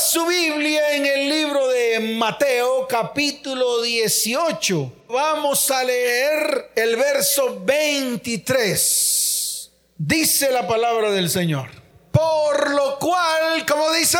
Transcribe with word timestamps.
su 0.00 0.24
Biblia 0.24 0.96
en 0.96 1.04
el 1.04 1.28
libro 1.28 1.68
de 1.68 2.00
Mateo 2.00 2.88
capítulo 2.88 3.82
18. 3.82 4.92
Vamos 5.08 5.70
a 5.70 5.84
leer 5.84 6.70
el 6.74 6.96
verso 6.96 7.60
23. 7.62 9.70
Dice 9.98 10.50
la 10.50 10.66
palabra 10.66 11.10
del 11.10 11.28
Señor. 11.28 11.68
Por 12.12 12.70
lo 12.70 12.98
cual, 12.98 13.66
como 13.66 13.92
dice, 13.92 14.18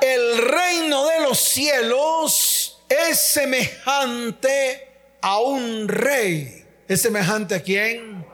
el 0.00 0.38
reino 0.38 1.06
de 1.06 1.20
los 1.20 1.38
cielos 1.38 2.78
es 2.88 3.20
semejante 3.20 4.88
a 5.20 5.38
un 5.40 5.86
rey. 5.86 6.64
¿Es 6.88 7.02
semejante 7.02 7.56
a 7.56 7.62
quién? 7.62 8.24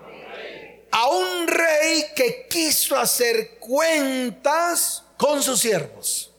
A 0.92 1.08
un 1.08 1.48
rey 1.48 2.04
que 2.14 2.46
quiso 2.48 2.96
hacer 2.96 3.58
cuentas 3.58 5.03
con 5.24 5.42
sus 5.42 5.60
siervos. 5.60 6.30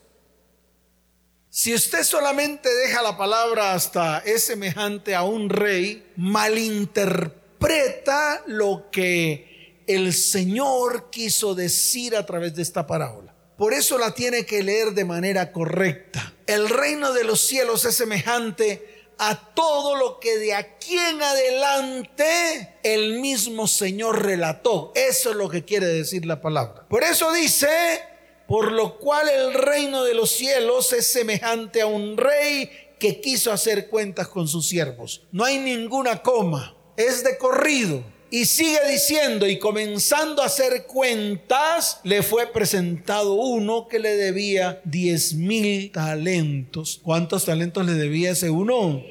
Si 1.50 1.74
usted 1.74 2.04
solamente 2.04 2.72
deja 2.72 3.02
la 3.02 3.16
palabra 3.16 3.72
hasta 3.72 4.20
es 4.20 4.44
semejante 4.44 5.16
a 5.16 5.24
un 5.24 5.50
rey, 5.50 6.12
malinterpreta 6.14 8.44
lo 8.46 8.88
que 8.92 9.82
el 9.88 10.12
Señor 10.12 11.10
quiso 11.10 11.56
decir 11.56 12.14
a 12.14 12.24
través 12.24 12.54
de 12.54 12.62
esta 12.62 12.86
parábola. 12.86 13.34
Por 13.58 13.74
eso 13.74 13.98
la 13.98 14.14
tiene 14.14 14.46
que 14.46 14.62
leer 14.62 14.92
de 14.92 15.04
manera 15.04 15.50
correcta. 15.50 16.34
El 16.46 16.68
reino 16.68 17.12
de 17.12 17.24
los 17.24 17.40
cielos 17.40 17.84
es 17.86 17.96
semejante 17.96 19.08
a 19.18 19.52
todo 19.52 19.96
lo 19.96 20.20
que 20.20 20.38
de 20.38 20.54
aquí 20.54 20.96
en 20.96 21.20
adelante 21.20 22.76
el 22.84 23.18
mismo 23.18 23.66
Señor 23.66 24.24
relató. 24.24 24.92
Eso 24.94 25.30
es 25.30 25.36
lo 25.36 25.48
que 25.48 25.64
quiere 25.64 25.88
decir 25.88 26.24
la 26.24 26.40
palabra. 26.40 26.86
Por 26.88 27.02
eso 27.02 27.32
dice, 27.32 28.14
por 28.46 28.72
lo 28.72 28.98
cual 28.98 29.28
el 29.28 29.54
reino 29.54 30.04
de 30.04 30.14
los 30.14 30.30
cielos 30.30 30.92
es 30.92 31.06
semejante 31.06 31.80
a 31.80 31.86
un 31.86 32.16
rey 32.16 32.70
que 32.98 33.20
quiso 33.20 33.52
hacer 33.52 33.88
cuentas 33.88 34.28
con 34.28 34.48
sus 34.48 34.66
siervos. 34.68 35.22
No 35.32 35.44
hay 35.44 35.58
ninguna 35.58 36.22
coma, 36.22 36.76
es 36.96 37.24
de 37.24 37.36
corrido. 37.38 38.02
Y 38.28 38.46
sigue 38.46 38.80
diciendo, 38.90 39.46
y 39.46 39.58
comenzando 39.58 40.42
a 40.42 40.46
hacer 40.46 40.86
cuentas, 40.86 42.00
le 42.02 42.22
fue 42.22 42.48
presentado 42.48 43.34
uno 43.34 43.86
que 43.86 44.00
le 44.00 44.16
debía 44.16 44.80
10 44.84 45.34
mil 45.34 45.92
talentos. 45.92 47.00
¿Cuántos 47.02 47.44
talentos 47.44 47.86
le 47.86 47.92
debía 47.92 48.32
ese 48.32 48.50
uno? 48.50 49.02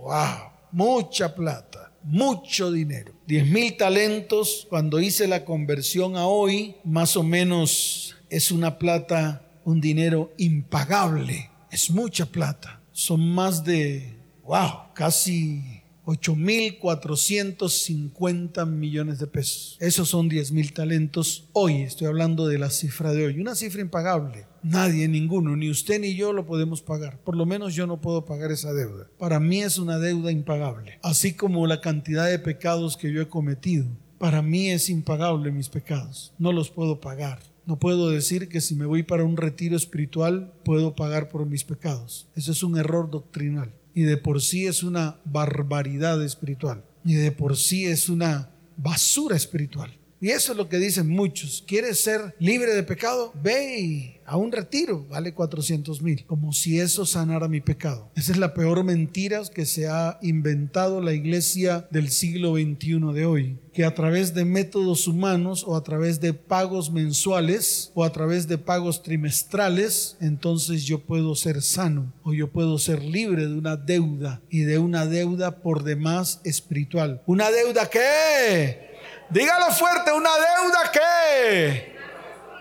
¡Wow! 0.00 0.52
Mucha 0.70 1.34
plata, 1.34 1.85
mucho 2.06 2.70
dinero. 2.70 3.12
10 3.26 3.50
mil 3.50 3.76
talentos, 3.76 4.66
cuando 4.70 5.00
hice 5.00 5.26
la 5.26 5.44
conversión 5.44 6.16
a 6.16 6.26
hoy, 6.26 6.76
más 6.84 7.16
o 7.16 7.22
menos 7.22 8.16
es 8.30 8.50
una 8.50 8.78
plata, 8.78 9.42
un 9.64 9.80
dinero 9.80 10.32
impagable. 10.38 11.50
Es 11.70 11.90
mucha 11.90 12.26
plata. 12.26 12.80
Son 12.92 13.34
más 13.34 13.64
de, 13.64 14.16
wow, 14.44 14.92
casi 14.94 15.82
8.450 16.06 18.66
millones 18.66 19.18
de 19.18 19.26
pesos. 19.26 19.76
Esos 19.80 20.08
son 20.08 20.28
10 20.28 20.52
mil 20.52 20.72
talentos 20.72 21.48
hoy. 21.52 21.82
Estoy 21.82 22.06
hablando 22.06 22.46
de 22.46 22.58
la 22.58 22.70
cifra 22.70 23.12
de 23.12 23.26
hoy. 23.26 23.40
Una 23.40 23.56
cifra 23.56 23.82
impagable. 23.82 24.46
Nadie, 24.68 25.06
ninguno, 25.06 25.54
ni 25.54 25.70
usted 25.70 26.00
ni 26.00 26.16
yo 26.16 26.32
lo 26.32 26.44
podemos 26.44 26.82
pagar. 26.82 27.20
Por 27.20 27.36
lo 27.36 27.46
menos 27.46 27.76
yo 27.76 27.86
no 27.86 28.00
puedo 28.00 28.24
pagar 28.24 28.50
esa 28.50 28.72
deuda. 28.72 29.08
Para 29.16 29.38
mí 29.38 29.62
es 29.62 29.78
una 29.78 30.00
deuda 30.00 30.32
impagable. 30.32 30.98
Así 31.04 31.34
como 31.34 31.68
la 31.68 31.80
cantidad 31.80 32.26
de 32.26 32.40
pecados 32.40 32.96
que 32.96 33.12
yo 33.12 33.22
he 33.22 33.28
cometido. 33.28 33.86
Para 34.18 34.42
mí 34.42 34.70
es 34.70 34.90
impagable 34.90 35.52
mis 35.52 35.68
pecados. 35.68 36.34
No 36.36 36.50
los 36.50 36.70
puedo 36.70 37.00
pagar. 37.00 37.38
No 37.64 37.78
puedo 37.78 38.10
decir 38.10 38.48
que 38.48 38.60
si 38.60 38.74
me 38.74 38.86
voy 38.86 39.04
para 39.04 39.22
un 39.22 39.36
retiro 39.36 39.76
espiritual 39.76 40.52
puedo 40.64 40.96
pagar 40.96 41.28
por 41.28 41.46
mis 41.46 41.62
pecados. 41.62 42.26
Eso 42.34 42.50
es 42.50 42.64
un 42.64 42.76
error 42.76 43.08
doctrinal. 43.08 43.72
Y 43.94 44.02
de 44.02 44.16
por 44.16 44.42
sí 44.42 44.66
es 44.66 44.82
una 44.82 45.20
barbaridad 45.24 46.20
espiritual. 46.24 46.82
Y 47.04 47.14
de 47.14 47.30
por 47.30 47.56
sí 47.56 47.84
es 47.84 48.08
una 48.08 48.50
basura 48.76 49.36
espiritual. 49.36 49.92
Y 50.20 50.30
eso 50.30 50.52
es 50.52 50.58
lo 50.58 50.68
que 50.68 50.78
dicen 50.78 51.08
muchos. 51.08 51.62
¿Quieres 51.66 52.00
ser 52.00 52.34
libre 52.38 52.74
de 52.74 52.82
pecado? 52.82 53.32
Ve 53.42 54.20
a 54.24 54.36
un 54.36 54.50
retiro, 54.50 55.06
vale 55.08 55.32
400 55.32 56.02
mil. 56.02 56.24
Como 56.26 56.52
si 56.52 56.80
eso 56.80 57.06
sanara 57.06 57.48
mi 57.48 57.60
pecado. 57.60 58.10
Esa 58.16 58.32
es 58.32 58.38
la 58.38 58.54
peor 58.54 58.82
mentira 58.82 59.42
que 59.54 59.66
se 59.66 59.88
ha 59.88 60.18
inventado 60.22 61.00
la 61.00 61.12
iglesia 61.12 61.86
del 61.90 62.10
siglo 62.10 62.54
XXI 62.54 63.12
de 63.14 63.26
hoy. 63.26 63.58
Que 63.72 63.84
a 63.84 63.94
través 63.94 64.32
de 64.32 64.46
métodos 64.46 65.06
humanos 65.06 65.62
o 65.66 65.76
a 65.76 65.82
través 65.82 66.20
de 66.20 66.32
pagos 66.32 66.90
mensuales 66.90 67.92
o 67.94 68.04
a 68.04 68.12
través 68.12 68.48
de 68.48 68.56
pagos 68.56 69.02
trimestrales, 69.02 70.16
entonces 70.20 70.84
yo 70.84 71.00
puedo 71.00 71.34
ser 71.34 71.60
sano 71.60 72.12
o 72.22 72.32
yo 72.32 72.50
puedo 72.50 72.78
ser 72.78 73.04
libre 73.04 73.46
de 73.46 73.54
una 73.54 73.76
deuda 73.76 74.40
y 74.48 74.60
de 74.60 74.78
una 74.78 75.04
deuda 75.04 75.60
por 75.60 75.84
demás 75.84 76.40
espiritual. 76.42 77.22
¿Una 77.26 77.50
deuda 77.50 77.90
qué? 77.90 78.85
Dígalo 79.30 79.72
fuerte, 79.72 80.12
una 80.12 80.30
deuda 80.30 80.92
que 80.92 81.96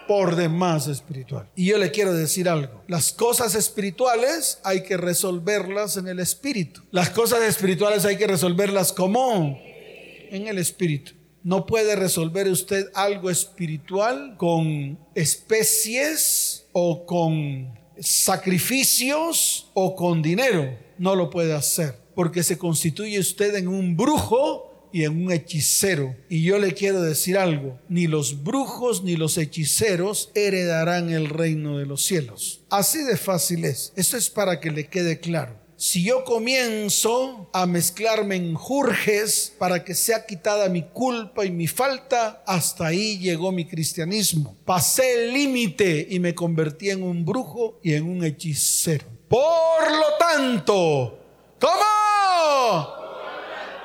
por 0.08 0.36
demás 0.36 0.88
espiritual. 0.88 1.50
Y 1.56 1.66
yo 1.66 1.78
le 1.78 1.92
quiero 1.92 2.14
decir 2.14 2.50
algo. 2.50 2.84
Las 2.88 3.12
cosas 3.12 3.56
espirituales 3.56 4.60
hay 4.64 4.84
que 4.84 4.98
resolverlas 4.98 5.98
en 5.98 6.08
el 6.08 6.20
espíritu. 6.20 6.82
Las 6.92 7.10
cosas 7.10 7.42
espirituales 7.42 8.06
hay 8.06 8.18
que 8.18 8.28
resolverlas 8.28 8.94
como 8.94 9.60
en 9.64 10.48
el 10.48 10.58
espíritu. 10.58 11.14
No 11.44 11.66
puede 11.66 11.96
resolver 11.96 12.48
usted 12.48 12.90
algo 12.96 13.30
espiritual 13.30 14.36
con 14.38 14.98
especies 15.14 16.66
o 16.72 17.06
con 17.06 17.78
sacrificios 18.00 19.70
o 19.74 19.96
con 19.96 20.22
dinero. 20.22 20.78
No 20.98 21.16
lo 21.16 21.30
puede 21.30 21.54
hacer 21.54 22.04
porque 22.16 22.44
se 22.44 22.58
constituye 22.58 23.20
usted 23.20 23.56
en 23.56 23.68
un 23.68 23.96
brujo 23.96 24.75
y 24.92 25.04
en 25.04 25.26
un 25.26 25.32
hechicero. 25.32 26.16
Y 26.30 26.44
yo 26.44 26.58
le 26.58 26.74
quiero 26.74 27.02
decir 27.02 27.38
algo, 27.38 27.80
ni 27.90 28.08
los 28.08 28.44
brujos 28.44 29.04
ni 29.04 29.16
los 29.16 29.38
hechiceros 29.38 30.32
heredarán 30.36 31.12
el 31.12 31.30
reino 31.30 31.78
de 31.78 31.86
los 31.86 32.04
cielos. 32.04 32.62
Así 32.70 33.04
de 33.04 33.18
fácil 33.18 33.66
es. 33.66 33.94
Eso 33.96 34.18
es 34.18 34.30
para 34.30 34.60
que 34.60 34.72
le 34.72 34.88
quede 34.88 35.20
claro. 35.20 35.66
Si 35.78 36.06
yo 36.06 36.24
comienzo 36.24 37.50
a 37.52 37.66
mezclarme 37.66 38.38
en 38.38 38.56
jurjes 38.56 39.54
para 39.58 39.84
que 39.84 39.94
sea 39.94 40.26
quitada 40.26 40.70
mi 40.70 40.84
culpa 40.84 41.46
y 41.46 41.52
mi 41.52 41.68
falta, 41.68 42.42
hasta 42.48 42.88
ahí 42.88 43.20
llegó 43.20 43.52
mi 43.52 43.66
cristianismo. 43.66 44.56
Pasé 44.64 45.26
el 45.26 45.34
límite 45.34 46.08
y 46.10 46.20
me 46.20 46.34
convertí 46.34 46.92
en 46.92 47.04
un 47.04 47.26
brujo 47.26 47.80
y 47.84 47.94
en 47.94 48.08
un 48.08 48.24
hechicero. 48.24 49.06
Por 49.28 49.92
lo 49.92 50.18
tanto, 50.18 51.20
¿cómo? 51.60 53.05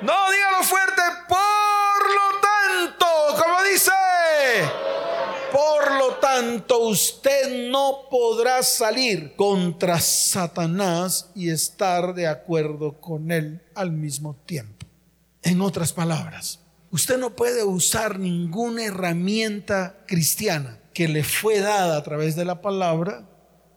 No, 0.02 0.14
dígalo 0.32 0.62
fuerte. 0.62 1.02
Por 1.28 1.38
lo 2.16 2.40
tanto, 2.40 3.06
como 3.42 3.62
dice, 3.70 3.90
por 5.52 5.98
lo 5.98 6.14
tanto 6.14 6.78
usted 6.88 7.70
no 7.70 8.08
podrá 8.10 8.62
salir 8.62 9.36
contra 9.36 10.00
Satanás 10.00 11.30
y 11.34 11.50
estar 11.50 12.14
de 12.14 12.28
acuerdo 12.28 12.98
con 12.98 13.30
él 13.30 13.60
al 13.74 13.92
mismo 13.92 14.36
tiempo. 14.46 14.86
En 15.42 15.60
otras 15.60 15.92
palabras, 15.92 16.60
usted 16.90 17.18
no 17.18 17.36
puede 17.36 17.62
usar 17.62 18.18
ninguna 18.18 18.84
herramienta 18.84 19.98
cristiana 20.06 20.80
que 20.94 21.08
le 21.08 21.24
fue 21.24 21.60
dada 21.60 21.98
a 21.98 22.02
través 22.02 22.36
de 22.36 22.46
la 22.46 22.62
palabra 22.62 23.28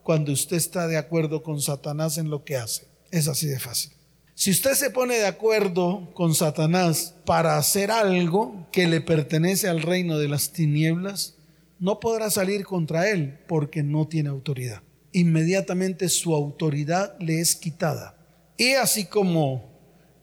cuando 0.04 0.32
usted 0.32 0.56
está 0.56 0.88
de 0.88 0.98
acuerdo 0.98 1.44
con 1.44 1.60
Satanás 1.62 2.18
en 2.18 2.30
lo 2.30 2.46
que 2.46 2.56
hace. 2.56 2.88
Es 3.12 3.28
así 3.28 3.48
de 3.48 3.60
fácil. 3.60 3.92
Si 4.36 4.50
usted 4.50 4.74
se 4.74 4.90
pone 4.90 5.16
de 5.16 5.28
acuerdo 5.28 6.10
con 6.16 6.34
Satanás 6.34 7.14
para 7.24 7.58
hacer 7.58 7.92
algo 7.92 8.68
que 8.72 8.88
le 8.88 9.00
pertenece 9.00 9.70
al 9.70 9.84
reino 9.84 10.18
de 10.18 10.28
las 10.28 10.52
tinieblas, 10.52 11.36
no 11.80 12.00
podrá 12.00 12.32
salir 12.32 12.66
contra 12.66 13.10
él 13.12 13.38
porque 13.48 13.84
no 13.84 14.08
tiene 14.08 14.30
autoridad. 14.30 14.82
Inmediatamente 15.12 16.10
su 16.10 16.34
autoridad 16.34 17.16
le 17.20 17.42
es 17.42 17.56
quitada. 17.56 18.18
Y 18.58 18.72
así 18.72 19.06
como 19.06 19.72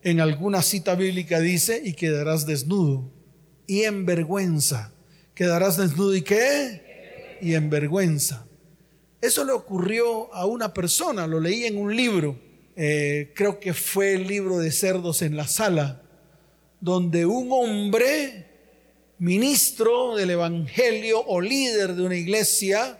en 0.02 0.20
alguna 0.20 0.62
cita 0.62 0.96
bíblica 0.96 1.38
dice, 1.38 1.80
y 1.84 1.92
quedarás 1.92 2.46
desnudo, 2.46 3.12
y 3.68 3.82
en 3.82 4.06
vergüenza. 4.06 4.92
¿Quedarás 5.34 5.76
desnudo 5.76 6.16
y 6.16 6.22
qué? 6.22 7.38
Y 7.40 7.54
en 7.54 7.70
vergüenza. 7.70 8.44
Eso 9.20 9.44
le 9.44 9.52
ocurrió 9.52 10.34
a 10.34 10.46
una 10.46 10.74
persona, 10.74 11.28
lo 11.28 11.38
leí 11.38 11.64
en 11.64 11.78
un 11.78 11.94
libro 11.94 12.49
eh, 12.76 13.32
creo 13.34 13.60
que 13.60 13.74
fue 13.74 14.14
el 14.14 14.26
libro 14.26 14.58
de 14.58 14.72
cerdos 14.72 15.22
en 15.22 15.36
la 15.36 15.46
sala, 15.46 16.02
donde 16.80 17.26
un 17.26 17.48
hombre, 17.52 18.46
ministro 19.18 20.16
del 20.16 20.30
Evangelio 20.30 21.22
o 21.26 21.40
líder 21.40 21.94
de 21.94 22.02
una 22.02 22.16
iglesia, 22.16 22.98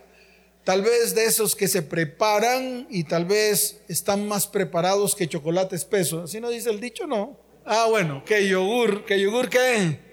tal 0.64 0.82
vez 0.82 1.14
de 1.14 1.24
esos 1.24 1.56
que 1.56 1.68
se 1.68 1.82
preparan 1.82 2.86
y 2.90 3.04
tal 3.04 3.24
vez 3.24 3.80
están 3.88 4.28
más 4.28 4.46
preparados 4.46 5.14
que 5.14 5.28
chocolate 5.28 5.76
espeso. 5.76 6.22
Así 6.24 6.40
no 6.40 6.50
dice 6.50 6.70
el 6.70 6.80
dicho, 6.80 7.06
no. 7.06 7.38
Ah, 7.64 7.86
bueno, 7.88 8.22
que 8.24 8.48
yogur, 8.48 9.04
que 9.04 9.20
yogur 9.20 9.48
qué? 9.48 10.10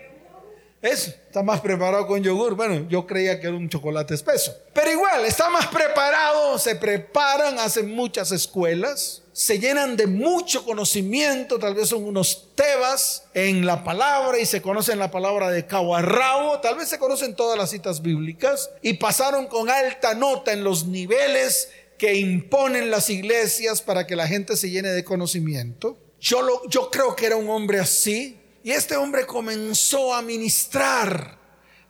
Eso, 0.82 1.10
está 1.10 1.42
más 1.42 1.60
preparado 1.60 2.06
con 2.06 2.22
yogur. 2.22 2.56
Bueno, 2.56 2.88
yo 2.88 3.06
creía 3.08 3.40
que 3.40 3.48
era 3.48 3.56
un 3.56 3.68
chocolate 3.68 4.14
espeso. 4.14 4.56
Pero 4.74 4.92
igual, 4.92 5.26
está 5.26 5.50
más 5.50 5.68
preparado, 5.68 6.58
se 6.60 6.76
preparan, 6.76 7.58
hacen 7.60 7.94
muchas 7.94 8.32
escuelas, 8.32 9.24
se 9.38 9.60
llenan 9.60 9.96
de 9.96 10.08
mucho 10.08 10.66
conocimiento, 10.66 11.60
tal 11.60 11.76
vez 11.76 11.90
son 11.90 12.04
unos 12.04 12.56
tebas 12.56 13.26
en 13.36 13.68
la 13.68 13.84
palabra 13.84 14.40
y 14.40 14.48
se 14.48 14.64
conocen 14.64 14.98
la 14.98 15.12
palabra 15.12 15.52
de 15.52 15.68
cabo 15.68 15.96
a 15.96 16.02
rabo, 16.02 16.60
tal 16.60 16.76
vez 16.76 16.90
se 16.90 16.98
conocen 16.98 17.36
todas 17.36 17.56
las 17.56 17.70
citas 17.70 18.02
bíblicas 18.02 18.72
y 18.82 18.94
pasaron 18.94 19.46
con 19.46 19.70
alta 19.70 20.16
nota 20.16 20.54
en 20.54 20.64
los 20.64 20.88
niveles 20.88 21.70
que 22.00 22.16
imponen 22.16 22.90
las 22.90 23.12
iglesias 23.12 23.84
para 23.84 24.08
que 24.08 24.16
la 24.16 24.28
gente 24.28 24.58
se 24.58 24.72
llene 24.72 24.90
de 24.90 25.04
conocimiento. 25.04 26.00
Yo, 26.20 26.42
lo, 26.42 26.68
yo 26.68 26.90
creo 26.90 27.16
que 27.16 27.28
era 27.28 27.36
un 27.36 27.48
hombre 27.48 27.80
así, 27.80 28.40
y 28.64 28.72
este 28.72 28.96
hombre 28.96 29.28
comenzó 29.28 30.16
a 30.16 30.24
ministrar. 30.24 31.38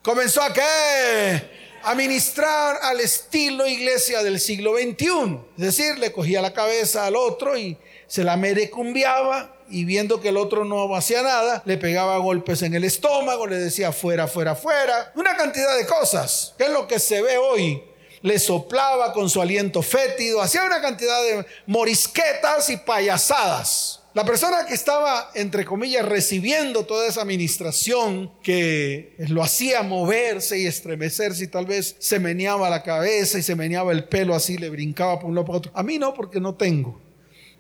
¿Comenzó 0.02 0.42
a 0.44 0.52
qué? 0.52 1.67
A 1.88 1.96
ministrar 1.96 2.80
al 2.82 3.00
estilo 3.00 3.66
iglesia 3.66 4.22
del 4.22 4.42
siglo 4.42 4.74
XXI. 4.76 5.40
Es 5.58 5.64
decir, 5.64 5.98
le 6.00 6.12
cogía 6.12 6.42
la 6.42 6.52
cabeza 6.52 7.06
al 7.06 7.16
otro 7.16 7.58
y 7.58 7.78
se 8.08 8.26
la 8.26 8.36
merecumbiaba 8.36 9.56
y 9.70 9.86
viendo 9.86 10.20
que 10.20 10.28
el 10.28 10.36
otro 10.36 10.66
no 10.66 10.94
hacía 10.98 11.22
nada, 11.22 11.64
le 11.64 11.78
pegaba 11.78 12.18
golpes 12.18 12.62
en 12.64 12.74
el 12.74 12.84
estómago, 12.84 13.48
le 13.48 13.56
decía 13.56 13.94
fuera, 13.94 14.28
fuera, 14.28 14.54
fuera. 14.54 15.14
Una 15.16 15.38
cantidad 15.38 15.78
de 15.78 15.86
cosas, 15.86 16.54
que 16.58 16.66
es 16.66 16.72
lo 16.72 16.90
que 16.90 17.00
se 17.00 17.22
ve 17.22 17.38
hoy. 17.38 17.82
Le 18.22 18.38
soplaba 18.38 19.14
con 19.14 19.30
su 19.30 19.42
aliento 19.42 19.82
fétido, 19.82 20.42
hacía 20.42 20.66
una 20.66 20.82
cantidad 20.82 21.24
de 21.24 21.46
morisquetas 21.68 22.70
y 22.70 22.76
payasadas. 22.76 24.02
La 24.18 24.26
persona 24.26 24.66
que 24.66 24.74
estaba, 24.74 25.30
entre 25.36 25.64
comillas, 25.64 26.04
recibiendo 26.04 26.88
toda 26.88 27.08
esa 27.08 27.22
administración 27.22 28.32
que 28.42 29.14
lo 29.30 29.44
hacía 29.44 29.84
moverse 29.84 30.58
y 30.58 30.66
estremecerse 30.66 31.44
y 31.44 31.48
tal 31.50 31.68
vez 31.68 31.96
se 32.00 32.20
meneaba 32.20 32.68
la 32.68 32.82
cabeza 32.82 33.38
y 33.38 33.44
se 33.44 33.56
meneaba 33.56 33.92
el 33.92 34.06
pelo 34.06 34.34
así, 34.34 34.58
le 34.58 34.72
brincaba 34.72 35.20
por 35.20 35.30
un 35.30 35.36
lado 35.36 35.46
para 35.46 35.60
otro. 35.60 35.72
A 35.76 35.84
mí 35.84 36.00
no, 36.00 36.16
porque 36.16 36.40
no 36.40 36.56
tengo. 36.56 37.00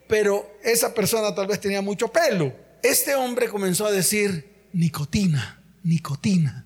Pero 0.07 0.49
esa 0.63 0.95
persona 0.95 1.35
tal 1.35 1.45
vez 1.45 1.61
tenía 1.61 1.83
mucho 1.83 2.07
pelo. 2.07 2.51
Este 2.81 3.13
hombre 3.13 3.49
comenzó 3.49 3.85
a 3.85 3.91
decir 3.91 4.67
nicotina, 4.73 5.63
nicotina, 5.83 6.65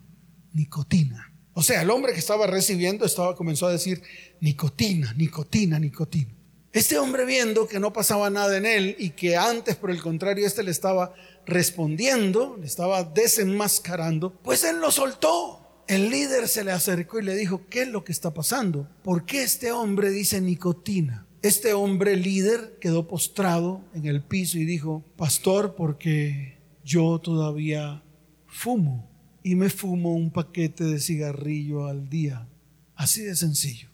nicotina. 0.54 1.34
O 1.54 1.62
sea, 1.62 1.82
el 1.82 1.90
hombre 1.90 2.14
que 2.14 2.20
estaba 2.20 2.48
recibiendo 2.48 3.04
estaba 3.04 3.36
comenzó 3.36 3.68
a 3.68 3.74
decir 3.74 4.02
nicotina, 4.40 5.14
nicotina, 5.18 5.80
nicotina. 5.80 6.32
Este 6.73 6.97
hombre 6.97 7.25
viendo 7.25 7.68
que 7.68 7.81
no 7.81 7.91
pasaba 7.91 8.29
nada 8.29 8.56
en 8.56 8.65
él 8.65 8.95
y 8.97 9.09
que 9.09 9.35
antes, 9.35 9.75
por 9.75 9.91
el 9.91 10.01
contrario, 10.01 10.47
este 10.47 10.63
le 10.63 10.71
estaba 10.71 11.13
respondiendo, 11.45 12.56
le 12.57 12.65
estaba 12.65 13.03
desenmascarando, 13.03 14.31
pues 14.41 14.63
él 14.63 14.79
lo 14.79 14.89
soltó. 14.89 15.83
El 15.88 16.09
líder 16.09 16.47
se 16.47 16.63
le 16.63 16.71
acercó 16.71 17.19
y 17.19 17.23
le 17.23 17.35
dijo, 17.35 17.63
¿qué 17.69 17.81
es 17.81 17.89
lo 17.89 18.06
que 18.06 18.13
está 18.13 18.33
pasando? 18.33 18.88
¿Por 19.03 19.25
qué 19.25 19.44
este 19.44 19.73
hombre 19.73 20.12
dice 20.12 20.39
nicotina? 20.39 21.27
Este 21.41 21.73
hombre 21.73 22.15
líder 22.15 22.77
quedó 22.79 23.06
postrado 23.06 23.83
en 23.94 24.06
el 24.06 24.23
piso 24.23 24.57
y 24.57 24.63
dijo, 24.63 25.03
pastor, 25.18 25.75
porque 25.75 26.57
yo 26.85 27.19
todavía 27.19 28.01
fumo 28.47 29.09
y 29.44 29.56
me 29.56 29.69
fumo 29.69 30.15
un 30.15 30.31
paquete 30.31 30.85
de 30.85 31.01
cigarrillo 31.01 31.88
al 31.88 32.09
día. 32.09 32.47
Así 32.95 33.23
de 33.23 33.35
sencillo. 33.35 33.89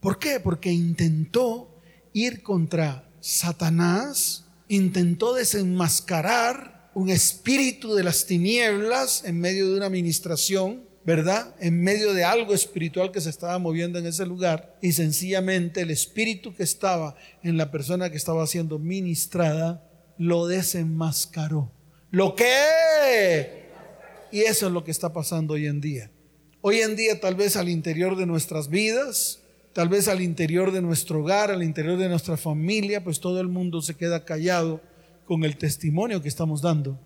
¿Por 0.00 0.18
qué? 0.18 0.40
Porque 0.40 0.72
intentó 0.72 1.75
ir 2.16 2.42
contra 2.42 3.04
Satanás, 3.20 4.46
intentó 4.68 5.34
desenmascarar 5.34 6.90
un 6.94 7.10
espíritu 7.10 7.94
de 7.94 8.04
las 8.04 8.24
tinieblas 8.24 9.22
en 9.26 9.38
medio 9.38 9.68
de 9.68 9.76
una 9.76 9.84
administración, 9.84 10.82
¿verdad? 11.04 11.54
En 11.60 11.82
medio 11.82 12.14
de 12.14 12.24
algo 12.24 12.54
espiritual 12.54 13.12
que 13.12 13.20
se 13.20 13.28
estaba 13.28 13.58
moviendo 13.58 13.98
en 13.98 14.06
ese 14.06 14.24
lugar 14.24 14.78
y 14.80 14.92
sencillamente 14.92 15.82
el 15.82 15.90
espíritu 15.90 16.54
que 16.54 16.62
estaba 16.62 17.16
en 17.42 17.58
la 17.58 17.70
persona 17.70 18.08
que 18.08 18.16
estaba 18.16 18.46
siendo 18.46 18.78
ministrada 18.78 19.86
lo 20.16 20.46
desenmascaró. 20.46 21.70
¿Lo 22.10 22.34
que? 22.34 23.66
Y 24.32 24.40
eso 24.40 24.68
es 24.68 24.72
lo 24.72 24.84
que 24.84 24.90
está 24.90 25.12
pasando 25.12 25.52
hoy 25.52 25.66
en 25.66 25.82
día. 25.82 26.10
Hoy 26.62 26.78
en 26.78 26.96
día 26.96 27.20
tal 27.20 27.34
vez 27.34 27.56
al 27.56 27.68
interior 27.68 28.16
de 28.16 28.24
nuestras 28.24 28.70
vidas, 28.70 29.40
tal 29.76 29.90
vez 29.90 30.08
al 30.08 30.22
interior 30.22 30.72
de 30.72 30.80
nuestro 30.80 31.20
hogar, 31.20 31.50
al 31.50 31.62
interior 31.62 31.98
de 31.98 32.08
nuestra 32.08 32.38
familia, 32.38 33.04
pues 33.04 33.20
todo 33.20 33.42
el 33.42 33.48
mundo 33.48 33.82
se 33.82 33.94
queda 33.94 34.24
callado 34.24 34.80
con 35.26 35.44
el 35.44 35.58
testimonio 35.58 36.22
que 36.22 36.28
estamos 36.28 36.62
dando. 36.62 36.98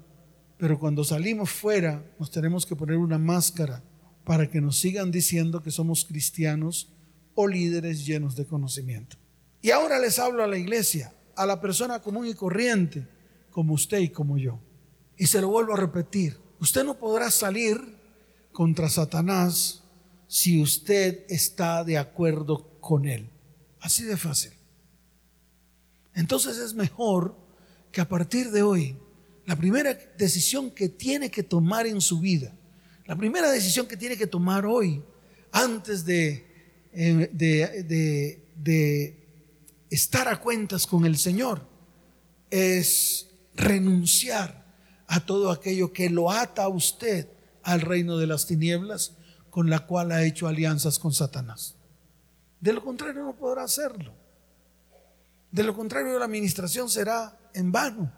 Pero 0.57 0.79
cuando 0.79 1.03
salimos 1.03 1.51
fuera, 1.51 2.05
nos 2.21 2.31
tenemos 2.31 2.65
que 2.65 2.77
poner 2.77 2.97
una 2.97 3.19
máscara 3.19 3.83
para 4.23 4.49
que 4.49 4.61
nos 4.61 4.79
sigan 4.79 5.11
diciendo 5.11 5.65
que 5.65 5.73
somos 5.73 6.05
cristianos 6.05 6.93
o 7.35 7.49
líderes 7.49 8.07
llenos 8.07 8.37
de 8.37 8.47
conocimiento. 8.47 9.17
Y 9.61 9.73
ahora 9.73 9.99
les 9.99 10.21
hablo 10.21 10.45
a 10.45 10.47
la 10.47 10.57
iglesia, 10.57 11.13
a 11.35 11.47
la 11.47 11.61
persona 11.61 11.99
común 11.99 12.29
y 12.29 12.35
corriente, 12.35 13.05
como 13.51 13.75
usted 13.75 13.99
y 13.99 14.11
como 14.11 14.39
yo. 14.39 14.61
Y 15.17 15.27
se 15.27 15.41
lo 15.41 15.49
vuelvo 15.49 15.75
a 15.75 15.77
repetir, 15.77 16.39
usted 16.61 16.85
no 16.85 16.97
podrá 16.97 17.33
salir 17.33 17.81
contra 18.53 18.89
Satanás 18.89 19.80
si 20.31 20.63
usted 20.63 21.25
está 21.29 21.83
de 21.83 21.99
acuerdo 21.99 22.79
con 22.81 23.05
él. 23.05 23.29
Así 23.81 24.05
de 24.05 24.17
fácil. 24.17 24.53
Entonces 26.15 26.57
es 26.59 26.73
mejor 26.73 27.37
que 27.91 28.01
a 28.01 28.09
partir 28.09 28.53
de 28.53 28.63
hoy, 28.63 28.97
la 29.45 29.57
primera 29.57 29.93
decisión 30.17 30.71
que 30.71 30.89
tiene 30.89 31.33
que 31.33 31.43
tomar 31.43 31.89
en 31.89 32.01
su 32.01 32.21
vida, 32.21 32.55
la 33.07 33.17
primera 33.17 33.51
decisión 33.51 33.89
que 33.89 33.97
tiene 33.97 34.17
que 34.17 34.29
tomar 34.29 34.67
hoy, 34.67 35.03
antes 35.51 36.05
de, 36.05 36.47
eh, 36.93 37.67
estar 39.91 40.29
a 40.29 40.41
cuentas 40.41 40.87
con 40.87 41.07
el 41.07 41.19
Señor, 41.19 41.67
es 42.51 43.31
renunciar 43.57 44.65
a 45.09 45.27
todo 45.27 45.51
aquello 45.51 45.93
que 45.93 46.09
lo 46.09 46.31
ata 46.31 46.63
a 46.63 46.69
usted 46.69 47.27
al 47.65 47.81
reino 47.81 48.17
de 48.17 48.29
las 48.29 48.47
tinieblas 48.47 49.17
con 49.51 49.69
la 49.69 49.87
cual 49.87 50.13
ha 50.13 50.23
hecho 50.23 50.49
alianzas 50.49 50.99
con 50.99 51.13
Satanás. 51.13 51.75
De 52.61 52.73
lo 52.73 52.83
contrario 52.83 53.23
no 53.23 53.35
podrá 53.35 53.65
hacerlo. 53.65 54.13
De 55.51 55.63
lo 55.63 55.75
contrario 55.75 56.19
la 56.19 56.27
administración 56.27 56.89
será 56.89 57.37
en 57.55 57.73
vano. 57.73 58.13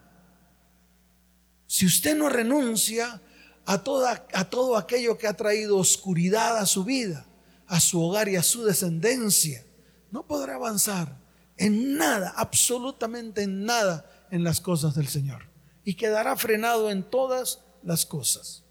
Si 1.67 1.87
usted 1.87 2.17
no 2.17 2.29
renuncia 2.29 3.21
a, 3.65 3.83
toda, 3.83 4.27
a 4.33 4.45
todo 4.45 4.77
aquello 4.77 5.17
que 5.17 5.27
ha 5.27 5.35
traído 5.35 5.79
oscuridad 5.79 6.59
a 6.59 6.67
su 6.67 6.85
vida, 6.85 7.27
a 7.67 7.81
su 7.81 8.03
hogar 8.03 8.29
y 8.29 8.37
a 8.37 8.43
su 8.43 8.65
descendencia, 8.65 9.65
no 10.11 10.27
podrá 10.27 10.57
avanzar 10.57 11.17
en 11.57 11.97
nada, 11.97 12.35
absolutamente 12.37 13.43
en 13.43 13.65
nada 13.65 14.05
en 14.31 14.45
las 14.45 14.61
cosas 14.61 14.95
del 14.95 15.09
Señor. 15.09 15.49
Y 15.85 15.95
quedará 15.95 16.37
frenado 16.37 16.91
en 16.91 17.03
todas 17.03 17.61
las 17.83 18.05
cosas. 18.05 18.63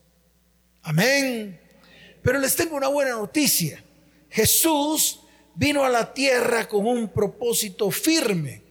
Amén. 0.84 1.60
Pero 2.22 2.40
les 2.40 2.56
tengo 2.56 2.76
una 2.76 2.88
buena 2.88 3.12
noticia. 3.12 3.84
Jesús 4.30 5.22
vino 5.56 5.84
a 5.84 5.90
la 5.90 6.14
tierra 6.14 6.68
con 6.68 6.86
un 6.86 7.10
propósito 7.10 7.90
firme. 7.92 8.64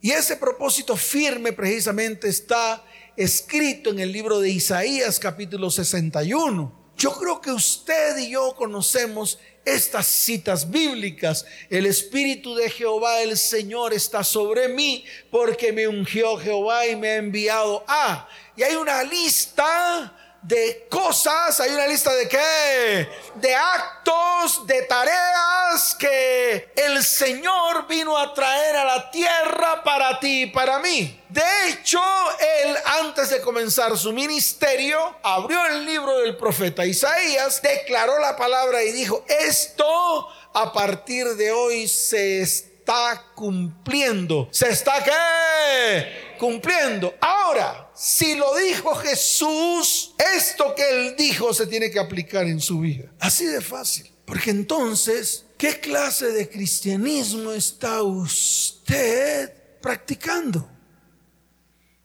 Y 0.00 0.10
ese 0.10 0.36
propósito 0.36 0.96
firme 0.96 1.52
precisamente 1.52 2.28
está 2.28 2.84
escrito 3.16 3.90
en 3.90 4.00
el 4.00 4.10
libro 4.10 4.40
de 4.40 4.50
Isaías 4.50 5.18
capítulo 5.18 5.70
61. 5.70 6.82
Yo 6.96 7.12
creo 7.12 7.40
que 7.40 7.50
usted 7.50 8.16
y 8.18 8.30
yo 8.30 8.54
conocemos 8.54 9.38
estas 9.64 10.06
citas 10.06 10.70
bíblicas. 10.70 11.46
El 11.70 11.86
Espíritu 11.86 12.54
de 12.54 12.70
Jehová, 12.70 13.22
el 13.22 13.36
Señor, 13.36 13.92
está 13.92 14.24
sobre 14.24 14.68
mí 14.68 15.04
porque 15.30 15.72
me 15.72 15.88
ungió 15.88 16.36
Jehová 16.36 16.86
y 16.86 16.96
me 16.96 17.10
ha 17.10 17.16
enviado 17.16 17.84
a. 17.86 18.28
Y 18.56 18.62
hay 18.62 18.76
una 18.76 19.02
lista 19.02 20.16
de 20.42 20.86
cosas, 20.90 21.60
hay 21.60 21.70
una 21.70 21.86
lista 21.86 22.12
de 22.14 22.28
qué? 22.28 23.08
De 23.36 23.54
actos, 23.54 24.66
de 24.66 24.82
tareas 24.82 25.94
que 25.98 26.72
el 26.74 27.02
Señor 27.04 27.86
vino 27.86 28.18
a 28.18 28.34
traer 28.34 28.76
a 28.76 28.84
la 28.84 29.10
tierra 29.10 29.82
para 29.84 30.18
ti 30.18 30.42
y 30.42 30.46
para 30.46 30.80
mí. 30.80 31.20
De 31.28 31.42
hecho, 31.68 32.00
él 32.64 32.76
antes 33.00 33.30
de 33.30 33.40
comenzar 33.40 33.96
su 33.96 34.12
ministerio, 34.12 35.16
abrió 35.22 35.64
el 35.66 35.86
libro 35.86 36.18
del 36.18 36.36
profeta 36.36 36.84
Isaías, 36.84 37.62
declaró 37.62 38.18
la 38.18 38.36
palabra 38.36 38.82
y 38.82 38.90
dijo, 38.90 39.24
esto 39.28 40.28
a 40.54 40.72
partir 40.72 41.36
de 41.36 41.52
hoy 41.52 41.86
se 41.86 42.42
está 42.42 43.26
cumpliendo. 43.34 44.48
¿Se 44.50 44.68
está 44.68 45.02
qué? 45.04 46.31
Cumpliendo. 46.42 47.14
Ahora, 47.20 47.88
si 47.94 48.34
lo 48.34 48.56
dijo 48.56 48.96
Jesús, 48.96 50.12
esto 50.36 50.74
que 50.74 50.82
él 50.90 51.14
dijo 51.16 51.54
se 51.54 51.68
tiene 51.68 51.88
que 51.88 52.00
aplicar 52.00 52.46
en 52.46 52.58
su 52.58 52.80
vida. 52.80 53.12
Así 53.20 53.46
de 53.46 53.60
fácil. 53.60 54.10
Porque 54.24 54.50
entonces, 54.50 55.44
¿qué 55.56 55.78
clase 55.78 56.32
de 56.32 56.48
cristianismo 56.48 57.52
está 57.52 58.02
usted 58.02 59.52
practicando? 59.80 60.68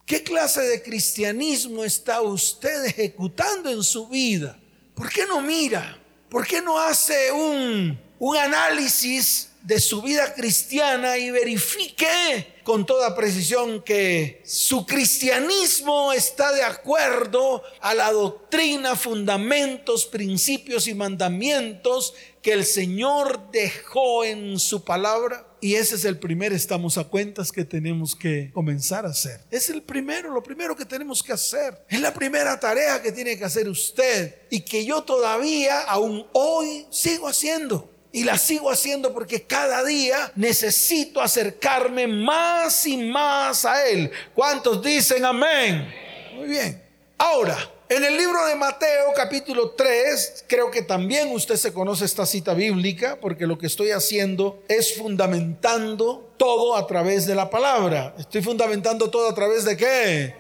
¿Qué 0.06 0.22
clase 0.22 0.62
de 0.62 0.84
cristianismo 0.84 1.84
está 1.84 2.22
usted 2.22 2.86
ejecutando 2.86 3.72
en 3.72 3.82
su 3.82 4.08
vida? 4.08 4.60
¿Por 4.94 5.10
qué 5.10 5.26
no 5.26 5.42
mira? 5.42 6.00
¿Por 6.30 6.46
qué 6.46 6.62
no 6.62 6.78
hace 6.78 7.32
un, 7.32 8.00
un 8.20 8.38
análisis 8.38 9.50
de 9.68 9.82
su 9.82 10.02
vida 10.02 10.34
cristiana 10.34 11.18
y 11.18 11.30
verifique 11.30 12.56
con 12.64 12.86
toda 12.86 13.14
precisión 13.14 13.84
que 13.84 14.42
su 14.46 14.86
cristianismo 14.86 16.14
está 16.14 16.54
de 16.54 16.64
acuerdo 16.64 17.62
a 17.82 17.94
la 17.94 18.14
doctrina, 18.14 18.96
fundamentos, 18.96 20.06
principios 20.06 20.88
y 20.88 20.94
mandamientos 20.94 22.14
que 22.42 22.54
el 22.54 22.64
Señor 22.64 23.52
dejó 23.52 24.24
en 24.24 24.58
su 24.58 24.86
palabra. 24.86 25.46
Y 25.60 25.76
ese 25.76 25.96
es 25.96 26.06
el 26.06 26.18
primer 26.18 26.54
estamos 26.54 26.98
a 26.98 27.04
cuentas 27.04 27.52
que 27.52 27.66
tenemos 27.66 28.16
que 28.16 28.52
comenzar 28.54 29.06
a 29.06 29.10
hacer. 29.10 29.42
Es 29.52 29.70
el 29.70 29.82
primero, 29.82 30.32
lo 30.32 30.42
primero 30.42 30.78
que 30.78 30.86
tenemos 30.86 31.22
que 31.22 31.34
hacer. 31.34 31.84
Es 31.90 32.00
la 32.00 32.14
primera 32.14 32.58
tarea 32.58 33.02
que 33.02 33.12
tiene 33.12 33.38
que 33.38 33.44
hacer 33.44 33.68
usted 33.68 34.44
y 34.50 34.62
que 34.62 34.86
yo 34.86 35.04
todavía, 35.04 35.82
aún 35.82 36.26
hoy, 36.32 36.86
sigo 36.90 37.28
haciendo. 37.28 37.97
Y 38.18 38.24
la 38.24 38.36
sigo 38.36 38.72
haciendo 38.72 39.14
porque 39.14 39.44
cada 39.44 39.84
día 39.84 40.32
necesito 40.36 41.22
acercarme 41.22 42.08
más 42.08 42.88
y 42.88 42.98
más 42.98 43.64
a 43.64 43.88
Él. 43.88 44.10
¿Cuántos 44.34 44.82
dicen 44.82 45.24
amén? 45.24 45.88
Muy 46.34 46.48
bien. 46.48 46.82
Ahora, 47.20 47.56
en 47.88 48.04
el 48.04 48.18
libro 48.18 48.44
de 48.48 48.56
Mateo 48.56 49.14
capítulo 49.16 49.70
3, 49.70 50.46
creo 50.48 50.72
que 50.72 50.82
también 50.82 51.32
usted 51.32 51.58
se 51.58 51.72
conoce 51.72 52.06
esta 52.06 52.26
cita 52.26 52.56
bíblica 52.56 53.20
porque 53.22 53.46
lo 53.46 53.60
que 53.60 53.68
estoy 53.68 53.92
haciendo 53.92 54.64
es 54.68 54.98
fundamentando 54.98 56.34
todo 56.38 56.76
a 56.76 56.88
través 56.88 57.28
de 57.28 57.36
la 57.36 57.52
palabra. 57.52 58.16
Estoy 58.18 58.42
fundamentando 58.42 59.12
todo 59.12 59.30
a 59.30 59.36
través 59.36 59.64
de 59.64 59.78
qué? 59.78 60.34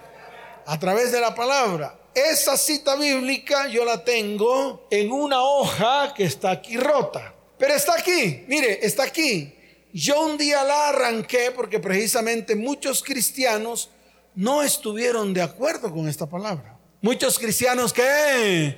A 0.65 0.79
través 0.79 1.11
de 1.11 1.21
la 1.21 1.35
palabra. 1.35 1.95
Esa 2.15 2.57
cita 2.57 2.95
bíblica 2.95 3.67
yo 3.67 3.85
la 3.85 4.03
tengo 4.03 4.87
en 4.89 5.11
una 5.11 5.43
hoja 5.43 6.15
que 6.15 6.23
está 6.23 6.49
aquí 6.49 6.75
rota. 6.75 7.35
Pero 7.57 7.73
está 7.73 7.93
aquí, 7.97 8.43
mire, 8.47 8.85
está 8.85 9.03
aquí. 9.03 9.53
Yo 9.93 10.25
un 10.25 10.37
día 10.37 10.63
la 10.63 10.89
arranqué 10.89 11.51
porque 11.55 11.79
precisamente 11.79 12.55
muchos 12.55 13.01
cristianos 13.01 13.89
no 14.35 14.61
estuvieron 14.61 15.33
de 15.33 15.41
acuerdo 15.41 15.91
con 15.91 16.07
esta 16.07 16.27
palabra. 16.27 16.77
Muchos 17.01 17.39
cristianos 17.39 17.93
que 17.93 18.77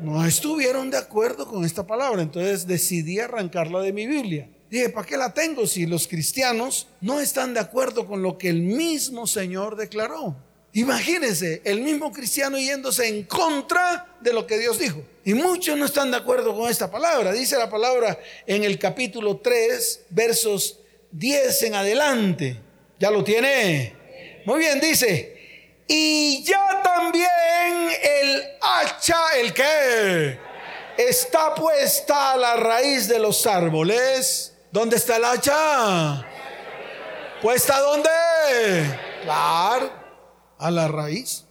no 0.00 0.24
estuvieron 0.24 0.90
de 0.90 0.96
acuerdo 0.96 1.46
con 1.46 1.64
esta 1.64 1.86
palabra. 1.86 2.22
Entonces 2.22 2.66
decidí 2.66 3.20
arrancarla 3.20 3.80
de 3.80 3.92
mi 3.92 4.06
Biblia. 4.06 4.48
Dije, 4.68 4.88
¿para 4.88 5.06
qué 5.06 5.16
la 5.16 5.34
tengo 5.34 5.66
si 5.66 5.86
los 5.86 6.08
cristianos 6.08 6.88
no 7.00 7.20
están 7.20 7.54
de 7.54 7.60
acuerdo 7.60 8.06
con 8.06 8.22
lo 8.22 8.38
que 8.38 8.48
el 8.48 8.62
mismo 8.62 9.26
Señor 9.26 9.76
declaró? 9.76 10.36
Imagínense, 10.74 11.60
el 11.64 11.82
mismo 11.82 12.10
cristiano 12.10 12.58
yéndose 12.58 13.06
en 13.06 13.24
contra 13.24 14.16
de 14.20 14.32
lo 14.32 14.46
que 14.46 14.58
Dios 14.58 14.78
dijo. 14.78 15.02
Y 15.22 15.34
muchos 15.34 15.76
no 15.76 15.84
están 15.84 16.10
de 16.10 16.16
acuerdo 16.16 16.56
con 16.56 16.70
esta 16.70 16.90
palabra. 16.90 17.30
Dice 17.32 17.58
la 17.58 17.68
palabra 17.68 18.18
en 18.46 18.64
el 18.64 18.78
capítulo 18.78 19.36
3, 19.36 20.06
versos 20.08 20.78
10 21.10 21.62
en 21.64 21.74
adelante. 21.74 22.56
¿Ya 22.98 23.10
lo 23.10 23.22
tiene? 23.22 23.94
Muy 24.46 24.60
bien, 24.60 24.80
dice. 24.80 25.82
Y 25.86 26.42
ya 26.42 26.80
también 26.82 27.28
el 28.02 28.42
hacha, 28.62 29.18
el 29.36 29.52
que 29.52 30.38
está 30.96 31.54
puesta 31.54 32.32
a 32.32 32.36
la 32.38 32.56
raíz 32.56 33.08
de 33.08 33.18
los 33.18 33.46
árboles. 33.46 34.54
¿Dónde 34.70 34.96
está 34.96 35.16
el 35.16 35.24
hacha? 35.26 36.26
¿Puesta 37.42 37.78
dónde? 37.78 38.08
Claro 39.22 40.01
a 40.62 40.70
la 40.70 40.86
raíz. 40.86 41.44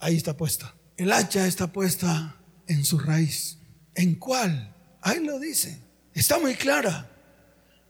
Ahí 0.00 0.16
está 0.16 0.34
puesta. 0.36 0.74
El 0.96 1.12
hacha 1.12 1.46
está 1.46 1.66
puesta 1.66 2.36
en 2.66 2.84
su 2.84 2.98
raíz. 2.98 3.58
¿En 3.94 4.14
cuál? 4.14 4.74
Ahí 5.02 5.22
lo 5.22 5.38
dice. 5.38 5.82
Está 6.14 6.38
muy 6.38 6.54
clara. 6.54 7.10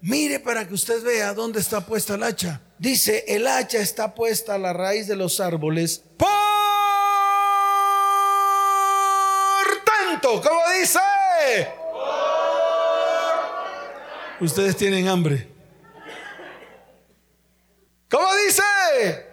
Mire 0.01 0.41
para 0.41 0.67
que 0.67 0.75
usted 0.75 1.03
vea 1.05 1.33
dónde 1.35 1.61
está 1.61 1.87
puesta 1.87 2.17
el 2.17 2.25
hacha. 2.25 2.61
Dice, 2.79 3.25
el 3.29 3.47
hacha 3.47 3.79
está 3.79 4.13
puesta 4.15 4.55
a 4.55 4.59
la 4.59 4.73
raíz 4.73 5.07
de 5.07 5.15
los 5.15 5.39
árboles. 5.39 6.03
Por 6.17 6.29
tanto, 9.85 10.43
¿cómo 10.43 10.61
dice? 10.81 10.99
Ustedes 14.41 14.77
tienen 14.77 15.07
hambre. 15.07 15.58
¿Cómo 18.11 18.27
dice? 18.47 19.27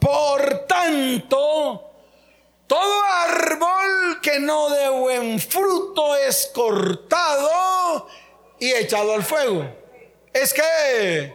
Por 0.00 0.66
tanto, 0.68 1.90
todo 2.68 3.04
árbol 3.04 4.20
que 4.22 4.38
no 4.38 4.70
dé 4.70 4.88
buen 4.88 5.40
fruto 5.40 6.14
es 6.14 6.50
cortado 6.54 8.06
y 8.60 8.70
echado 8.70 9.14
al 9.14 9.24
fuego. 9.24 9.68
Es 10.32 10.54
que... 10.54 11.34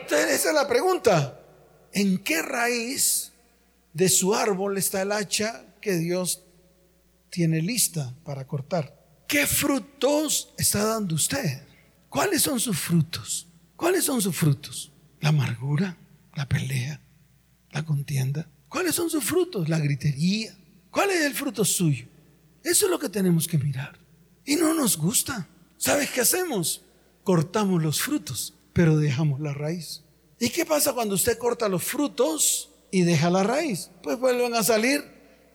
Entonces, 0.00 0.30
esa 0.30 0.48
es 0.48 0.54
la 0.54 0.66
pregunta. 0.66 1.38
¿En 1.92 2.16
qué 2.18 2.40
raíz 2.40 3.32
de 3.92 4.08
su 4.08 4.34
árbol 4.34 4.78
está 4.78 5.02
el 5.02 5.12
hacha 5.12 5.66
que 5.82 5.92
Dios 5.92 6.42
tiene 7.28 7.60
lista 7.60 8.14
para 8.24 8.46
cortar? 8.46 8.96
¿Qué 9.28 9.46
frutos 9.46 10.54
está 10.56 10.84
dando 10.84 11.14
usted? 11.14 11.73
¿Cuáles 12.14 12.42
son 12.42 12.60
sus 12.60 12.78
frutos? 12.78 13.48
¿Cuáles 13.74 14.04
son 14.04 14.22
sus 14.22 14.36
frutos? 14.36 14.92
La 15.20 15.30
amargura, 15.30 15.96
la 16.36 16.48
pelea, 16.48 17.00
la 17.72 17.84
contienda. 17.84 18.48
¿Cuáles 18.68 18.94
son 18.94 19.10
sus 19.10 19.24
frutos? 19.24 19.68
La 19.68 19.80
gritería. 19.80 20.56
¿Cuál 20.92 21.10
es 21.10 21.22
el 21.22 21.34
fruto 21.34 21.64
suyo? 21.64 22.06
Eso 22.62 22.86
es 22.86 22.90
lo 22.92 23.00
que 23.00 23.08
tenemos 23.08 23.48
que 23.48 23.58
mirar. 23.58 23.98
Y 24.44 24.54
no 24.54 24.74
nos 24.74 24.96
gusta. 24.96 25.48
¿Sabes 25.76 26.08
qué 26.12 26.20
hacemos? 26.20 26.82
Cortamos 27.24 27.82
los 27.82 28.00
frutos, 28.00 28.54
pero 28.72 28.96
dejamos 28.96 29.40
la 29.40 29.52
raíz. 29.52 30.04
¿Y 30.38 30.50
qué 30.50 30.64
pasa 30.64 30.92
cuando 30.92 31.16
usted 31.16 31.36
corta 31.36 31.68
los 31.68 31.82
frutos 31.82 32.70
y 32.92 33.02
deja 33.02 33.28
la 33.28 33.42
raíz? 33.42 33.90
Pues 34.04 34.20
vuelven 34.20 34.54
a 34.54 34.62
salir 34.62 35.02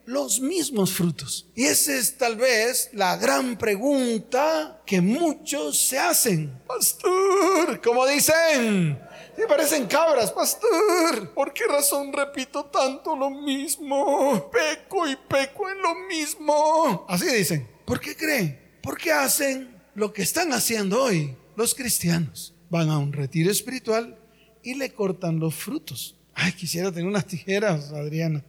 los 0.10 0.40
mismos 0.40 0.92
frutos. 0.92 1.46
Y 1.54 1.66
esa 1.66 1.94
es 1.94 2.18
tal 2.18 2.36
vez 2.36 2.90
la 2.94 3.16
gran 3.18 3.56
pregunta 3.60 4.82
que 4.84 5.02
muchos 5.02 5.78
se 5.78 6.00
hacen. 6.00 6.60
Pastor, 6.66 7.80
como 7.80 8.08
dicen, 8.08 9.00
me 9.38 9.48
parecen 9.48 9.86
cabras, 9.86 10.32
pastor. 10.32 11.32
¿Por 11.36 11.54
qué 11.54 11.68
razón 11.68 12.12
repito 12.12 12.66
tanto 12.66 13.16
lo 13.16 13.30
mismo? 13.30 14.50
Peco 14.52 15.08
y 15.08 15.16
peco 15.16 15.70
en 15.70 15.80
lo 15.80 15.94
mismo. 16.08 17.06
Así 17.08 17.28
dicen. 17.28 17.70
¿Por 17.86 18.00
qué 18.00 18.16
creen? 18.16 18.60
Porque 18.82 19.12
hacen 19.12 19.80
lo 19.94 20.12
que 20.12 20.24
están 20.24 20.52
haciendo 20.54 21.04
hoy 21.04 21.36
los 21.56 21.76
cristianos. 21.76 22.56
Van 22.72 22.90
a 22.90 22.98
un 22.98 23.14
retiro 23.14 23.52
espiritual 23.52 24.18
y 24.64 24.74
le 24.74 24.92
cortan 24.92 25.40
los 25.40 25.54
frutos. 25.54 26.16
Ay, 26.34 26.54
quisiera 26.54 26.92
tener 26.92 27.08
unas 27.08 27.28
tijeras, 27.28 27.92
Adriana. 27.92 28.44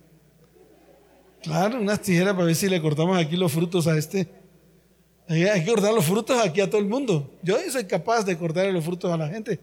Claro, 1.43 1.81
unas 1.81 2.01
tijeras 2.03 2.35
para 2.35 2.47
ver 2.47 2.55
si 2.55 2.69
le 2.69 2.81
cortamos 2.81 3.19
aquí 3.19 3.37
los 3.37 3.51
frutos 3.51 3.87
a 3.87 3.97
este. 3.97 4.29
Hay 5.29 5.65
que 5.65 5.71
cortar 5.71 5.95
los 5.95 6.05
frutos 6.05 6.41
aquí 6.45 6.61
a 6.61 6.69
todo 6.69 6.81
el 6.81 6.89
mundo. 6.89 7.39
Yo 7.43 7.57
soy 7.71 7.85
capaz 7.85 8.25
de 8.25 8.37
cortar 8.37 8.67
los 8.67 8.85
frutos 8.85 9.13
a 9.13 9.17
la 9.17 9.29
gente. 9.29 9.61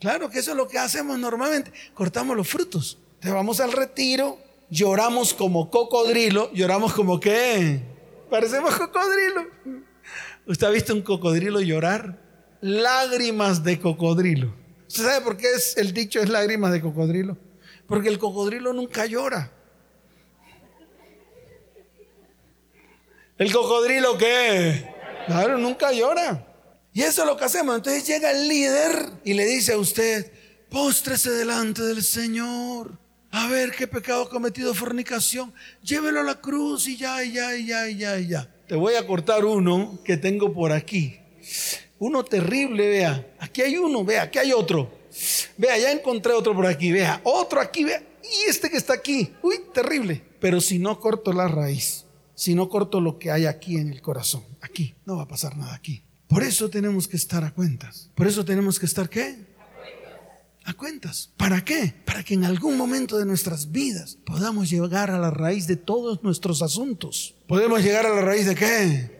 Claro 0.00 0.28
que 0.28 0.40
eso 0.40 0.50
es 0.50 0.56
lo 0.56 0.68
que 0.68 0.78
hacemos 0.78 1.18
normalmente. 1.18 1.72
Cortamos 1.94 2.36
los 2.36 2.48
frutos. 2.48 2.98
Te 3.20 3.30
vamos 3.30 3.60
al 3.60 3.72
retiro, 3.72 4.38
lloramos 4.68 5.32
como 5.32 5.70
cocodrilo. 5.70 6.50
¿Lloramos 6.52 6.92
como 6.92 7.18
qué? 7.18 7.80
Parecemos 8.28 8.74
cocodrilo. 8.74 9.46
¿Usted 10.46 10.66
ha 10.66 10.70
visto 10.70 10.92
un 10.92 11.02
cocodrilo 11.02 11.60
llorar? 11.60 12.20
Lágrimas 12.60 13.62
de 13.62 13.80
cocodrilo. 13.80 14.52
¿Usted 14.88 15.04
sabe 15.04 15.24
por 15.24 15.36
qué 15.36 15.46
es, 15.52 15.76
el 15.76 15.92
dicho 15.92 16.20
es 16.20 16.28
lágrimas 16.28 16.72
de 16.72 16.80
cocodrilo? 16.80 17.38
Porque 17.86 18.08
el 18.08 18.18
cocodrilo 18.18 18.72
nunca 18.72 19.06
llora. 19.06 19.52
¿El 23.38 23.52
cocodrilo 23.52 24.16
qué? 24.16 24.86
Claro, 25.26 25.58
nunca 25.58 25.92
llora. 25.92 26.46
Y 26.94 27.02
eso 27.02 27.22
es 27.22 27.28
lo 27.28 27.36
que 27.36 27.44
hacemos. 27.44 27.76
Entonces 27.76 28.06
llega 28.06 28.30
el 28.30 28.48
líder 28.48 29.10
y 29.24 29.34
le 29.34 29.44
dice 29.44 29.74
a 29.74 29.78
usted, 29.78 30.32
póstrese 30.70 31.30
delante 31.30 31.82
del 31.82 32.02
Señor. 32.02 32.92
A 33.30 33.46
ver 33.48 33.72
qué 33.72 33.86
pecado 33.86 34.22
ha 34.22 34.30
cometido 34.30 34.72
fornicación. 34.72 35.52
Llévelo 35.82 36.20
a 36.20 36.22
la 36.22 36.40
cruz 36.40 36.88
y 36.88 36.96
ya, 36.96 37.22
y 37.22 37.32
ya, 37.32 37.54
y 37.54 37.66
ya, 37.66 37.90
y 37.90 37.98
ya, 37.98 38.18
y 38.18 38.28
ya. 38.28 38.50
Te 38.66 38.74
voy 38.74 38.94
a 38.94 39.06
cortar 39.06 39.44
uno 39.44 39.98
que 40.02 40.16
tengo 40.16 40.54
por 40.54 40.72
aquí. 40.72 41.20
Uno 41.98 42.24
terrible, 42.24 42.88
vea. 42.88 43.34
Aquí 43.38 43.60
hay 43.60 43.76
uno, 43.76 44.02
vea, 44.02 44.22
aquí 44.22 44.38
hay 44.38 44.54
otro. 44.54 44.90
Vea, 45.58 45.76
ya 45.76 45.92
encontré 45.92 46.32
otro 46.32 46.54
por 46.54 46.64
aquí, 46.64 46.90
vea. 46.90 47.20
Otro 47.22 47.60
aquí, 47.60 47.84
vea. 47.84 48.02
Y 48.22 48.48
este 48.48 48.70
que 48.70 48.78
está 48.78 48.94
aquí. 48.94 49.30
Uy, 49.42 49.60
terrible. 49.74 50.22
Pero 50.40 50.58
si 50.62 50.78
no 50.78 50.98
corto 50.98 51.34
la 51.34 51.48
raíz 51.48 52.05
si 52.36 52.54
no 52.54 52.68
corto 52.68 53.00
lo 53.00 53.18
que 53.18 53.32
hay 53.32 53.46
aquí 53.46 53.78
en 53.78 53.90
el 53.90 54.00
corazón. 54.00 54.44
Aquí, 54.60 54.94
no 55.04 55.16
va 55.16 55.24
a 55.24 55.28
pasar 55.28 55.56
nada 55.56 55.74
aquí. 55.74 56.04
Por 56.28 56.44
eso 56.44 56.70
tenemos 56.70 57.08
que 57.08 57.16
estar 57.16 57.42
a 57.42 57.52
cuentas. 57.52 58.10
Por 58.14 58.28
eso 58.28 58.44
tenemos 58.44 58.78
que 58.78 58.86
estar 58.86 59.08
qué? 59.08 59.56
a 60.66 60.74
cuentas. 60.74 61.30
¿Para 61.36 61.64
qué? 61.64 61.94
Para 62.04 62.24
que 62.24 62.34
en 62.34 62.44
algún 62.44 62.76
momento 62.76 63.18
de 63.18 63.24
nuestras 63.24 63.70
vidas 63.70 64.18
podamos 64.26 64.68
llegar 64.68 65.12
a 65.12 65.18
la 65.18 65.30
raíz 65.30 65.66
de 65.68 65.76
todos 65.76 66.22
nuestros 66.24 66.60
asuntos. 66.60 67.36
¿Podemos 67.46 67.82
llegar 67.82 68.04
a 68.04 68.14
la 68.14 68.20
raíz 68.20 68.46
de 68.46 68.56
qué? 68.56 69.16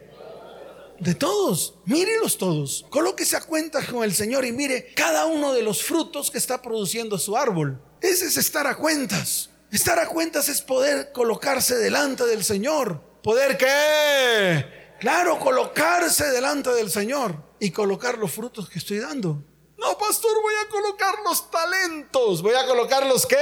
De 0.98 1.14
todos, 1.14 1.74
mírelos 1.84 2.36
todos. 2.36 2.84
Colóquese 2.90 3.36
a 3.36 3.42
cuentas 3.42 3.86
con 3.86 4.02
el 4.02 4.12
Señor 4.12 4.44
y 4.44 4.50
mire 4.50 4.92
cada 4.94 5.26
uno 5.26 5.52
de 5.52 5.62
los 5.62 5.84
frutos 5.84 6.32
que 6.32 6.38
está 6.38 6.60
produciendo 6.60 7.16
su 7.16 7.36
árbol. 7.36 7.80
Ese 8.00 8.26
es 8.26 8.36
estar 8.36 8.66
a 8.66 8.76
cuentas. 8.76 9.50
Estar 9.70 9.98
a 9.98 10.08
cuentas 10.08 10.48
es 10.48 10.62
poder 10.62 11.12
colocarse 11.12 11.76
delante 11.76 12.24
del 12.24 12.44
Señor. 12.44 13.00
¿Poder 13.22 13.58
qué? 13.58 14.94
Claro, 15.00 15.38
colocarse 15.38 16.30
delante 16.30 16.70
del 16.70 16.90
Señor 16.90 17.42
y 17.58 17.70
colocar 17.70 18.18
los 18.18 18.32
frutos 18.32 18.68
que 18.68 18.78
estoy 18.78 18.98
dando. 18.98 19.42
No, 19.78 19.98
pastor, 19.98 20.30
voy 20.40 20.54
a 20.64 20.70
colocar 20.70 21.14
los 21.24 21.50
talentos. 21.50 22.42
Voy 22.42 22.54
a 22.54 22.66
colocar 22.66 23.06
los 23.06 23.26
qué? 23.26 23.36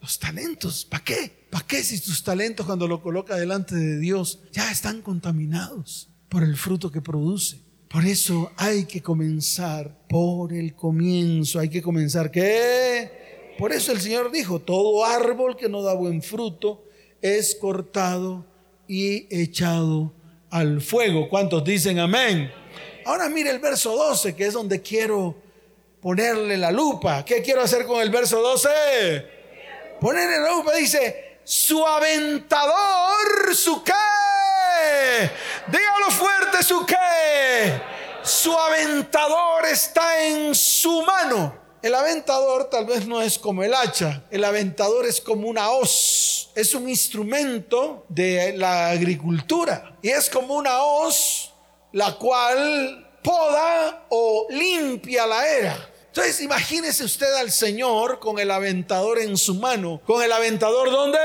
Los 0.00 0.18
talentos. 0.18 0.84
¿Para 0.84 1.04
qué? 1.04 1.48
¿Para 1.50 1.66
qué 1.66 1.82
si 1.82 2.00
tus 2.00 2.22
talentos 2.22 2.64
cuando 2.64 2.86
lo 2.88 3.02
coloca 3.02 3.36
delante 3.36 3.74
de 3.74 3.98
Dios 3.98 4.40
ya 4.52 4.70
están 4.70 5.02
contaminados 5.02 6.08
por 6.28 6.42
el 6.42 6.56
fruto 6.56 6.90
que 6.90 7.02
produce? 7.02 7.60
Por 7.88 8.04
eso 8.04 8.52
hay 8.56 8.86
que 8.86 9.02
comenzar 9.02 10.06
por 10.08 10.52
el 10.52 10.74
comienzo. 10.74 11.58
Hay 11.58 11.68
que 11.68 11.82
comenzar 11.82 12.30
qué? 12.30 13.25
Por 13.58 13.72
eso 13.72 13.92
el 13.92 14.00
Señor 14.00 14.30
dijo, 14.30 14.58
todo 14.58 15.04
árbol 15.04 15.56
que 15.56 15.68
no 15.68 15.82
da 15.82 15.94
buen 15.94 16.22
fruto 16.22 16.84
es 17.22 17.54
cortado 17.54 18.44
y 18.86 19.26
echado 19.34 20.12
al 20.50 20.80
fuego. 20.80 21.28
¿Cuántos 21.28 21.64
dicen 21.64 21.98
amén? 21.98 22.52
Ahora 23.04 23.28
mire 23.28 23.50
el 23.50 23.58
verso 23.58 23.96
12, 23.96 24.36
que 24.36 24.46
es 24.46 24.52
donde 24.52 24.82
quiero 24.82 25.36
ponerle 26.00 26.56
la 26.58 26.70
lupa. 26.70 27.24
¿Qué 27.24 27.42
quiero 27.42 27.62
hacer 27.62 27.86
con 27.86 28.00
el 28.00 28.10
verso 28.10 28.42
12? 28.42 28.68
Ponerle 30.00 30.38
la 30.40 30.52
lupa, 30.52 30.74
dice, 30.74 31.38
su 31.44 31.84
aventador, 31.86 33.54
su 33.54 33.82
qué. 33.82 33.92
Dígalo 35.68 36.10
fuerte, 36.10 36.62
su 36.62 36.84
qué. 36.84 37.80
Su 38.22 38.52
aventador 38.52 39.64
está 39.64 40.26
en 40.26 40.54
su 40.54 41.02
mano. 41.02 41.65
El 41.86 41.94
aventador 41.94 42.68
tal 42.68 42.84
vez 42.84 43.06
no 43.06 43.22
es 43.22 43.38
como 43.38 43.62
el 43.62 43.72
hacha, 43.72 44.24
el 44.32 44.42
aventador 44.42 45.06
es 45.06 45.20
como 45.20 45.46
una 45.46 45.70
hoz, 45.70 46.50
es 46.56 46.74
un 46.74 46.88
instrumento 46.88 48.04
de 48.08 48.56
la 48.56 48.88
agricultura 48.88 49.96
y 50.02 50.08
es 50.08 50.28
como 50.28 50.56
una 50.56 50.82
hoz 50.82 51.52
la 51.92 52.18
cual 52.18 53.20
poda 53.22 54.04
o 54.08 54.48
limpia 54.50 55.28
la 55.28 55.46
era. 55.46 55.90
Entonces 56.08 56.40
imagínese 56.40 57.04
usted 57.04 57.32
al 57.34 57.52
Señor 57.52 58.18
con 58.18 58.40
el 58.40 58.50
aventador 58.50 59.20
en 59.20 59.36
su 59.36 59.54
mano. 59.54 60.02
¿Con 60.04 60.24
el 60.24 60.32
aventador 60.32 60.90
dónde? 60.90 61.18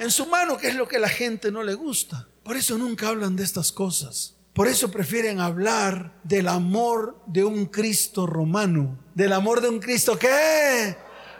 En 0.00 0.10
su 0.10 0.26
mano, 0.26 0.58
que 0.58 0.68
es 0.68 0.74
lo 0.74 0.86
que 0.86 0.98
a 0.98 1.00
la 1.00 1.08
gente 1.08 1.50
no 1.50 1.62
le 1.62 1.72
gusta. 1.72 2.28
Por 2.42 2.58
eso 2.58 2.76
nunca 2.76 3.08
hablan 3.08 3.36
de 3.36 3.44
estas 3.44 3.72
cosas. 3.72 4.34
Por 4.60 4.68
eso 4.68 4.90
prefieren 4.90 5.40
hablar 5.40 6.20
del 6.22 6.46
amor 6.46 7.18
de 7.26 7.44
un 7.44 7.64
Cristo 7.64 8.26
romano. 8.26 8.98
Del 9.14 9.32
amor 9.32 9.62
de 9.62 9.70
un 9.70 9.78
Cristo 9.78 10.18
que, 10.18 10.98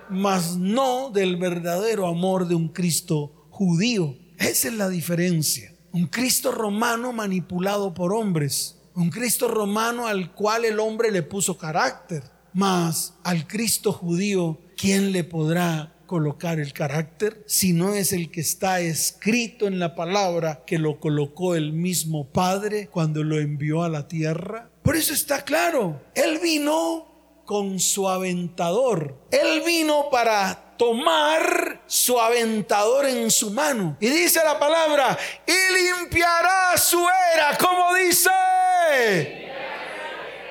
mas 0.09 0.57
no 0.57 1.11
del 1.11 1.37
verdadero 1.37 2.07
amor 2.07 2.49
de 2.49 2.55
un 2.55 2.69
Cristo 2.69 3.47
judío. 3.51 4.17
Esa 4.39 4.69
es 4.69 4.75
la 4.75 4.89
diferencia. 4.89 5.75
Un 5.93 6.07
Cristo 6.07 6.51
romano 6.51 7.13
manipulado 7.13 7.93
por 7.93 8.15
hombres. 8.15 8.79
Un 8.95 9.11
Cristo 9.11 9.49
romano 9.49 10.07
al 10.07 10.33
cual 10.33 10.65
el 10.65 10.81
hombre 10.81 11.11
le 11.11 11.23
puso 11.23 11.59
carácter. 11.59 12.23
Mas 12.55 13.13
al 13.23 13.47
Cristo 13.47 13.93
judío, 13.93 14.63
¿quién 14.79 15.13
le 15.13 15.25
podrá 15.25 15.95
colocar 16.11 16.59
el 16.59 16.73
carácter 16.73 17.45
si 17.47 17.73
no 17.73 17.95
es 17.95 18.13
el 18.13 18.33
que 18.33 18.41
está 18.41 18.81
escrito 18.81 19.69
en 19.69 19.79
la 19.79 19.95
palabra 19.95 20.65
que 20.67 20.77
lo 20.77 20.99
colocó 20.99 21.55
el 21.55 21.73
mismo 21.73 22.27
Padre 22.33 22.89
cuando 22.89 23.23
lo 23.23 23.39
envió 23.39 23.85
a 23.85 23.89
la 23.89 24.09
tierra? 24.09 24.69
Por 24.83 24.97
eso 24.97 25.15
está 25.15 25.45
claro, 25.45 26.03
Él 26.17 26.41
vino 26.43 27.07
con 27.45 27.79
su 27.79 28.09
aventador. 28.09 29.19
Él 29.31 29.63
vino 29.65 30.11
para 30.11 30.75
tomar 30.77 31.81
su 31.87 32.19
aventador 32.19 33.07
en 33.07 33.31
su 33.31 33.53
mano. 33.53 33.97
Y 34.01 34.09
dice 34.09 34.41
la 34.43 34.59
palabra, 34.59 35.17
y 35.47 35.97
limpiará 35.97 36.77
su 36.77 37.07
era, 37.35 37.57
como 37.57 37.95
dice. 37.95 38.31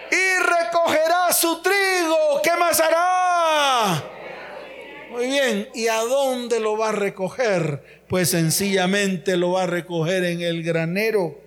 Y 0.10 0.40
recogerá 0.42 1.34
su 1.34 1.62
trigo. 1.62 2.42
¿Qué 2.42 2.56
más 2.58 2.80
hará? 2.80 4.09
Muy 5.12 5.26
bien, 5.26 5.70
¿y 5.74 5.88
a 5.88 6.02
dónde 6.02 6.60
lo 6.60 6.78
va 6.78 6.90
a 6.90 6.92
recoger? 6.92 8.04
Pues 8.08 8.30
sencillamente 8.30 9.38
lo 9.38 9.54
va 9.54 9.64
a 9.64 9.68
recoger 9.68 10.24
en 10.24 10.42
el 10.42 10.64
granero. 10.64 11.42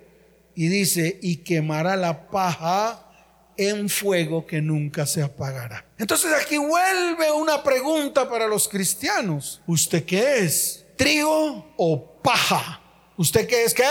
Y 0.54 0.68
dice, 0.68 1.18
y 1.22 1.38
quemará 1.38 1.96
la 1.96 2.28
paja 2.28 3.08
en 3.56 3.88
fuego 3.88 4.46
que 4.46 4.60
nunca 4.60 5.06
se 5.06 5.22
apagará. 5.22 5.86
Entonces 5.98 6.32
aquí 6.32 6.58
vuelve 6.58 7.30
una 7.32 7.62
pregunta 7.62 8.28
para 8.28 8.46
los 8.46 8.68
cristianos. 8.68 9.62
¿Usted 9.66 10.04
qué 10.04 10.38
es? 10.38 10.84
¿Trigo 10.96 11.72
o 11.76 12.20
paja? 12.22 12.80
¿Usted 13.16 13.46
qué 13.46 13.64
es 13.64 13.74
qué? 13.74 13.84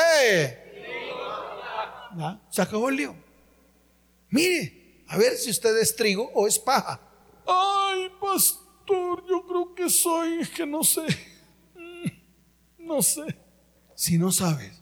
¿Ah? 2.20 2.40
Se 2.50 2.62
acabó 2.62 2.90
el 2.90 2.98
lío. 2.98 3.16
Mire, 4.30 5.04
a 5.08 5.18
ver 5.18 5.36
si 5.38 5.50
usted 5.50 5.78
es 5.78 5.96
trigo 5.96 6.30
o 6.34 6.48
es 6.48 6.60
paja. 6.60 7.00
Ay, 7.46 8.10
pastor, 8.20 8.61
yo 9.28 9.46
creo 9.48 9.76
que 9.76 9.90
soy, 9.90 10.46
que 10.56 10.66
no 10.66 10.84
sé. 10.84 11.04
Mm, 11.76 12.88
no 12.88 13.02
sé. 13.02 13.24
Si 13.96 14.18
no 14.18 14.32
sabes, 14.32 14.82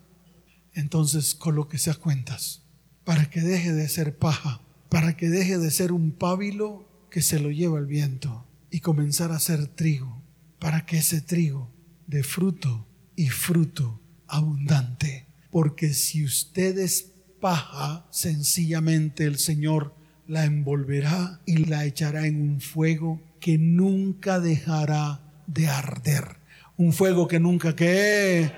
entonces 0.73 1.35
colóquese 1.35 1.91
a 1.91 1.95
cuentas 1.95 2.63
para 3.03 3.29
que 3.29 3.41
deje 3.41 3.73
de 3.73 3.87
ser 3.89 4.17
paja 4.17 4.61
para 4.89 5.15
que 5.15 5.29
deje 5.29 5.57
de 5.59 5.71
ser 5.71 5.91
un 5.91 6.11
pábilo 6.11 6.85
que 7.11 7.21
se 7.21 7.39
lo 7.39 7.51
lleva 7.51 7.79
el 7.79 7.85
viento 7.85 8.45
y 8.71 8.81
comenzar 8.81 9.31
a 9.31 9.39
ser 9.39 9.67
trigo, 9.67 10.21
para 10.59 10.85
que 10.85 10.97
ese 10.97 11.21
trigo 11.21 11.71
dé 12.07 12.23
fruto 12.23 12.87
y 13.15 13.29
fruto 13.29 14.01
abundante. 14.27 15.27
Porque 15.51 15.93
si 15.93 16.25
usted 16.25 16.77
es 16.77 17.11
paja, 17.39 18.07
sencillamente 18.11 19.23
el 19.23 19.37
Señor 19.37 19.95
la 20.29 20.45
envolverá 20.45 21.41
y 21.45 21.65
la 21.65 21.83
echará 21.83 22.25
en 22.25 22.41
un 22.41 22.61
fuego 22.61 23.19
que 23.41 23.57
nunca 23.57 24.39
dejará 24.39 25.19
de 25.47 25.67
arder. 25.67 26.37
Un 26.77 26.93
fuego 26.93 27.27
que 27.27 27.41
nunca 27.41 27.75
que, 27.75 28.49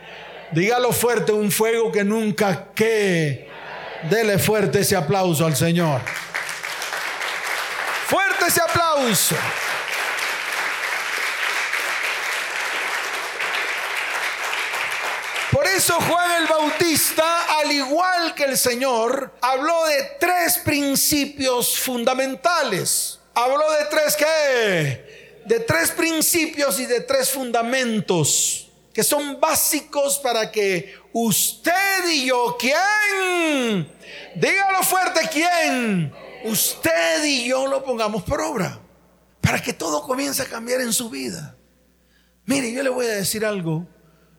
dígalo 0.52 0.92
fuerte, 0.92 1.32
un 1.32 1.50
fuego 1.50 1.92
que 1.92 2.04
nunca 2.04 2.74
que 2.76 3.50
Dele 4.10 4.40
fuerte 4.40 4.80
ese 4.80 4.96
aplauso 4.96 5.46
al 5.46 5.56
Señor. 5.56 6.02
Fuerte 8.08 8.46
ese 8.48 8.62
aplauso. 8.62 9.36
Por 15.52 15.68
eso 15.68 16.00
Juan 16.02 16.31
Bautista, 16.62 17.60
al 17.60 17.72
igual 17.72 18.36
que 18.36 18.44
el 18.44 18.56
Señor, 18.56 19.34
habló 19.42 19.86
de 19.86 20.12
tres 20.20 20.60
principios 20.60 21.80
fundamentales. 21.80 23.20
Habló 23.34 23.72
de 23.72 23.86
tres 23.90 24.16
qué? 24.16 25.42
De 25.46 25.60
tres 25.62 25.90
principios 25.90 26.80
y 26.80 26.86
de 26.86 27.02
tres 27.02 27.32
fundamentos 27.32 28.68
que 28.94 29.04
son 29.04 29.40
básicos 29.40 30.20
para 30.20 30.52
que 30.52 30.94
usted 31.14 32.08
y 32.10 32.26
yo, 32.28 32.58
¿quién? 32.60 33.90
Dígalo 34.36 34.84
fuerte, 34.84 35.22
¿quién? 35.32 36.14
Usted 36.44 37.24
y 37.24 37.48
yo 37.48 37.66
lo 37.66 37.84
pongamos 37.84 38.22
por 38.22 38.40
obra, 38.42 38.80
para 39.40 39.62
que 39.62 39.74
todo 39.74 40.04
comience 40.04 40.44
a 40.44 40.46
cambiar 40.46 40.82
en 40.82 40.94
su 40.94 41.10
vida. 41.10 41.56
Mire, 42.46 42.72
yo 42.72 42.84
le 42.84 42.90
voy 42.90 43.06
a 43.06 43.16
decir 43.16 43.46
algo, 43.46 43.88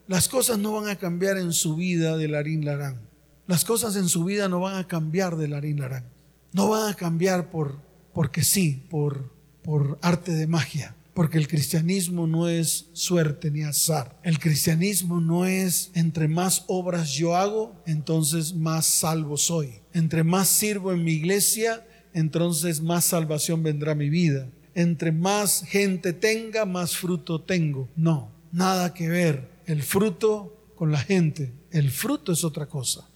las 0.07 0.29
cosas 0.29 0.59
no 0.59 0.73
van 0.73 0.89
a 0.89 0.97
cambiar 0.97 1.39
en 1.39 1.53
su 1.53 1.77
vida 1.77 2.17
de 2.17 2.29
Larín 2.29 2.65
Larán. 2.65 3.01
Las 3.47 3.65
cosas 3.65 3.97
en 3.97 4.09
su 4.09 4.25
vida 4.25 4.49
no 4.49 4.61
van 4.61 4.77
a 4.77 4.87
cambiar 4.87 5.37
de 5.37 5.49
Larín 5.49 5.81
Larán. 5.81 6.05
No 6.53 6.69
van 6.69 6.91
a 6.91 6.95
cambiar 6.95 7.51
por 7.51 7.79
porque 8.13 8.43
sí, 8.45 8.87
por 8.91 9.33
por 9.63 9.99
arte 10.03 10.33
de 10.33 10.47
magia. 10.47 10.97
Porque 11.15 11.37
el 11.37 11.47
cristianismo 11.47 12.27
no 12.27 12.49
es 12.49 12.87
suerte 12.95 13.51
ni 13.51 13.63
azar. 13.63 14.19
El 14.23 14.39
cristianismo 14.39 15.21
no 15.21 15.45
es 15.45 15.91
entre 15.95 16.27
más 16.27 16.65
obras 16.69 17.11
yo 17.11 17.37
hago, 17.37 17.75
entonces 17.87 18.55
más 18.55 18.87
salvo 18.87 19.37
soy. 19.37 19.81
Entre 19.93 20.25
más 20.25 20.49
sirvo 20.49 20.91
en 20.93 21.05
mi 21.05 21.13
iglesia, 21.13 21.87
entonces 22.15 22.81
más 22.81 23.05
salvación 23.05 23.63
vendrá 23.63 23.93
a 23.93 23.97
mi 23.97 24.09
vida. 24.09 24.49
Entre 24.75 25.13
más 25.13 25.65
gente 25.65 26.15
tenga, 26.15 26.65
más 26.65 26.97
fruto 26.97 27.43
tengo. 27.43 27.91
No, 27.95 28.31
nada 28.51 28.95
que 28.95 29.09
ver 29.09 29.52
el 29.67 29.83
fruto 29.83 30.73
con 30.75 30.93
la 30.93 30.99
gente. 30.99 31.53
El 31.71 31.91
fruto 31.91 32.33
es 32.33 32.45
otra 32.45 32.67
cosa. 32.67 33.09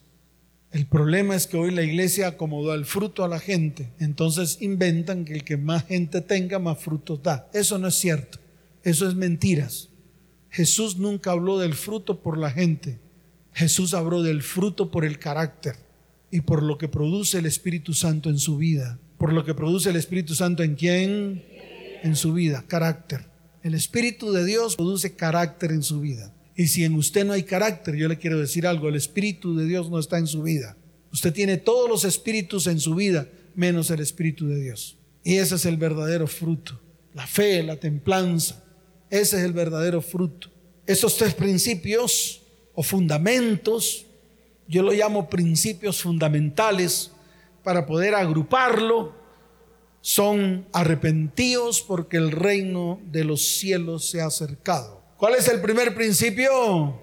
El 0.71 0.85
problema 0.85 1.35
es 1.35 1.47
que 1.47 1.57
hoy 1.57 1.71
la 1.71 1.83
iglesia 1.83 2.27
acomodó 2.27 2.73
el 2.73 2.85
fruto 2.85 3.23
a 3.23 3.27
la 3.27 3.39
gente. 3.39 3.89
Entonces 3.99 4.57
inventan 4.61 5.25
que 5.25 5.33
el 5.33 5.43
que 5.43 5.57
más 5.57 5.85
gente 5.85 6.21
tenga, 6.21 6.59
más 6.59 6.77
frutos 6.79 7.23
da. 7.23 7.49
Eso 7.53 7.77
no 7.77 7.87
es 7.87 7.95
cierto. 7.95 8.39
Eso 8.83 9.07
es 9.07 9.15
mentiras. 9.15 9.89
Jesús 10.49 10.97
nunca 10.97 11.31
habló 11.31 11.59
del 11.59 11.73
fruto 11.73 12.21
por 12.21 12.37
la 12.37 12.51
gente. 12.51 12.99
Jesús 13.53 13.93
habló 13.93 14.23
del 14.23 14.43
fruto 14.43 14.91
por 14.91 15.03
el 15.03 15.19
carácter 15.19 15.75
y 16.31 16.41
por 16.41 16.61
lo 16.61 16.77
que 16.77 16.87
produce 16.87 17.39
el 17.39 17.45
Espíritu 17.45 17.93
Santo 17.93 18.29
en 18.29 18.37
su 18.37 18.57
vida. 18.57 18.99
Por 19.17 19.33
lo 19.33 19.43
que 19.43 19.55
produce 19.55 19.89
el 19.89 19.95
Espíritu 19.95 20.35
Santo 20.35 20.63
en 20.63 20.75
quién? 20.75 21.43
En 22.03 22.15
su 22.15 22.33
vida, 22.33 22.63
carácter. 22.67 23.25
El 23.63 23.73
Espíritu 23.73 24.31
de 24.31 24.45
Dios 24.45 24.75
produce 24.75 25.15
carácter 25.15 25.71
en 25.71 25.83
su 25.83 26.01
vida. 26.01 26.33
Y 26.57 26.67
si 26.67 26.83
en 26.83 26.95
usted 26.95 27.23
no 27.23 27.33
hay 27.33 27.43
carácter, 27.43 27.95
yo 27.95 28.07
le 28.07 28.17
quiero 28.17 28.39
decir 28.39 28.65
algo, 28.65 28.89
el 28.89 28.95
Espíritu 28.95 29.55
de 29.55 29.65
Dios 29.65 29.91
no 29.91 29.99
está 29.99 30.17
en 30.17 30.25
su 30.25 30.41
vida. 30.41 30.75
Usted 31.13 31.31
tiene 31.31 31.57
todos 31.57 31.87
los 31.87 32.03
espíritus 32.03 32.65
en 32.65 32.79
su 32.79 32.95
vida, 32.95 33.29
menos 33.53 33.91
el 33.91 33.99
Espíritu 33.99 34.47
de 34.47 34.59
Dios. 34.59 34.97
Y 35.23 35.35
ese 35.35 35.55
es 35.55 35.65
el 35.67 35.77
verdadero 35.77 36.25
fruto. 36.25 36.81
La 37.13 37.27
fe, 37.27 37.61
la 37.61 37.77
templanza. 37.77 38.63
Ese 39.11 39.37
es 39.37 39.43
el 39.43 39.53
verdadero 39.53 40.01
fruto. 40.01 40.49
Esos 40.87 41.15
tres 41.15 41.35
principios 41.35 42.41
o 42.73 42.81
fundamentos, 42.81 44.07
yo 44.67 44.81
lo 44.81 44.91
llamo 44.93 45.29
principios 45.29 46.01
fundamentales 46.01 47.11
para 47.63 47.85
poder 47.85 48.15
agruparlo, 48.15 49.13
son 50.01 50.65
arrepentidos 50.73 51.81
porque 51.81 52.17
el 52.17 52.31
reino 52.31 52.99
de 53.11 53.25
los 53.25 53.45
cielos 53.59 54.09
se 54.09 54.21
ha 54.21 54.25
acercado. 54.25 54.96
¿Cuál 55.17 55.33
es 55.35 55.47
el 55.47 55.61
primer 55.61 55.95
principio? 55.95 57.01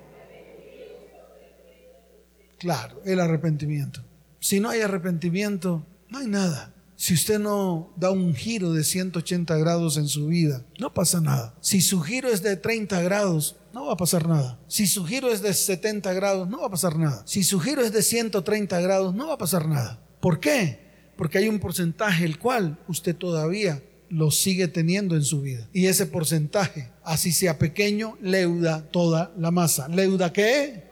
Claro, 2.59 3.03
el 3.05 3.19
arrepentimiento. 3.19 4.03
Si 4.39 4.61
no 4.61 4.71
hay 4.71 4.83
arrepentimiento, 4.83 5.85
no 6.09 6.19
hay 6.19 6.29
nada. 6.29 6.73
Si 6.97 7.13
usted 7.13 7.41
no 7.41 7.93
da 7.97 8.13
un 8.13 8.35
giro 8.35 8.73
de 8.73 8.85
180 8.85 9.57
grados 9.57 9.97
en 9.97 10.07
su 10.07 10.29
vida, 10.29 10.65
no 10.79 10.95
pasa 10.95 11.21
nada. 11.21 11.55
Si 11.61 11.81
su 11.81 12.01
giro 12.03 12.29
es 12.29 12.41
de 12.43 12.57
30 12.57 13.03
grados, 13.03 13.57
no 13.73 13.87
va 13.87 13.95
a 13.95 13.97
pasar 13.97 14.29
nada. 14.29 14.61
Si 14.69 14.87
su 14.87 15.05
giro 15.05 15.29
es 15.33 15.43
de 15.43 15.53
70 15.53 16.13
grados, 16.13 16.49
no 16.49 16.61
va 16.61 16.69
a 16.69 16.71
pasar 16.71 16.97
nada. 16.97 17.23
Si 17.27 17.43
su 17.43 17.59
giro 17.59 17.83
es 17.83 17.93
de 17.93 18.03
130 18.03 18.81
grados, 18.81 19.13
no 19.13 19.27
va 19.27 19.35
a 19.35 19.39
pasar 19.39 19.67
nada. 19.67 20.01
¿Por 20.21 20.39
qué? 20.39 20.79
Porque 21.17 21.39
hay 21.39 21.49
un 21.49 21.59
porcentaje 21.59 22.25
el 22.25 22.39
cual 22.39 22.79
usted 22.87 23.17
todavía 23.17 23.83
lo 24.09 24.31
sigue 24.31 24.69
teniendo 24.69 25.17
en 25.17 25.23
su 25.23 25.41
vida. 25.41 25.69
Y 25.73 25.87
ese 25.87 26.07
porcentaje, 26.07 26.91
así 27.03 27.33
sea 27.33 27.59
pequeño, 27.59 28.17
leuda 28.21 28.89
toda 28.91 29.33
la 29.37 29.51
masa. 29.51 29.89
¿Leuda 29.89 30.33
qué? 30.33 30.85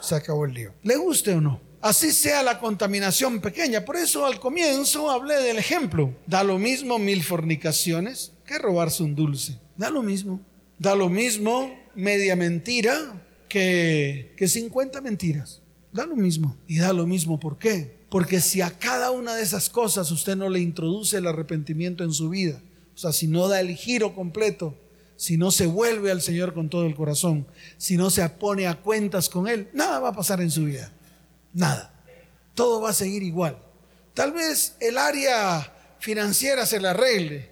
Se 0.00 0.14
acabó 0.14 0.44
el 0.44 0.54
lío. 0.54 0.74
¿Le 0.82 0.96
guste 0.96 1.32
o 1.32 1.40
no? 1.40 1.60
Así 1.80 2.12
sea 2.12 2.42
la 2.42 2.58
contaminación 2.58 3.40
pequeña. 3.40 3.84
Por 3.84 3.96
eso 3.96 4.26
al 4.26 4.40
comienzo 4.40 5.10
hablé 5.10 5.34
del 5.36 5.58
ejemplo. 5.58 6.14
Da 6.26 6.42
lo 6.42 6.58
mismo 6.58 6.98
mil 6.98 7.22
fornicaciones 7.22 8.32
que 8.44 8.58
robarse 8.58 9.02
un 9.02 9.14
dulce. 9.14 9.58
Da 9.76 9.90
lo 9.90 10.02
mismo. 10.02 10.40
Da 10.78 10.94
lo 10.94 11.08
mismo 11.08 11.72
media 11.94 12.36
mentira 12.36 13.22
que, 13.48 14.34
que 14.36 14.48
50 14.48 15.00
mentiras. 15.00 15.62
Da 15.92 16.06
lo 16.06 16.16
mismo. 16.16 16.56
Y 16.66 16.78
da 16.78 16.92
lo 16.92 17.06
mismo. 17.06 17.38
¿Por 17.38 17.58
qué? 17.58 17.95
Porque 18.08 18.40
si 18.40 18.60
a 18.60 18.70
cada 18.70 19.10
una 19.10 19.34
de 19.34 19.42
esas 19.42 19.68
cosas 19.68 20.10
usted 20.10 20.36
no 20.36 20.48
le 20.48 20.60
introduce 20.60 21.16
el 21.16 21.26
arrepentimiento 21.26 22.04
en 22.04 22.12
su 22.12 22.28
vida, 22.28 22.60
o 22.94 22.98
sea, 22.98 23.12
si 23.12 23.26
no 23.26 23.48
da 23.48 23.60
el 23.60 23.74
giro 23.74 24.14
completo, 24.14 24.74
si 25.16 25.36
no 25.36 25.50
se 25.50 25.66
vuelve 25.66 26.10
al 26.10 26.22
Señor 26.22 26.54
con 26.54 26.68
todo 26.68 26.86
el 26.86 26.94
corazón, 26.94 27.46
si 27.78 27.96
no 27.96 28.10
se 28.10 28.28
pone 28.28 28.66
a 28.66 28.76
cuentas 28.76 29.28
con 29.28 29.48
Él, 29.48 29.68
nada 29.72 29.98
va 29.98 30.10
a 30.10 30.16
pasar 30.16 30.40
en 30.40 30.50
su 30.50 30.64
vida. 30.64 30.92
Nada. 31.52 31.92
Todo 32.54 32.80
va 32.80 32.90
a 32.90 32.94
seguir 32.94 33.22
igual. 33.22 33.58
Tal 34.14 34.32
vez 34.32 34.76
el 34.80 34.98
área 34.98 35.72
financiera 35.98 36.64
se 36.64 36.80
le 36.80 36.88
arregle. 36.88 37.50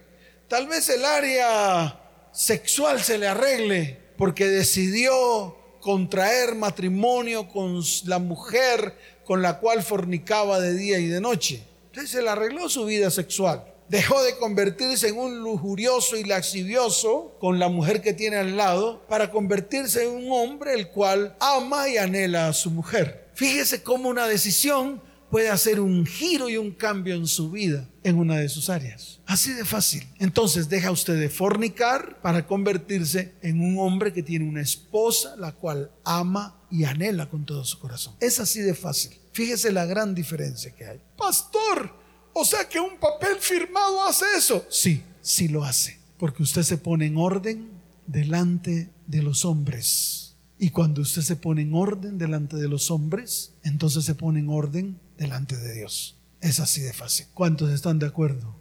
Tal 0.49 0.67
vez 0.67 0.89
el 0.89 1.05
área 1.05 2.01
sexual 2.33 3.03
se 3.03 3.19
le 3.19 3.29
arregle 3.29 3.99
porque 4.17 4.47
decidió 4.47 5.57
contraer 5.81 6.55
matrimonio 6.55 7.49
con 7.49 7.83
la 8.05 8.19
mujer 8.19 8.97
con 9.25 9.43
la 9.43 9.59
cual 9.59 9.83
fornicaba 9.83 10.61
de 10.61 10.75
día 10.75 10.99
y 10.99 11.07
de 11.07 11.21
noche. 11.21 11.63
Entonces 11.87 12.23
le 12.23 12.31
arregló 12.31 12.69
su 12.69 12.85
vida 12.85 13.11
sexual. 13.11 13.65
Dejó 13.89 14.23
de 14.23 14.37
convertirse 14.37 15.09
en 15.09 15.19
un 15.19 15.41
lujurioso 15.41 16.17
y 16.17 16.25
laxivioso 16.25 17.37
con 17.39 17.59
la 17.59 17.69
mujer 17.69 18.01
que 18.01 18.15
tiene 18.15 18.37
al 18.37 18.57
lado 18.57 19.07
para 19.09 19.31
convertirse 19.31 20.05
en 20.05 20.11
un 20.11 20.33
hombre 20.33 20.75
el 20.75 20.89
cual 20.89 21.37
ama 21.39 21.89
y 21.89 21.99
anhela 21.99 22.49
a 22.49 22.53
su 22.53 22.71
mujer. 22.71 23.29
Fíjese 23.35 23.83
cómo 23.83 24.09
una 24.09 24.27
decisión 24.27 25.03
puede 25.31 25.51
hacer 25.51 25.81
un 25.81 26.07
giro 26.07 26.49
y 26.49 26.57
un 26.57 26.71
cambio 26.71 27.15
en 27.17 27.27
su 27.27 27.51
vida 27.51 27.89
en 28.05 28.19
una 28.19 28.37
de 28.37 28.49
sus 28.49 28.71
áreas. 28.71 29.21
Así 29.27 29.53
de 29.53 29.65
fácil. 29.65 30.07
Entonces 30.21 30.69
deja 30.69 30.91
usted 30.91 31.19
de 31.19 31.29
fornicar 31.29 32.21
para 32.23 32.47
convertirse 32.47 33.35
en 33.43 33.61
un 33.61 33.79
hombre 33.79 34.13
que 34.13 34.23
tiene 34.23 34.49
una 34.49 34.63
esposa 34.63 35.35
la 35.37 35.53
cual 35.53 35.91
ama 36.05 36.64
y 36.75 36.85
anhela 36.85 37.31
con 37.31 37.47
todo 37.47 37.65
su 37.65 37.79
corazón. 37.79 38.17
Es 38.19 38.41
así 38.41 38.61
de 38.61 38.75
fácil. 38.75 39.13
Fíjese 39.33 39.71
la 39.71 39.85
gran 39.85 40.13
diferencia 40.13 40.75
que 40.75 40.85
hay. 40.85 41.01
Pastor, 41.17 41.95
o 42.33 42.45
sea 42.45 42.69
que 42.69 42.81
un 42.81 42.99
papel 42.99 43.37
firmado 43.39 44.05
hace 44.05 44.25
eso. 44.37 44.67
Sí, 44.69 45.05
sí 45.23 45.47
lo 45.47 45.63
hace. 45.63 46.01
Porque 46.19 46.43
usted 46.43 46.63
se 46.65 46.77
pone 46.77 47.07
en 47.07 47.17
orden 47.17 47.71
delante 48.09 48.91
de 49.07 49.23
los 49.23 49.45
hombres. 49.45 50.35
Y 50.59 50.71
cuando 50.71 51.03
usted 51.03 51.23
se 51.23 51.37
pone 51.37 51.63
en 51.63 51.75
orden 51.75 52.19
delante 52.19 52.57
de 52.57 52.67
los 52.67 52.91
hombres, 52.91 53.53
entonces 53.63 54.05
se 54.05 54.17
pone 54.17 54.41
en 54.41 54.49
orden 54.49 54.99
delante 55.17 55.57
de 55.57 55.75
Dios. 55.75 56.17
Es 56.41 56.59
así 56.59 56.81
de 56.81 56.93
fácil. 56.93 57.27
¿Cuántos 57.35 57.71
están 57.71 58.01
de 58.01 58.07
acuerdo? 58.07 58.57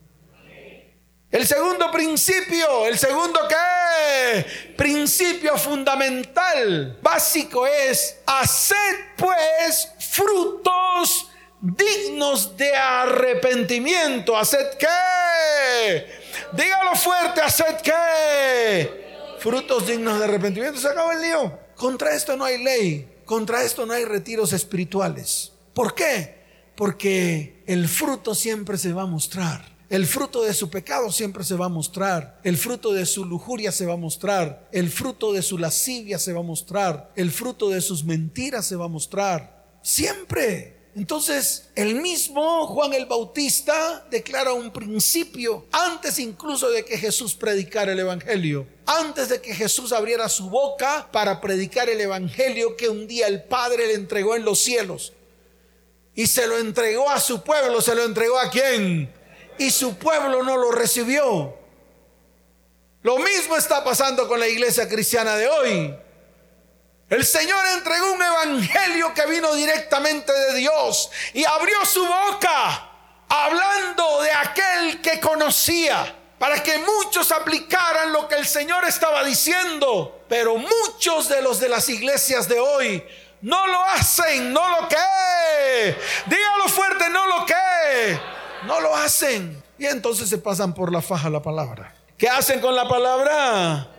El 1.33 1.47
segundo 1.47 1.89
principio, 1.89 2.85
el 2.85 2.95
segundo 2.95 3.39
qué? 3.49 4.45
Principio 4.77 5.57
fundamental, 5.57 6.99
básico 7.01 7.65
es, 7.65 8.17
haced 8.27 9.15
pues 9.17 9.89
frutos 10.11 11.31
dignos 11.59 12.55
de 12.55 12.75
arrepentimiento. 12.75 14.37
¿Haced 14.37 14.77
qué? 14.77 16.05
Dígalo 16.51 16.95
fuerte, 16.95 17.41
haced 17.41 17.77
qué? 17.81 19.15
Frutos 19.39 19.87
dignos 19.87 20.19
de 20.19 20.25
arrepentimiento. 20.25 20.79
Se 20.79 20.87
acabó 20.87 21.13
el 21.13 21.21
lío. 21.23 21.59
Contra 21.75 22.13
esto 22.13 22.37
no 22.37 22.45
hay 22.45 22.63
ley, 22.63 23.21
contra 23.25 23.63
esto 23.63 23.87
no 23.87 23.93
hay 23.93 24.05
retiros 24.05 24.53
espirituales. 24.53 25.51
¿Por 25.73 25.95
qué? 25.95 26.43
Porque 26.75 27.63
el 27.65 27.89
fruto 27.89 28.35
siempre 28.35 28.77
se 28.77 28.93
va 28.93 29.01
a 29.01 29.07
mostrar. 29.07 29.72
El 29.89 30.07
fruto 30.07 30.43
de 30.43 30.53
su 30.53 30.69
pecado 30.69 31.11
siempre 31.11 31.43
se 31.43 31.55
va 31.55 31.67
a 31.67 31.69
mostrar. 31.69 32.39
El 32.43 32.57
fruto 32.57 32.93
de 32.93 33.05
su 33.05 33.25
lujuria 33.25 33.71
se 33.71 33.85
va 33.85 33.93
a 33.93 33.97
mostrar. 33.97 34.67
El 34.71 34.89
fruto 34.89 35.33
de 35.33 35.41
su 35.41 35.57
lascivia 35.57 36.17
se 36.17 36.33
va 36.33 36.39
a 36.39 36.43
mostrar. 36.43 37.11
El 37.15 37.31
fruto 37.31 37.69
de 37.69 37.81
sus 37.81 38.03
mentiras 38.03 38.65
se 38.65 38.75
va 38.75 38.85
a 38.85 38.89
mostrar. 38.89 39.65
Siempre. 39.81 40.83
Entonces, 40.95 41.69
el 41.75 41.95
mismo 41.95 42.67
Juan 42.67 42.93
el 42.93 43.07
Bautista 43.07 44.05
declara 44.11 44.53
un 44.53 44.71
principio 44.71 45.65
antes 45.71 46.19
incluso 46.19 46.69
de 46.69 46.85
que 46.85 46.97
Jesús 46.97 47.33
predicara 47.33 47.93
el 47.93 47.99
Evangelio, 47.99 48.67
antes 48.85 49.29
de 49.29 49.41
que 49.41 49.55
Jesús 49.55 49.91
abriera 49.91 50.29
su 50.29 50.51
boca 50.51 51.09
para 51.11 51.41
predicar 51.41 51.89
el 51.89 51.99
Evangelio 51.99 52.77
que 52.77 52.89
un 52.89 53.07
día 53.07 53.27
el 53.27 53.43
Padre 53.43 53.87
le 53.87 53.95
entregó 53.95 54.35
en 54.35 54.45
los 54.45 54.59
cielos 54.59 55.13
y 56.13 56.27
se 56.27 56.45
lo 56.45 56.59
entregó 56.59 57.09
a 57.09 57.19
su 57.19 57.41
pueblo, 57.41 57.81
se 57.81 57.95
lo 57.95 58.03
entregó 58.03 58.37
a 58.37 58.51
quién? 58.51 59.11
Y 59.57 59.69
su 59.69 59.97
pueblo 59.97 60.43
no 60.43 60.57
lo 60.57 60.71
recibió. 60.71 61.57
Lo 63.03 63.17
mismo 63.17 63.57
está 63.57 63.83
pasando 63.83 64.27
con 64.27 64.39
la 64.39 64.47
iglesia 64.47 64.87
cristiana 64.87 65.35
de 65.35 65.47
hoy. 65.47 65.95
El 67.09 67.25
Señor 67.25 67.63
entregó 67.75 68.13
un 68.13 68.21
evangelio 68.21 69.13
que 69.13 69.25
vino 69.25 69.53
directamente 69.53 70.31
de 70.31 70.55
Dios 70.55 71.11
y 71.33 71.43
abrió 71.43 71.85
su 71.85 72.03
boca 72.05 72.89
hablando 73.27 74.21
de 74.21 74.31
aquel 74.31 75.01
que 75.01 75.19
conocía 75.19 76.15
para 76.39 76.61
que 76.63 76.77
muchos 76.79 77.31
aplicaran 77.31 78.11
lo 78.11 78.27
que 78.27 78.35
el 78.35 78.47
Señor 78.47 78.85
estaba 78.85 79.23
diciendo. 79.23 80.23
Pero 80.29 80.55
muchos 80.57 81.29
de 81.29 81.41
los 81.41 81.59
de 81.59 81.69
las 81.69 81.87
iglesias 81.89 82.47
de 82.47 82.59
hoy 82.59 83.03
no 83.41 83.67
lo 83.67 83.83
hacen, 83.83 84.51
no 84.51 84.81
lo 84.81 84.87
que. 84.87 85.95
Dígalo 86.25 86.67
fuerte, 86.69 87.09
no 87.09 87.27
lo 87.27 87.45
que. 87.45 88.19
No 88.67 88.79
lo 88.79 88.95
hacen. 88.95 89.61
Y 89.77 89.85
entonces 89.85 90.29
se 90.29 90.37
pasan 90.37 90.73
por 90.73 90.91
la 90.91 91.01
faja 91.01 91.29
la 91.29 91.41
palabra. 91.41 91.93
¿Qué 92.17 92.29
hacen 92.29 92.59
con 92.59 92.75
la 92.75 92.87
palabra? 92.87 93.89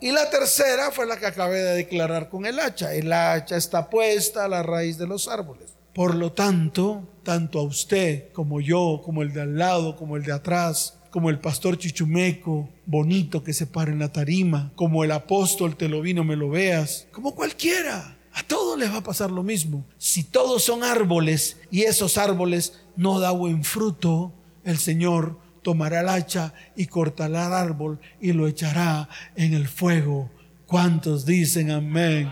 Y 0.00 0.10
la 0.12 0.28
tercera 0.28 0.90
fue 0.90 1.06
la 1.06 1.16
que 1.16 1.26
acabé 1.26 1.62
de 1.62 1.74
declarar 1.74 2.28
con 2.28 2.44
el 2.44 2.60
hacha. 2.60 2.92
El 2.92 3.12
hacha 3.12 3.56
está 3.56 3.88
puesta 3.88 4.44
a 4.44 4.48
la 4.48 4.62
raíz 4.62 4.98
de 4.98 5.06
los 5.06 5.26
árboles. 5.28 5.74
Por 5.94 6.14
lo 6.14 6.32
tanto, 6.32 7.08
tanto 7.22 7.58
a 7.58 7.62
usted 7.62 8.30
como 8.32 8.60
yo, 8.60 9.00
como 9.02 9.22
el 9.22 9.32
de 9.32 9.42
al 9.42 9.56
lado, 9.56 9.96
como 9.96 10.18
el 10.18 10.24
de 10.24 10.32
atrás, 10.32 10.98
como 11.10 11.30
el 11.30 11.38
pastor 11.38 11.78
Chichumeco, 11.78 12.68
bonito 12.84 13.42
que 13.42 13.54
se 13.54 13.66
para 13.66 13.90
en 13.90 14.00
la 14.00 14.12
tarima, 14.12 14.72
como 14.76 15.02
el 15.02 15.12
apóstol 15.12 15.74
te 15.74 15.88
lo 15.88 16.02
vino, 16.02 16.24
me 16.24 16.36
lo 16.36 16.50
veas, 16.50 17.06
como 17.12 17.34
cualquiera 17.34 18.15
A 18.36 18.42
todos 18.42 18.78
les 18.78 18.92
va 18.92 18.98
a 18.98 19.02
pasar 19.02 19.30
lo 19.30 19.42
mismo. 19.42 19.86
Si 19.96 20.22
todos 20.22 20.62
son 20.62 20.84
árboles 20.84 21.56
y 21.70 21.84
esos 21.84 22.18
árboles 22.18 22.74
no 22.94 23.18
da 23.18 23.30
buen 23.30 23.64
fruto, 23.64 24.30
el 24.62 24.76
Señor 24.76 25.38
tomará 25.62 26.00
el 26.00 26.08
hacha 26.10 26.52
y 26.76 26.84
cortará 26.84 27.46
el 27.46 27.54
árbol 27.54 27.98
y 28.20 28.32
lo 28.32 28.46
echará 28.46 29.08
en 29.36 29.54
el 29.54 29.66
fuego. 29.66 30.30
¿Cuántos 30.66 31.24
dicen 31.24 31.70
amén? 31.70 32.30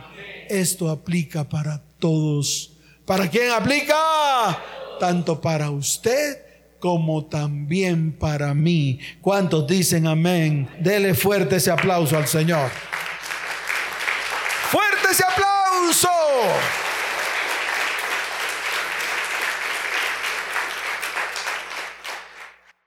Esto 0.50 0.90
aplica 0.90 1.48
para 1.48 1.82
todos. 1.98 2.74
¿Para 3.06 3.30
quién 3.30 3.50
aplica? 3.50 3.96
Tanto 5.00 5.40
para 5.40 5.70
usted 5.70 6.36
como 6.80 7.24
también 7.24 8.12
para 8.12 8.52
mí. 8.52 8.98
¿Cuántos 9.22 9.66
dicen 9.66 10.06
amén? 10.06 10.68
Dele 10.80 11.14
fuerte 11.14 11.56
ese 11.56 11.70
aplauso 11.70 12.18
al 12.18 12.28
Señor. 12.28 12.70
Fuerte 14.70 15.08
ese 15.10 15.24
aplauso. 15.24 15.53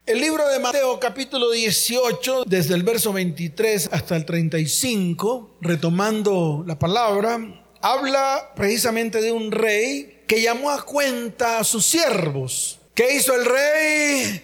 El 0.05 0.21
libro 0.21 0.47
de 0.47 0.59
Mateo 0.59 0.99
capítulo 0.99 1.51
18, 1.51 2.45
desde 2.45 2.75
el 2.75 2.83
verso 2.83 3.11
23 3.13 3.89
hasta 3.91 4.15
el 4.15 4.25
35, 4.25 5.57
retomando 5.61 6.63
la 6.65 6.79
palabra, 6.79 7.39
habla 7.81 8.53
precisamente 8.55 9.21
de 9.21 9.31
un 9.31 9.51
rey 9.51 10.23
que 10.27 10.41
llamó 10.41 10.71
a 10.71 10.83
cuenta 10.83 11.59
a 11.59 11.63
sus 11.63 11.85
siervos. 11.85 12.79
¿Qué 12.93 13.15
hizo 13.15 13.35
el 13.35 13.45
rey? 13.45 14.41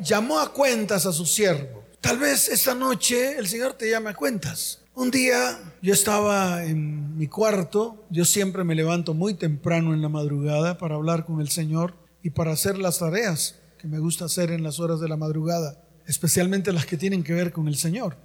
Llamó 0.00 0.38
a 0.38 0.52
cuentas 0.52 1.04
a 1.06 1.12
sus 1.12 1.30
siervos. 1.32 1.84
Tal 2.00 2.18
vez 2.18 2.48
esta 2.48 2.74
noche 2.74 3.38
el 3.38 3.48
Señor 3.48 3.74
te 3.74 3.90
llame 3.90 4.10
a 4.10 4.14
cuentas. 4.14 4.81
Un 4.94 5.10
día 5.10 5.58
yo 5.80 5.92
estaba 5.92 6.64
en 6.64 7.16
mi 7.16 7.26
cuarto, 7.26 8.06
yo 8.10 8.24
siempre 8.24 8.64
me 8.64 8.74
levanto 8.74 9.14
muy 9.14 9.34
temprano 9.34 9.94
en 9.94 10.02
la 10.02 10.08
madrugada 10.08 10.78
para 10.78 10.96
hablar 10.96 11.24
con 11.24 11.40
el 11.40 11.48
Señor 11.48 11.94
y 12.22 12.30
para 12.30 12.52
hacer 12.52 12.78
las 12.78 12.98
tareas 12.98 13.58
que 13.78 13.88
me 13.88 13.98
gusta 13.98 14.26
hacer 14.26 14.50
en 14.50 14.62
las 14.62 14.80
horas 14.80 15.00
de 15.00 15.08
la 15.08 15.16
madrugada, 15.16 15.82
especialmente 16.06 16.72
las 16.72 16.86
que 16.86 16.96
tienen 16.96 17.22
que 17.22 17.32
ver 17.32 17.52
con 17.52 17.68
el 17.68 17.76
Señor. 17.76 18.16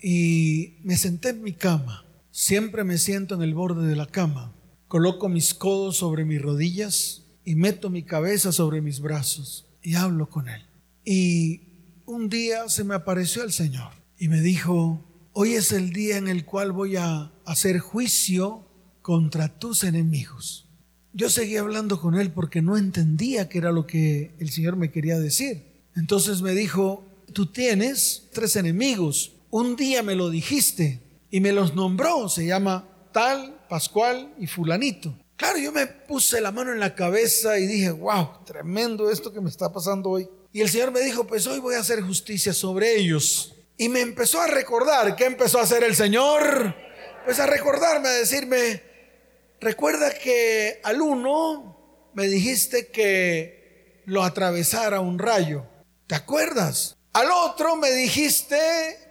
Y 0.00 0.78
me 0.82 0.96
senté 0.96 1.30
en 1.30 1.42
mi 1.42 1.52
cama 1.52 2.04
Siempre 2.32 2.84
me 2.84 2.96
siento 2.96 3.34
en 3.34 3.42
el 3.42 3.54
borde 3.54 3.88
de 3.88 3.96
la 3.96 4.06
cama, 4.06 4.54
coloco 4.86 5.28
mis 5.28 5.52
codos 5.52 5.96
sobre 5.96 6.24
mis 6.24 6.40
rodillas 6.40 7.24
y 7.44 7.56
meto 7.56 7.90
mi 7.90 8.04
cabeza 8.04 8.52
sobre 8.52 8.80
mis 8.80 9.00
brazos 9.00 9.66
y 9.82 9.96
hablo 9.96 10.28
con 10.28 10.48
Él. 10.48 10.62
Y 11.04 11.62
un 12.06 12.28
día 12.28 12.68
se 12.68 12.84
me 12.84 12.94
apareció 12.94 13.42
el 13.42 13.50
Señor 13.50 13.90
y 14.16 14.28
me 14.28 14.40
dijo, 14.40 15.04
hoy 15.32 15.54
es 15.54 15.72
el 15.72 15.92
día 15.92 16.16
en 16.16 16.28
el 16.28 16.44
cual 16.44 16.72
voy 16.72 16.96
a 16.96 17.32
hacer 17.44 17.78
juicio 17.78 18.66
contra 19.02 19.58
tus 19.58 19.84
enemigos. 19.84 20.68
Yo 21.12 21.28
seguí 21.28 21.56
hablando 21.56 22.00
con 22.00 22.14
Él 22.14 22.30
porque 22.30 22.62
no 22.62 22.76
entendía 22.76 23.48
qué 23.48 23.58
era 23.58 23.72
lo 23.72 23.86
que 23.86 24.32
el 24.38 24.50
Señor 24.50 24.76
me 24.76 24.90
quería 24.90 25.18
decir. 25.18 25.64
Entonces 25.96 26.40
me 26.40 26.52
dijo, 26.52 27.04
tú 27.32 27.46
tienes 27.46 28.28
tres 28.32 28.56
enemigos. 28.56 29.32
Un 29.50 29.74
día 29.76 30.02
me 30.02 30.14
lo 30.14 30.30
dijiste 30.30 31.00
y 31.30 31.40
me 31.40 31.52
los 31.52 31.74
nombró, 31.74 32.28
se 32.28 32.46
llama 32.46 32.86
tal, 33.12 33.56
Pascual 33.68 34.34
y 34.38 34.46
fulanito. 34.46 35.16
Claro, 35.36 35.58
yo 35.58 35.72
me 35.72 35.86
puse 35.86 36.40
la 36.40 36.52
mano 36.52 36.72
en 36.72 36.80
la 36.80 36.94
cabeza 36.94 37.58
y 37.58 37.66
dije, 37.66 37.90
wow, 37.90 38.44
tremendo 38.44 39.10
esto 39.10 39.32
que 39.32 39.40
me 39.40 39.48
está 39.48 39.72
pasando 39.72 40.10
hoy. 40.10 40.28
Y 40.52 40.60
el 40.60 40.68
Señor 40.68 40.90
me 40.90 41.00
dijo, 41.00 41.26
pues 41.26 41.46
hoy 41.46 41.60
voy 41.60 41.76
a 41.76 41.80
hacer 41.80 42.02
justicia 42.02 42.52
sobre 42.52 42.96
ellos. 42.96 43.54
Y 43.80 43.88
me 43.88 44.02
empezó 44.02 44.42
a 44.42 44.46
recordar, 44.46 45.16
¿qué 45.16 45.24
empezó 45.24 45.58
a 45.58 45.62
hacer 45.62 45.82
el 45.84 45.96
Señor? 45.96 46.76
Pues 47.24 47.40
a 47.40 47.46
recordarme, 47.46 48.10
a 48.10 48.12
decirme, 48.12 48.82
recuerda 49.58 50.12
que 50.12 50.82
al 50.84 51.00
uno 51.00 52.10
me 52.12 52.26
dijiste 52.26 52.88
que 52.88 54.02
lo 54.04 54.22
atravesara 54.22 55.00
un 55.00 55.18
rayo. 55.18 55.64
¿Te 56.06 56.14
acuerdas? 56.14 56.98
Al 57.14 57.30
otro 57.30 57.76
me 57.76 57.90
dijiste 57.90 58.58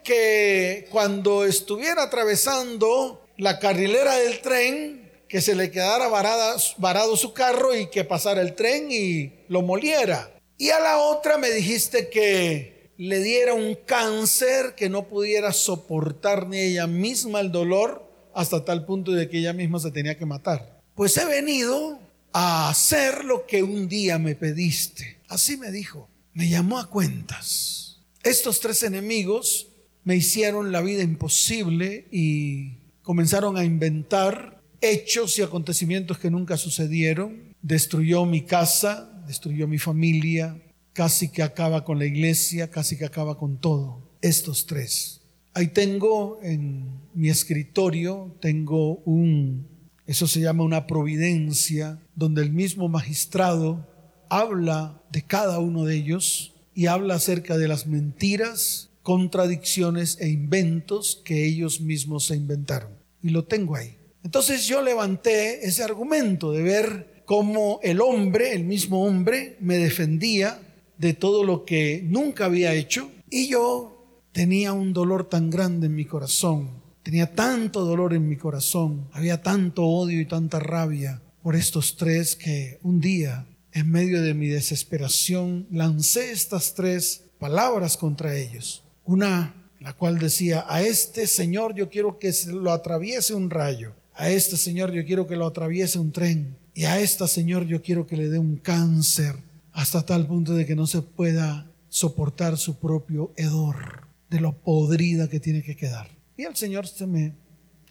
que 0.04 0.86
cuando 0.92 1.44
estuviera 1.44 2.04
atravesando 2.04 3.26
la 3.38 3.58
carrilera 3.58 4.18
del 4.18 4.40
tren, 4.40 5.10
que 5.28 5.40
se 5.40 5.56
le 5.56 5.72
quedara 5.72 6.06
varado 6.06 7.16
su 7.16 7.32
carro 7.32 7.74
y 7.74 7.90
que 7.90 8.04
pasara 8.04 8.40
el 8.40 8.54
tren 8.54 8.86
y 8.92 9.32
lo 9.48 9.62
moliera. 9.62 10.30
Y 10.58 10.70
a 10.70 10.78
la 10.78 10.98
otra 10.98 11.38
me 11.38 11.50
dijiste 11.50 12.08
que 12.08 12.79
le 13.06 13.22
diera 13.22 13.54
un 13.54 13.76
cáncer 13.86 14.74
que 14.76 14.88
no 14.88 15.08
pudiera 15.08 15.52
soportar 15.52 16.46
ni 16.46 16.58
ella 16.58 16.86
misma 16.86 17.40
el 17.40 17.50
dolor 17.50 18.08
hasta 18.34 18.64
tal 18.64 18.84
punto 18.84 19.12
de 19.12 19.28
que 19.28 19.38
ella 19.38 19.52
misma 19.52 19.78
se 19.78 19.90
tenía 19.90 20.16
que 20.16 20.26
matar. 20.26 20.80
Pues 20.94 21.16
he 21.16 21.24
venido 21.24 21.98
a 22.32 22.68
hacer 22.68 23.24
lo 23.24 23.46
que 23.46 23.62
un 23.62 23.88
día 23.88 24.18
me 24.18 24.34
pediste. 24.34 25.18
Así 25.28 25.56
me 25.56 25.70
dijo. 25.70 26.08
Me 26.32 26.48
llamó 26.48 26.78
a 26.78 26.88
cuentas 26.88 27.80
estos 28.22 28.60
tres 28.60 28.82
enemigos 28.82 29.68
me 30.04 30.16
hicieron 30.16 30.72
la 30.72 30.80
vida 30.80 31.02
imposible 31.02 32.06
y 32.10 32.74
comenzaron 33.02 33.56
a 33.56 33.64
inventar 33.64 34.62
hechos 34.80 35.38
y 35.38 35.42
acontecimientos 35.42 36.18
que 36.18 36.30
nunca 36.30 36.56
sucedieron. 36.56 37.54
Destruyó 37.62 38.24
mi 38.24 38.42
casa, 38.42 39.22
destruyó 39.26 39.66
mi 39.68 39.78
familia, 39.78 40.56
casi 41.00 41.30
que 41.30 41.42
acaba 41.42 41.82
con 41.82 41.98
la 41.98 42.04
iglesia, 42.04 42.70
casi 42.70 42.98
que 42.98 43.06
acaba 43.06 43.38
con 43.38 43.56
todo. 43.56 44.02
Estos 44.20 44.66
tres. 44.66 45.22
Ahí 45.54 45.68
tengo 45.68 46.38
en 46.42 46.90
mi 47.14 47.30
escritorio, 47.30 48.36
tengo 48.38 48.96
un, 49.06 49.66
eso 50.06 50.26
se 50.26 50.40
llama 50.40 50.62
una 50.62 50.86
providencia, 50.86 51.98
donde 52.14 52.42
el 52.42 52.52
mismo 52.52 52.90
magistrado 52.90 53.88
habla 54.28 55.00
de 55.10 55.22
cada 55.22 55.58
uno 55.58 55.86
de 55.86 55.96
ellos 55.96 56.52
y 56.74 56.84
habla 56.84 57.14
acerca 57.14 57.56
de 57.56 57.66
las 57.66 57.86
mentiras, 57.86 58.90
contradicciones 59.02 60.18
e 60.20 60.28
inventos 60.28 61.22
que 61.24 61.46
ellos 61.46 61.80
mismos 61.80 62.26
se 62.26 62.36
inventaron. 62.36 62.90
Y 63.22 63.30
lo 63.30 63.46
tengo 63.46 63.74
ahí. 63.74 63.96
Entonces 64.22 64.66
yo 64.66 64.82
levanté 64.82 65.66
ese 65.66 65.82
argumento 65.82 66.52
de 66.52 66.60
ver 66.60 67.22
cómo 67.24 67.80
el 67.82 68.02
hombre, 68.02 68.52
el 68.52 68.64
mismo 68.64 69.06
hombre, 69.06 69.56
me 69.60 69.78
defendía 69.78 70.60
de 71.00 71.14
todo 71.14 71.44
lo 71.44 71.64
que 71.64 72.02
nunca 72.04 72.44
había 72.44 72.74
hecho. 72.74 73.10
Y 73.30 73.48
yo 73.48 74.26
tenía 74.32 74.72
un 74.74 74.92
dolor 74.92 75.28
tan 75.28 75.48
grande 75.50 75.86
en 75.86 75.94
mi 75.94 76.04
corazón, 76.04 76.70
tenía 77.02 77.34
tanto 77.34 77.84
dolor 77.84 78.12
en 78.12 78.28
mi 78.28 78.36
corazón, 78.36 79.08
había 79.12 79.42
tanto 79.42 79.84
odio 79.84 80.20
y 80.20 80.26
tanta 80.26 80.60
rabia 80.60 81.22
por 81.42 81.56
estos 81.56 81.96
tres 81.96 82.36
que 82.36 82.78
un 82.82 83.00
día 83.00 83.46
en 83.72 83.90
medio 83.90 84.20
de 84.20 84.34
mi 84.34 84.48
desesperación, 84.48 85.66
lancé 85.70 86.32
estas 86.32 86.74
tres 86.74 87.22
palabras 87.38 87.96
contra 87.96 88.36
ellos. 88.36 88.82
Una, 89.04 89.54
la 89.78 89.92
cual 89.94 90.18
decía, 90.18 90.64
a 90.68 90.82
este 90.82 91.26
Señor 91.26 91.74
yo 91.74 91.88
quiero 91.88 92.18
que 92.18 92.32
lo 92.52 92.72
atraviese 92.72 93.34
un 93.34 93.48
rayo, 93.48 93.92
a 94.14 94.28
este 94.28 94.56
Señor 94.56 94.92
yo 94.92 95.04
quiero 95.06 95.26
que 95.26 95.36
lo 95.36 95.46
atraviese 95.46 95.98
un 95.98 96.12
tren, 96.12 96.56
y 96.74 96.84
a 96.84 97.00
esta 97.00 97.26
Señor 97.26 97.64
yo 97.66 97.80
quiero 97.80 98.06
que 98.06 98.16
le 98.16 98.28
dé 98.28 98.38
un 98.38 98.56
cáncer, 98.56 99.36
hasta 99.72 100.04
tal 100.04 100.26
punto 100.26 100.54
de 100.54 100.66
que 100.66 100.76
no 100.76 100.86
se 100.86 101.02
pueda 101.02 101.70
soportar 101.88 102.56
su 102.56 102.78
propio 102.78 103.32
hedor, 103.36 104.06
de 104.28 104.40
lo 104.40 104.52
podrida 104.52 105.28
que 105.28 105.40
tiene 105.40 105.62
que 105.62 105.76
quedar. 105.76 106.10
Y 106.36 106.44
el 106.44 106.56
Señor 106.56 106.86
se 106.86 107.06
me 107.06 107.34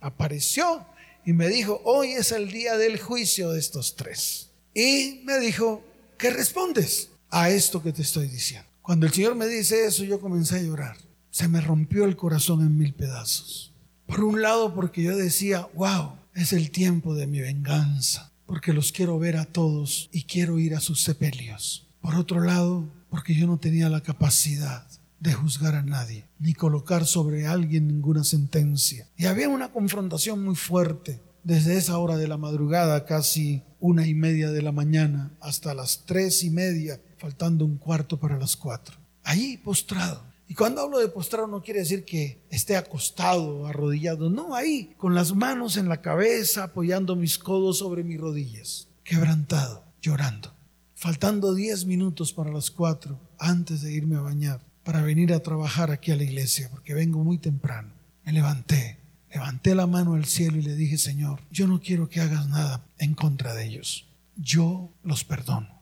apareció 0.02 0.86
y 1.26 1.34
me 1.34 1.48
dijo, 1.50 1.82
hoy 1.84 2.14
es 2.14 2.32
el 2.32 2.52
día 2.52 2.78
del 2.78 3.00
juicio 3.00 3.52
de 3.52 3.60
estos 3.60 3.96
tres. 3.96 4.50
Y 4.74 5.22
me 5.26 5.40
dijo, 5.40 5.84
¿qué 6.18 6.30
respondes 6.30 7.10
a 7.30 7.50
esto 7.50 7.84
que 7.84 7.92
te 7.92 8.02
estoy 8.02 8.28
diciendo? 8.28 8.68
Cuando 8.82 9.06
el 9.06 9.14
Señor 9.14 9.36
me 9.36 9.48
dice 9.48 9.86
eso, 9.86 10.04
yo 10.04 10.20
comencé 10.20 10.56
a 10.56 10.64
llorar. 10.64 10.98
Se 11.30 11.48
me 11.48 11.62
rompió 11.62 12.06
el 12.06 12.16
corazón 12.16 12.62
en 12.62 12.78
mil 12.78 12.94
pedazos. 12.94 13.74
Por 14.08 14.24
un 14.24 14.42
lado, 14.42 14.74
porque 14.74 15.04
yo 15.04 15.16
decía, 15.16 15.68
wow, 15.76 16.14
es 16.34 16.54
el 16.54 16.72
tiempo 16.72 17.14
de 17.14 17.28
mi 17.28 17.42
venganza, 17.42 18.29
porque 18.50 18.74
los 18.74 18.92
quiero 18.92 19.20
ver 19.20 19.38
a 19.38 19.46
todos 19.46 20.10
y 20.12 20.24
quiero 20.24 20.58
ir 20.58 20.74
a 20.74 20.80
sus 20.80 21.04
sepelios. 21.04 21.86
Por 22.02 22.16
otro 22.16 22.42
lado, 22.42 22.90
porque 23.12 23.36
yo 23.36 23.46
no 23.46 23.60
tenía 23.60 23.90
la 23.90 24.02
capacidad 24.02 24.88
de 25.20 25.34
juzgar 25.34 25.76
a 25.76 25.84
nadie, 25.84 26.26
ni 26.40 26.56
colocar 26.56 27.06
sobre 27.06 27.46
alguien 27.46 27.88
ninguna 27.88 28.24
sentencia. 28.24 29.08
Y 29.16 29.28
había 29.28 29.50
una 29.50 29.72
confrontación 29.72 30.44
muy 30.44 30.56
fuerte 30.56 31.22
desde 31.44 31.78
esa 31.78 32.00
hora 32.00 32.18
de 32.18 32.28
la 32.28 32.38
madrugada, 32.38 33.06
casi 33.06 33.62
una 33.80 34.08
y 34.08 34.16
media 34.16 34.50
de 34.50 34.64
la 34.64 34.72
mañana, 34.72 35.32
hasta 35.42 35.76
las 35.76 36.06
tres 36.08 36.44
y 36.44 36.50
media, 36.50 37.00
faltando 37.20 37.66
un 37.66 37.78
cuarto 37.78 38.20
para 38.20 38.40
las 38.40 38.56
cuatro. 38.56 38.98
Ahí 39.24 39.58
postrado. 39.58 40.24
Y 40.50 40.56
cuando 40.56 40.82
hablo 40.82 41.00
de 41.00 41.08
postrado 41.08 41.48
no 41.48 41.62
quiere 41.62 41.80
decir 41.80 42.04
que 42.04 42.42
esté 42.50 42.76
acostado, 42.76 43.66
arrodillado, 43.68 44.30
no, 44.30 44.54
ahí, 44.54 44.94
con 44.98 45.16
las 45.16 45.34
manos 45.34 45.78
en 45.78 45.88
la 45.88 46.02
cabeza, 46.02 46.64
apoyando 46.64 47.16
mis 47.16 47.38
codos 47.38 47.78
sobre 47.78 48.04
mis 48.04 48.20
rodillas, 48.20 48.90
quebrantado, 49.06 49.86
llorando. 50.02 50.54
Faltando 50.96 51.54
diez 51.54 51.86
minutos 51.86 52.34
para 52.34 52.52
las 52.52 52.72
cuatro, 52.72 53.18
antes 53.38 53.82
de 53.82 53.94
irme 53.94 54.18
a 54.18 54.22
bañar, 54.22 54.60
para 54.84 55.02
venir 55.02 55.32
a 55.32 55.40
trabajar 55.40 55.92
aquí 55.92 56.12
a 56.12 56.18
la 56.18 56.24
iglesia, 56.24 56.68
porque 56.70 56.94
vengo 56.94 57.24
muy 57.24 57.38
temprano. 57.38 57.94
Me 58.26 58.34
levanté 58.34 59.00
levanté 59.32 59.76
la 59.76 59.88
mano 59.88 60.16
al 60.16 60.26
cielo 60.26 60.58
y 60.58 60.64
le 60.64 60.76
dije, 60.76 60.98
Señor, 60.98 61.42
yo 61.52 61.68
no 61.68 61.80
quiero 61.80 62.10
que 62.10 62.20
hagas 62.20 62.48
nada 62.48 62.86
en 62.98 63.14
contra 63.14 63.54
de 63.54 63.66
ellos. 63.66 64.08
Yo 64.36 64.92
los 65.04 65.24
perdono. 65.24 65.82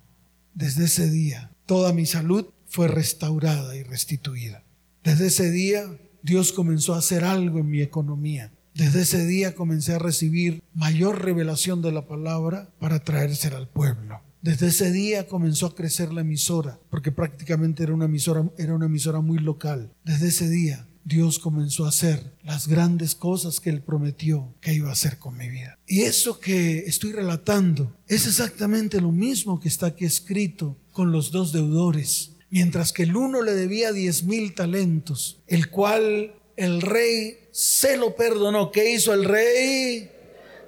Desde 0.53 0.85
ese 0.85 1.09
día, 1.09 1.51
toda 1.65 1.93
mi 1.93 2.05
salud 2.05 2.47
fue 2.67 2.87
restaurada 2.87 3.75
y 3.75 3.83
restituida. 3.83 4.63
Desde 5.03 5.27
ese 5.27 5.51
día, 5.51 5.85
Dios 6.21 6.51
comenzó 6.51 6.93
a 6.93 6.99
hacer 6.99 7.23
algo 7.23 7.59
en 7.59 7.69
mi 7.69 7.81
economía. 7.81 8.51
Desde 8.73 9.01
ese 9.01 9.25
día 9.25 9.55
comencé 9.55 9.93
a 9.93 9.99
recibir 9.99 10.61
mayor 10.73 11.23
revelación 11.23 11.81
de 11.81 11.91
la 11.91 12.07
palabra 12.07 12.69
para 12.79 13.03
traérsela 13.03 13.57
al 13.57 13.67
pueblo. 13.67 14.21
Desde 14.41 14.67
ese 14.67 14.91
día 14.91 15.27
comenzó 15.27 15.65
a 15.65 15.75
crecer 15.75 16.13
la 16.13 16.21
emisora, 16.21 16.79
porque 16.89 17.11
prácticamente 17.11 17.83
era 17.83 17.93
una 17.93 18.05
emisora, 18.05 18.49
era 18.57 18.75
una 18.75 18.85
emisora 18.85 19.19
muy 19.19 19.39
local. 19.39 19.91
Desde 20.05 20.27
ese 20.27 20.47
día 20.47 20.87
Dios 21.07 21.39
comenzó 21.39 21.85
a 21.85 21.89
hacer 21.89 22.33
las 22.43 22.67
grandes 22.67 23.15
cosas 23.15 23.61
que 23.61 23.69
Él 23.69 23.81
prometió 23.81 24.53
que 24.59 24.73
iba 24.73 24.89
a 24.89 24.93
hacer 24.93 25.17
con 25.17 25.37
mi 25.37 25.49
vida. 25.49 25.79
Y 25.87 26.01
eso 26.01 26.39
que 26.39 26.79
estoy 26.79 27.13
relatando 27.13 27.95
es 28.07 28.27
exactamente 28.27 28.99
lo 28.99 29.13
mismo 29.13 29.59
que 29.59 29.69
está 29.69 29.87
aquí 29.87 30.03
escrito 30.03 30.77
con 30.91 31.13
los 31.13 31.31
dos 31.31 31.53
deudores. 31.53 32.33
Mientras 32.49 32.93
que 32.93 33.03
el 33.03 33.15
uno 33.15 33.41
le 33.41 33.53
debía 33.53 33.91
diez 33.91 34.23
mil 34.23 34.55
talentos, 34.55 35.39
el 35.47 35.69
cual 35.69 36.33
el 36.55 36.81
rey 36.81 37.47
se 37.51 37.97
lo 37.97 38.15
perdonó. 38.15 38.71
¿Qué 38.71 38.91
hizo 38.91 39.13
el 39.13 39.25
rey? 39.25 40.11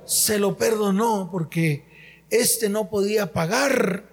Se 0.06 0.40
lo 0.40 0.58
perdonó 0.58 1.30
porque 1.32 1.86
éste 2.30 2.70
no 2.70 2.90
podía 2.90 3.32
pagar 3.32 4.04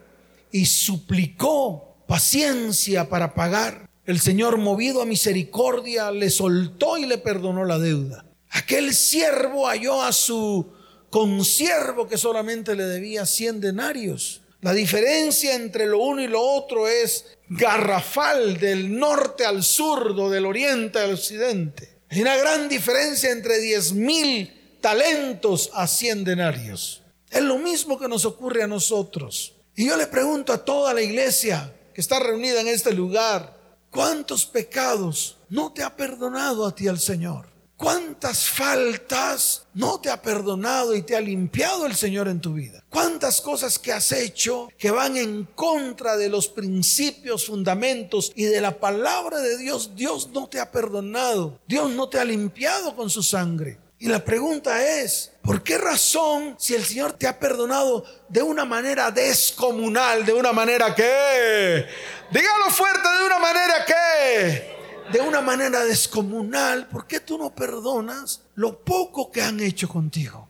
y 0.53 0.67
suplicó 0.67 1.97
paciencia 2.07 3.09
para 3.09 3.35
pagar. 3.35 3.89
El 4.07 4.21
Señor, 4.21 4.59
movido 4.59 5.03
a 5.03 5.07
misericordia, 5.07 6.13
le 6.13 6.31
soltó 6.31 6.97
y 6.97 7.07
le 7.07 7.19
perdonó 7.19 7.65
la 7.65 7.79
deuda. 7.79 8.25
Aquel 8.51 8.95
siervo 8.95 9.67
halló 9.67 10.03
a 10.03 10.13
su 10.13 10.73
consiervo 11.11 12.07
que 12.07 12.17
solamente 12.17 12.77
le 12.77 12.85
debía 12.85 13.27
100 13.27 13.61
denarios. 13.61 14.43
La 14.61 14.73
diferencia 14.73 15.55
entre 15.55 15.87
lo 15.87 15.99
uno 15.99 16.23
y 16.23 16.27
lo 16.27 16.41
otro 16.41 16.89
es 16.89 17.36
garrafal 17.49 18.59
del 18.59 18.99
norte 18.99 19.45
al 19.45 19.63
sur, 19.63 20.15
del 20.31 20.47
oriente 20.47 20.99
al 20.99 21.15
occidente. 21.15 21.97
Hay 22.11 22.23
una 22.23 22.37
gran 22.37 22.69
diferencia 22.69 23.31
entre 23.31 23.59
10 23.59 23.93
mil 23.93 24.79
talentos 24.81 25.71
a 25.75 25.87
100 25.87 26.25
denarios. 26.25 27.03
Es 27.31 27.43
lo 27.43 27.59
mismo 27.59 27.99
que 27.99 28.09
nos 28.09 28.25
ocurre 28.25 28.63
a 28.63 28.69
nosotros. 28.69 29.55
Y 29.75 29.87
yo 29.87 29.97
le 29.97 30.07
pregunto 30.07 30.53
a 30.53 30.65
toda 30.65 30.95
la 30.95 31.03
iglesia 31.03 31.73
que 31.93 32.01
está 32.01 32.19
reunida 32.19 32.61
en 32.61 32.69
este 32.69 32.93
lugar, 32.93 33.57
¿cuántos 33.91 34.47
pecados 34.47 35.37
no 35.49 35.73
te 35.73 35.83
ha 35.83 35.97
perdonado 35.97 36.67
a 36.67 36.75
ti 36.75 36.87
el 36.87 36.99
Señor? 36.99 37.56
¿Cuántas 37.77 38.49
faltas 38.49 39.67
no 39.75 40.01
te 40.01 40.09
ha 40.09 40.23
perdonado 40.23 40.95
y 40.95 41.03
te 41.03 41.15
ha 41.15 41.21
limpiado 41.21 41.85
el 41.85 41.95
Señor 41.95 42.27
en 42.27 42.41
tu 42.41 42.55
vida? 42.55 42.83
¿Cuántas 42.89 43.43
cosas 43.43 43.79
que 43.79 43.93
has 43.93 44.13
hecho 44.13 44.69
que 44.79 44.91
van 44.91 45.19
en 45.19 45.45
contra 45.45 46.17
de 46.17 46.31
los 46.31 46.49
principios, 46.49 47.47
fundamentos 47.47 48.33
y 48.35 48.45
de 48.45 48.63
la 48.63 48.79
palabra 48.79 49.41
de 49.41 49.59
Dios, 49.59 49.95
Dios 49.95 50.31
no 50.33 50.49
te 50.49 50.59
ha 50.59 50.73
perdonado? 50.73 51.61
Dios 51.67 51.91
no 51.91 52.09
te 52.09 52.19
ha 52.19 52.25
limpiado 52.25 52.97
con 52.97 53.11
su 53.11 53.23
sangre. 53.23 53.79
Y 53.99 54.09
la 54.09 54.25
pregunta 54.25 54.83
es, 55.01 55.33
¿por 55.43 55.63
qué 55.63 55.77
razón 55.77 56.57
si 56.59 56.75
el 56.75 56.85
Señor 56.85 57.13
te 57.13 57.27
ha 57.27 57.39
perdonado 57.39 58.05
de 58.29 58.43
una 58.43 58.65
manera 58.65 59.11
descomunal, 59.11 60.25
de 60.25 60.33
una 60.33 60.53
manera 60.53 60.95
que, 60.95 61.87
dígalo 62.31 62.71
fuerte, 62.71 63.09
de 63.09 63.27
una 63.27 63.39
manera 63.39 63.85
que 63.85 64.76
de 65.13 65.21
una 65.21 65.41
manera 65.41 65.85
descomunal, 65.85 66.89
¿por 66.89 67.07
qué 67.07 67.21
tú 67.21 67.39
no 67.39 67.55
perdonas 67.55 68.43
lo 68.55 68.85
poco 68.85 69.31
que 69.31 69.43
han 69.43 69.61
hecho 69.61 69.89
contigo? 69.89 70.49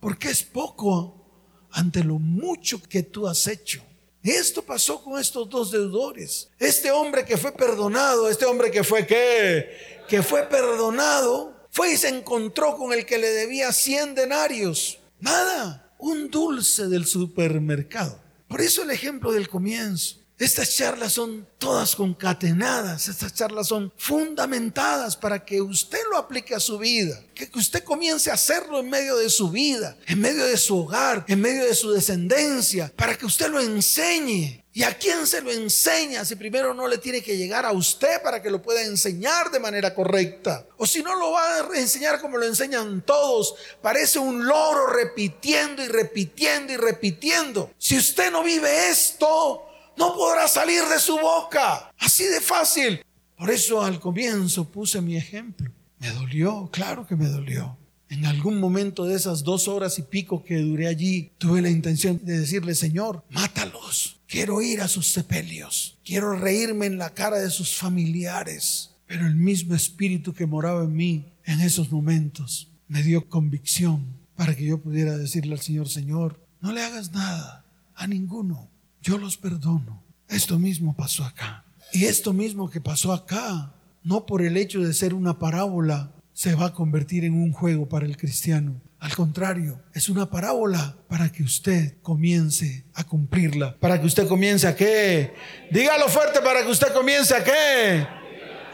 Porque 0.00 0.30
es 0.30 0.42
poco 0.42 1.66
ante 1.72 2.02
lo 2.02 2.18
mucho 2.18 2.82
que 2.82 3.02
tú 3.02 3.26
has 3.28 3.46
hecho. 3.46 3.82
Esto 4.22 4.62
pasó 4.62 5.02
con 5.02 5.18
estos 5.18 5.48
dos 5.48 5.70
deudores. 5.70 6.48
Este 6.58 6.90
hombre 6.90 7.24
que 7.24 7.36
fue 7.36 7.52
perdonado, 7.52 8.28
este 8.28 8.46
hombre 8.46 8.70
que 8.70 8.84
fue 8.84 9.06
qué, 9.06 10.04
que 10.08 10.22
fue 10.22 10.44
perdonado, 10.44 11.54
fue 11.70 11.92
y 11.92 11.96
se 11.96 12.08
encontró 12.08 12.76
con 12.76 12.92
el 12.92 13.06
que 13.06 13.18
le 13.18 13.28
debía 13.28 13.72
100 13.72 14.14
denarios. 14.14 14.98
Nada, 15.20 15.94
un 15.98 16.30
dulce 16.30 16.88
del 16.88 17.06
supermercado. 17.06 18.18
Por 18.48 18.60
eso 18.60 18.82
el 18.82 18.90
ejemplo 18.90 19.32
del 19.32 19.48
comienzo. 19.48 20.16
Estas 20.38 20.76
charlas 20.76 21.14
son 21.14 21.48
todas 21.58 21.96
concatenadas, 21.96 23.08
estas 23.08 23.34
charlas 23.34 23.66
son 23.66 23.92
fundamentadas 23.96 25.16
para 25.16 25.44
que 25.44 25.60
usted 25.60 25.98
lo 26.12 26.16
aplique 26.16 26.54
a 26.54 26.60
su 26.60 26.78
vida, 26.78 27.20
que 27.34 27.50
usted 27.54 27.82
comience 27.82 28.30
a 28.30 28.34
hacerlo 28.34 28.78
en 28.78 28.88
medio 28.88 29.16
de 29.16 29.30
su 29.30 29.50
vida, 29.50 29.96
en 30.06 30.20
medio 30.20 30.44
de 30.44 30.56
su 30.56 30.78
hogar, 30.78 31.24
en 31.26 31.40
medio 31.40 31.64
de 31.64 31.74
su 31.74 31.90
descendencia, 31.90 32.92
para 32.94 33.18
que 33.18 33.26
usted 33.26 33.48
lo 33.48 33.58
enseñe. 33.58 34.64
¿Y 34.72 34.84
a 34.84 34.96
quién 34.96 35.26
se 35.26 35.40
lo 35.40 35.50
enseña 35.50 36.24
si 36.24 36.36
primero 36.36 36.72
no 36.72 36.86
le 36.86 36.98
tiene 36.98 37.20
que 37.20 37.36
llegar 37.36 37.66
a 37.66 37.72
usted 37.72 38.22
para 38.22 38.40
que 38.40 38.48
lo 38.48 38.62
pueda 38.62 38.84
enseñar 38.84 39.50
de 39.50 39.58
manera 39.58 39.92
correcta? 39.92 40.68
O 40.76 40.86
si 40.86 41.02
no 41.02 41.16
lo 41.16 41.32
va 41.32 41.56
a 41.56 41.68
enseñar 41.74 42.20
como 42.20 42.38
lo 42.38 42.46
enseñan 42.46 43.02
todos, 43.04 43.56
parece 43.82 44.20
un 44.20 44.46
loro 44.46 44.86
repitiendo 44.86 45.82
y 45.82 45.88
repitiendo 45.88 46.72
y 46.72 46.76
repitiendo. 46.76 47.72
Si 47.76 47.98
usted 47.98 48.30
no 48.30 48.44
vive 48.44 48.88
esto, 48.88 49.67
no 49.98 50.14
podrá 50.14 50.46
salir 50.48 50.82
de 50.84 50.98
su 51.00 51.18
boca. 51.18 51.92
Así 51.98 52.24
de 52.24 52.40
fácil. 52.40 53.04
Por 53.36 53.50
eso 53.50 53.82
al 53.82 54.00
comienzo 54.00 54.64
puse 54.64 55.00
mi 55.00 55.16
ejemplo. 55.16 55.70
Me 55.98 56.10
dolió, 56.10 56.68
claro 56.72 57.06
que 57.06 57.16
me 57.16 57.26
dolió. 57.26 57.76
En 58.08 58.24
algún 58.24 58.58
momento 58.58 59.04
de 59.04 59.16
esas 59.16 59.44
dos 59.44 59.68
horas 59.68 59.98
y 59.98 60.02
pico 60.02 60.42
que 60.42 60.56
duré 60.56 60.88
allí, 60.88 61.32
tuve 61.36 61.60
la 61.60 61.68
intención 61.68 62.20
de 62.22 62.38
decirle, 62.38 62.74
Señor, 62.74 63.22
mátalos. 63.28 64.20
Quiero 64.26 64.62
ir 64.62 64.80
a 64.80 64.88
sus 64.88 65.08
sepelios. 65.08 65.98
Quiero 66.04 66.34
reírme 66.34 66.86
en 66.86 66.98
la 66.98 67.10
cara 67.10 67.38
de 67.38 67.50
sus 67.50 67.76
familiares. 67.76 68.90
Pero 69.06 69.26
el 69.26 69.34
mismo 69.34 69.74
espíritu 69.74 70.32
que 70.32 70.46
moraba 70.46 70.84
en 70.84 70.94
mí 70.94 71.32
en 71.44 71.60
esos 71.60 71.90
momentos 71.90 72.68
me 72.88 73.02
dio 73.02 73.28
convicción 73.28 74.06
para 74.36 74.54
que 74.54 74.64
yo 74.64 74.78
pudiera 74.78 75.16
decirle 75.16 75.54
al 75.54 75.60
Señor, 75.60 75.88
Señor, 75.88 76.40
no 76.60 76.72
le 76.72 76.82
hagas 76.82 77.12
nada 77.12 77.64
a 77.94 78.06
ninguno 78.06 78.67
yo 79.00 79.18
los 79.18 79.36
perdono. 79.36 80.02
Esto 80.28 80.58
mismo 80.58 80.94
pasó 80.94 81.24
acá. 81.24 81.64
Y 81.92 82.04
esto 82.04 82.32
mismo 82.32 82.70
que 82.70 82.80
pasó 82.80 83.12
acá, 83.12 83.74
no 84.02 84.26
por 84.26 84.42
el 84.42 84.56
hecho 84.56 84.80
de 84.80 84.92
ser 84.92 85.14
una 85.14 85.38
parábola, 85.38 86.12
se 86.32 86.54
va 86.54 86.66
a 86.66 86.74
convertir 86.74 87.24
en 87.24 87.34
un 87.34 87.52
juego 87.52 87.88
para 87.88 88.06
el 88.06 88.16
cristiano. 88.16 88.80
Al 89.00 89.14
contrario, 89.14 89.80
es 89.94 90.08
una 90.08 90.28
parábola 90.28 90.96
para 91.08 91.30
que 91.30 91.42
usted 91.42 91.96
comience 92.02 92.84
a 92.94 93.04
cumplirla. 93.04 93.76
Para 93.78 94.00
que 94.00 94.06
usted 94.06 94.26
comience 94.28 94.66
a 94.66 94.76
qué? 94.76 95.34
Dígalo 95.70 96.08
fuerte 96.08 96.40
para 96.40 96.62
que 96.62 96.70
usted 96.70 96.92
comience 96.92 97.34
a 97.34 97.44
qué? 97.44 98.06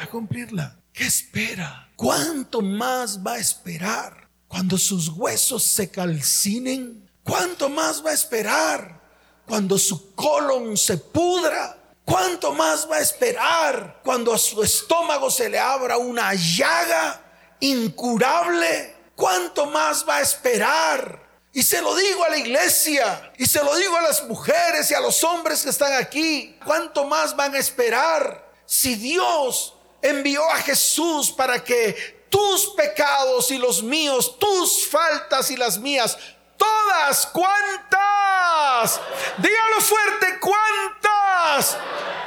A 0.00 0.06
cumplirla. 0.06 0.80
¿Qué 0.92 1.06
espera? 1.06 1.90
¿Cuánto 1.96 2.62
más 2.62 3.24
va 3.24 3.34
a 3.34 3.38
esperar 3.38 4.28
cuando 4.48 4.78
sus 4.78 5.08
huesos 5.08 5.62
se 5.62 5.90
calcinen? 5.90 7.08
¿Cuánto 7.22 7.68
más 7.68 8.04
va 8.04 8.10
a 8.10 8.14
esperar 8.14 9.03
cuando 9.46 9.78
su 9.78 10.14
colon 10.14 10.76
se 10.76 10.98
pudra? 10.98 11.78
¿Cuánto 12.04 12.52
más 12.52 12.88
va 12.90 12.96
a 12.96 13.00
esperar 13.00 14.00
cuando 14.04 14.34
a 14.34 14.38
su 14.38 14.62
estómago 14.62 15.30
se 15.30 15.48
le 15.48 15.58
abra 15.58 15.96
una 15.96 16.34
llaga 16.34 17.20
incurable? 17.60 18.94
¿Cuánto 19.16 19.66
más 19.66 20.06
va 20.06 20.16
a 20.16 20.20
esperar? 20.20 21.24
Y 21.52 21.62
se 21.62 21.80
lo 21.80 21.94
digo 21.94 22.24
a 22.24 22.30
la 22.30 22.36
iglesia, 22.36 23.32
y 23.38 23.46
se 23.46 23.62
lo 23.62 23.76
digo 23.76 23.96
a 23.96 24.02
las 24.02 24.24
mujeres 24.24 24.90
y 24.90 24.94
a 24.94 25.00
los 25.00 25.22
hombres 25.22 25.62
que 25.62 25.70
están 25.70 25.92
aquí. 25.92 26.58
¿Cuánto 26.64 27.04
más 27.04 27.36
van 27.36 27.54
a 27.54 27.58
esperar 27.58 28.52
si 28.66 28.96
Dios 28.96 29.74
envió 30.02 30.44
a 30.50 30.56
Jesús 30.58 31.30
para 31.30 31.62
que 31.62 32.24
tus 32.28 32.70
pecados 32.74 33.52
y 33.52 33.58
los 33.58 33.84
míos, 33.84 34.36
tus 34.40 34.88
faltas 34.88 35.52
y 35.52 35.56
las 35.56 35.78
mías, 35.78 36.18
todas, 36.56 37.26
¿cuántas? 37.26 39.00
Dígalo 39.38 39.80
fuerte, 39.80 40.38
¿cuántas? 40.40 41.76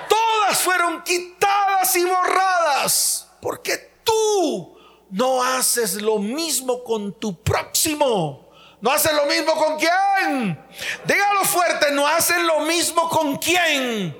Todas 0.09 0.57
fueron 0.59 1.03
quitadas 1.03 1.95
y 1.95 2.05
borradas. 2.05 3.27
Porque 3.41 3.91
tú 4.03 4.77
no 5.09 5.43
haces 5.43 6.01
lo 6.01 6.19
mismo 6.19 6.83
con 6.83 7.13
tu 7.19 7.41
próximo. 7.41 8.47
¿No 8.79 8.91
haces 8.91 9.13
lo 9.13 9.25
mismo 9.25 9.55
con 9.55 9.77
quién? 9.77 10.59
Dígalo 11.05 11.43
fuerte, 11.45 11.91
no 11.91 12.07
haces 12.07 12.41
lo 12.43 12.61
mismo 12.61 13.09
con 13.09 13.37
quién. 13.37 14.15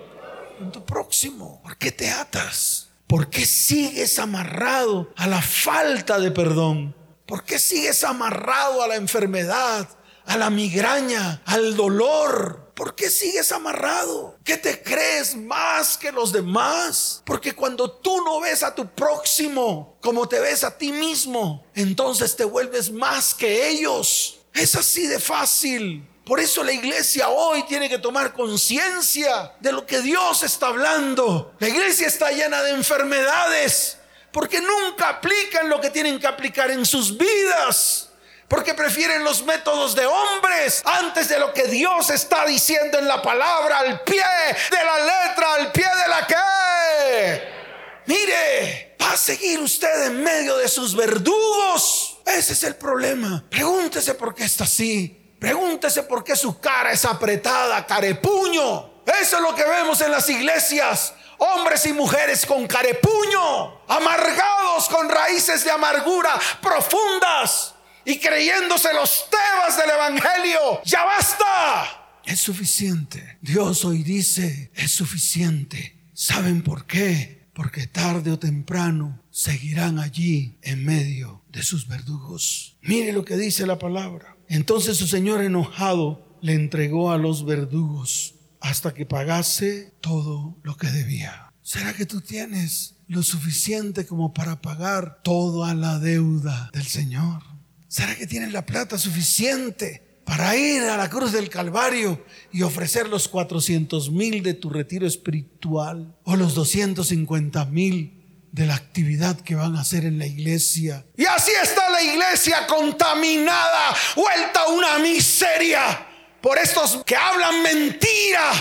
Con 0.57 0.71
tu 0.71 0.83
próximo. 0.83 1.61
¿Por 1.61 1.77
qué 1.77 1.91
te 1.91 2.09
atas? 2.09 2.89
¿Por 3.05 3.29
qué 3.29 3.45
sigues 3.45 4.17
amarrado 4.19 5.13
a 5.15 5.27
la 5.27 5.41
falta 5.41 6.19
de 6.19 6.31
perdón? 6.31 6.95
¿Por 7.27 7.43
qué 7.43 7.59
sigues 7.59 8.03
amarrado 8.03 8.81
a 8.81 8.87
la 8.87 8.95
enfermedad, 8.95 9.87
a 10.27 10.37
la 10.37 10.49
migraña, 10.49 11.41
al 11.45 11.75
dolor? 11.75 12.71
¿Por 12.75 12.93
qué 12.93 13.09
sigues 13.09 13.51
amarrado? 13.51 14.37
¿Qué 14.43 14.57
te 14.57 14.83
crees 14.83 15.35
más 15.35 15.97
que 15.97 16.11
los 16.11 16.31
demás? 16.31 17.23
Porque 17.25 17.55
cuando 17.55 17.89
tú 17.89 18.21
no 18.21 18.39
ves 18.41 18.61
a 18.61 18.75
tu 18.75 18.87
próximo 18.93 19.97
como 20.01 20.27
te 20.27 20.39
ves 20.39 20.63
a 20.63 20.77
ti 20.77 20.91
mismo, 20.91 21.65
entonces 21.73 22.35
te 22.35 22.43
vuelves 22.43 22.91
más 22.91 23.33
que 23.33 23.69
ellos. 23.69 24.39
Es 24.53 24.75
así 24.75 25.07
de 25.07 25.19
fácil. 25.19 26.07
Por 26.23 26.39
eso 26.39 26.63
la 26.63 26.73
iglesia 26.73 27.29
hoy 27.29 27.63
tiene 27.63 27.89
que 27.89 27.97
tomar 27.97 28.33
conciencia 28.33 29.53
de 29.61 29.71
lo 29.71 29.85
que 29.85 30.01
Dios 30.01 30.43
está 30.43 30.67
hablando. 30.67 31.55
La 31.59 31.69
iglesia 31.69 32.05
está 32.05 32.31
llena 32.31 32.61
de 32.61 32.71
enfermedades 32.71 33.97
porque 34.31 34.61
nunca 34.61 35.09
aplican 35.09 35.69
lo 35.69 35.79
que 35.79 35.89
tienen 35.89 36.19
que 36.19 36.27
aplicar 36.27 36.69
en 36.69 36.85
sus 36.85 37.17
vidas 37.17 38.06
porque 38.47 38.73
prefieren 38.73 39.23
los 39.23 39.43
métodos 39.43 39.93
de 39.95 40.05
hombres 40.05 40.81
antes 40.85 41.27
de 41.27 41.39
lo 41.39 41.53
que 41.53 41.63
Dios 41.67 42.09
está 42.09 42.45
diciendo 42.45 42.97
en 42.97 43.07
la 43.07 43.21
palabra, 43.21 43.79
al 43.79 44.01
pie 44.01 44.23
de 44.71 44.85
la 44.85 44.99
letra, 44.99 45.53
al 45.55 45.71
pie 45.71 45.85
de 45.85 46.07
la 46.07 46.27
que. 46.27 47.57
Mire, 48.05 48.95
va 49.01 49.11
a 49.11 49.17
seguir 49.17 49.59
usted 49.59 50.07
en 50.07 50.23
medio 50.23 50.57
de 50.57 50.69
sus 50.69 50.95
verdugos. 50.95 52.19
Ese 52.25 52.53
es 52.53 52.63
el 52.63 52.75
problema. 52.75 53.43
Pregúntese 53.49 54.13
por 54.13 54.33
qué 54.33 54.45
está 54.45 54.63
así. 54.63 55.35
Pregúntese 55.39 56.03
por 56.03 56.23
qué 56.23 56.35
su 56.35 56.59
cara 56.59 56.91
es 56.93 57.03
apretada, 57.03 57.85
carepuño. 57.85 59.01
Eso 59.05 59.37
es 59.37 59.41
lo 59.41 59.53
que 59.53 59.65
vemos 59.65 59.99
en 60.01 60.11
las 60.11 60.27
iglesias. 60.29 61.13
Hombres 61.37 61.85
y 61.85 61.93
mujeres 61.93 62.45
con 62.45 62.65
carepuño, 62.65 63.81
amargados 63.87 64.89
con 64.89 65.07
raíces 65.07 65.63
de 65.63 65.69
amargura 65.69 66.33
profundas 66.61 67.75
y 68.07 68.19
creyéndose 68.19 68.93
los 68.93 69.25
temas 69.29 69.77
del 69.77 69.89
Evangelio. 69.89 70.81
Ya 70.85 71.03
basta. 71.03 72.21
Es 72.23 72.39
suficiente. 72.39 73.37
Dios 73.41 73.83
hoy 73.83 74.01
dice, 74.01 74.71
es 74.75 74.91
suficiente. 74.91 76.09
¿Saben 76.13 76.63
por 76.63 76.85
qué? 76.85 77.49
Porque 77.53 77.85
tarde 77.85 78.31
o 78.31 78.39
temprano 78.39 79.21
seguirán 79.29 79.99
allí 79.99 80.57
en 80.61 80.85
medio 80.85 81.43
de 81.49 81.63
sus 81.63 81.89
verdugos. 81.89 82.77
Mire 82.81 83.11
lo 83.11 83.25
que 83.25 83.35
dice 83.35 83.67
la 83.67 83.77
palabra. 83.77 84.37
Entonces 84.47 84.95
su 84.95 85.07
Señor 85.07 85.43
enojado 85.43 86.37
le 86.41 86.53
entregó 86.53 87.11
a 87.11 87.17
los 87.17 87.45
verdugos 87.45 88.35
hasta 88.61 88.93
que 88.93 89.05
pagase 89.05 89.93
todo 89.99 90.57
lo 90.63 90.77
que 90.77 90.87
debía. 90.87 91.51
¿Será 91.61 91.93
que 91.93 92.05
tú 92.05 92.21
tienes 92.21 92.95
lo 93.07 93.21
suficiente 93.21 94.05
como 94.05 94.33
para 94.33 94.61
pagar 94.61 95.19
toda 95.23 95.73
la 95.73 95.99
deuda 95.99 96.69
del 96.71 96.85
Señor? 96.85 97.56
¿Será 97.97 98.13
que 98.13 98.27
tienes 98.27 98.53
la 98.53 98.63
plata 98.63 98.99
suficiente 98.99 100.21
para 100.23 100.55
ir 100.55 100.83
a 100.83 100.97
la 100.97 101.09
cruz 101.09 101.31
del 101.31 101.49
Calvario 101.49 102.23
y 102.53 102.61
ofrecer 102.61 103.07
los 103.07 103.27
400 103.27 104.11
mil 104.11 104.43
de 104.43 104.53
tu 104.53 104.69
retiro 104.69 105.07
espiritual 105.07 106.15
o 106.23 106.35
los 106.35 106.53
250 106.53 107.65
mil 107.65 108.23
de 108.51 108.67
la 108.67 108.75
actividad 108.75 109.41
que 109.41 109.55
van 109.55 109.75
a 109.75 109.81
hacer 109.81 110.05
en 110.05 110.19
la 110.19 110.27
iglesia? 110.27 111.07
Y 111.17 111.25
así 111.25 111.49
está 111.59 111.89
la 111.89 112.03
iglesia 112.03 112.67
contaminada, 112.67 113.95
vuelta 114.15 114.59
a 114.59 114.67
una 114.67 114.99
miseria 114.99 116.05
por 116.39 116.59
estos 116.59 117.03
que 117.03 117.15
hablan 117.15 117.63
mentira 117.63 118.51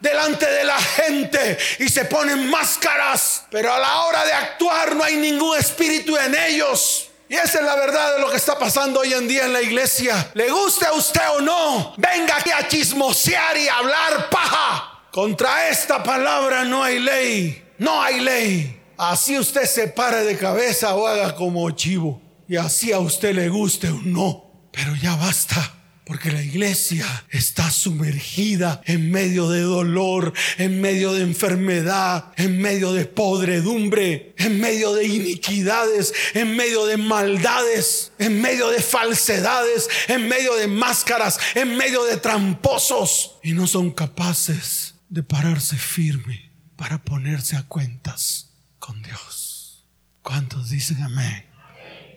delante 0.00 0.50
de 0.50 0.64
la 0.64 0.80
gente 0.80 1.56
y 1.78 1.88
se 1.88 2.06
ponen 2.06 2.50
máscaras, 2.50 3.44
pero 3.52 3.72
a 3.72 3.78
la 3.78 4.00
hora 4.00 4.24
de 4.24 4.32
actuar 4.32 4.96
no 4.96 5.04
hay 5.04 5.14
ningún 5.16 5.56
espíritu 5.56 6.16
en 6.16 6.34
ellos. 6.34 7.09
Y 7.30 7.36
esa 7.36 7.60
es 7.60 7.64
la 7.64 7.76
verdad 7.76 8.16
de 8.16 8.20
lo 8.22 8.28
que 8.28 8.38
está 8.38 8.58
pasando 8.58 8.98
hoy 8.98 9.12
en 9.12 9.28
día 9.28 9.44
en 9.44 9.52
la 9.52 9.62
iglesia. 9.62 10.32
Le 10.34 10.50
guste 10.50 10.84
a 10.84 10.94
usted 10.94 11.22
o 11.36 11.40
no, 11.40 11.94
venga 11.96 12.36
aquí 12.36 12.50
a 12.50 12.66
chismosear 12.66 13.56
y 13.56 13.68
hablar 13.68 14.28
paja. 14.28 15.04
Contra 15.12 15.68
esta 15.68 16.02
palabra 16.02 16.64
no 16.64 16.82
hay 16.82 16.98
ley, 16.98 17.64
no 17.78 18.02
hay 18.02 18.18
ley. 18.18 18.82
Así 18.98 19.38
usted 19.38 19.64
se 19.66 19.86
pare 19.86 20.24
de 20.24 20.36
cabeza 20.36 20.92
o 20.96 21.06
haga 21.06 21.36
como 21.36 21.70
chivo. 21.70 22.20
Y 22.48 22.56
así 22.56 22.90
a 22.90 22.98
usted 22.98 23.32
le 23.32 23.48
guste 23.48 23.88
o 23.90 24.00
no. 24.02 24.50
Pero 24.72 24.96
ya 24.96 25.14
basta. 25.14 25.72
Porque 26.10 26.32
la 26.32 26.42
iglesia 26.42 27.06
está 27.30 27.70
sumergida 27.70 28.82
en 28.84 29.12
medio 29.12 29.48
de 29.48 29.60
dolor, 29.60 30.32
en 30.58 30.80
medio 30.80 31.12
de 31.12 31.22
enfermedad, 31.22 32.32
en 32.36 32.60
medio 32.60 32.92
de 32.92 33.04
podredumbre, 33.04 34.34
en 34.36 34.58
medio 34.58 34.92
de 34.92 35.04
iniquidades, 35.04 36.12
en 36.34 36.56
medio 36.56 36.84
de 36.86 36.96
maldades, 36.96 38.10
en 38.18 38.42
medio 38.42 38.70
de 38.70 38.82
falsedades, 38.82 39.88
en 40.08 40.26
medio 40.26 40.56
de 40.56 40.66
máscaras, 40.66 41.38
en 41.54 41.76
medio 41.76 42.02
de 42.02 42.16
tramposos. 42.16 43.36
Y 43.44 43.52
no 43.52 43.68
son 43.68 43.92
capaces 43.92 44.96
de 45.10 45.22
pararse 45.22 45.76
firme 45.76 46.50
para 46.74 47.04
ponerse 47.04 47.54
a 47.54 47.68
cuentas 47.68 48.50
con 48.80 49.00
Dios. 49.00 49.84
¿Cuántos 50.22 50.70
dicen 50.70 51.00
amén? 51.04 51.46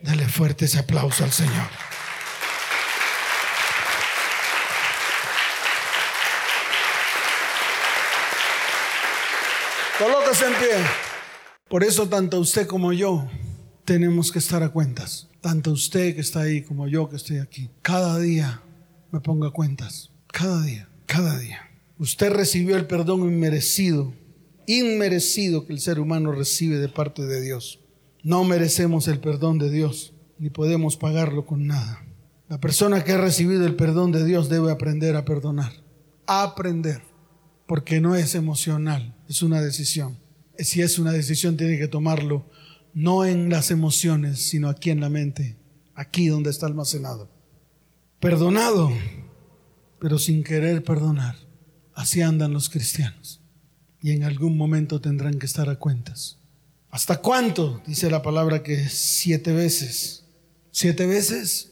Dale 0.01 0.27
fuerte 0.27 0.65
ese 0.65 0.79
aplauso 0.79 1.23
al 1.23 1.31
Señor. 1.31 1.69
Colóquese 9.99 10.47
en 10.47 10.53
pie. 10.53 10.85
Por 11.69 11.83
eso 11.83 12.09
tanto 12.09 12.39
usted 12.39 12.65
como 12.65 12.93
yo 12.93 13.29
tenemos 13.85 14.31
que 14.31 14.39
estar 14.39 14.63
a 14.63 14.69
cuentas. 14.69 15.29
Tanto 15.39 15.71
usted 15.71 16.15
que 16.15 16.21
está 16.21 16.41
ahí 16.41 16.63
como 16.63 16.87
yo 16.87 17.09
que 17.09 17.15
estoy 17.15 17.37
aquí. 17.37 17.69
Cada 17.83 18.17
día 18.17 18.63
me 19.11 19.19
pongo 19.19 19.45
a 19.45 19.53
cuentas. 19.53 20.09
Cada 20.31 20.63
día, 20.63 20.89
cada 21.05 21.37
día. 21.37 21.59
Usted 21.99 22.31
recibió 22.31 22.75
el 22.75 22.87
perdón 22.87 23.21
inmerecido, 23.21 24.13
inmerecido 24.65 25.67
que 25.67 25.73
el 25.73 25.79
ser 25.79 25.99
humano 25.99 26.31
recibe 26.31 26.77
de 26.79 26.89
parte 26.89 27.27
de 27.27 27.41
Dios. 27.41 27.79
No 28.23 28.43
merecemos 28.45 29.07
el 29.07 29.19
perdón 29.19 29.59
de 29.59 29.69
Dios, 29.69 30.13
ni 30.39 30.49
podemos 30.49 30.97
pagarlo 30.97 31.45
con 31.45 31.67
nada. 31.67 32.03
La 32.49 32.59
persona 32.59 33.03
que 33.03 33.11
ha 33.11 33.17
recibido 33.17 33.67
el 33.67 33.75
perdón 33.75 34.11
de 34.11 34.25
Dios 34.25 34.49
debe 34.49 34.71
aprender 34.71 35.15
a 35.15 35.23
perdonar. 35.23 35.71
Aprender 36.25 37.13
porque 37.65 38.01
no 38.01 38.15
es 38.15 38.35
emocional, 38.35 39.15
es 39.33 39.41
una 39.41 39.61
decisión. 39.61 40.19
Si 40.59 40.81
es 40.81 40.99
una 40.99 41.11
decisión, 41.11 41.57
tiene 41.57 41.79
que 41.79 41.87
tomarlo 41.87 42.45
no 42.93 43.25
en 43.25 43.49
las 43.49 43.71
emociones, 43.71 44.39
sino 44.39 44.69
aquí 44.69 44.91
en 44.91 45.01
la 45.01 45.09
mente, 45.09 45.57
aquí 45.95 46.27
donde 46.27 46.51
está 46.51 46.67
almacenado. 46.67 47.27
Perdonado, 48.19 48.91
pero 49.99 50.19
sin 50.19 50.43
querer 50.43 50.83
perdonar. 50.83 51.35
Así 51.95 52.21
andan 52.21 52.53
los 52.53 52.69
cristianos. 52.69 53.41
Y 54.01 54.11
en 54.11 54.23
algún 54.23 54.55
momento 54.55 55.01
tendrán 55.01 55.39
que 55.39 55.47
estar 55.47 55.67
a 55.67 55.79
cuentas. 55.79 56.37
¿Hasta 56.91 57.17
cuánto? 57.17 57.81
Dice 57.87 58.11
la 58.11 58.21
palabra 58.21 58.61
que 58.61 58.87
siete 58.87 59.51
veces. 59.51 60.25
¿Siete 60.69 61.07
veces? 61.07 61.71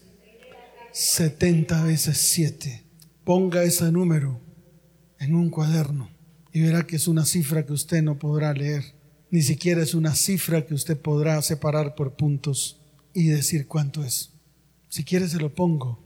Setenta 0.90 1.84
veces 1.84 2.18
siete. 2.18 2.82
Ponga 3.22 3.62
ese 3.62 3.92
número 3.92 4.40
en 5.20 5.36
un 5.36 5.48
cuaderno 5.48 6.10
y 6.52 6.60
verá 6.60 6.86
que 6.86 6.96
es 6.96 7.08
una 7.08 7.24
cifra 7.24 7.64
que 7.64 7.72
usted 7.72 8.02
no 8.02 8.18
podrá 8.18 8.52
leer. 8.52 8.94
Ni 9.30 9.42
siquiera 9.42 9.82
es 9.82 9.94
una 9.94 10.14
cifra 10.14 10.66
que 10.66 10.74
usted 10.74 10.98
podrá 11.00 11.40
separar 11.40 11.94
por 11.94 12.14
puntos 12.14 12.80
y 13.14 13.28
decir 13.28 13.66
cuánto 13.66 14.04
es. 14.04 14.30
Si 14.88 15.04
quiere 15.04 15.26
se 15.28 15.38
lo 15.38 15.54
pongo. 15.54 15.98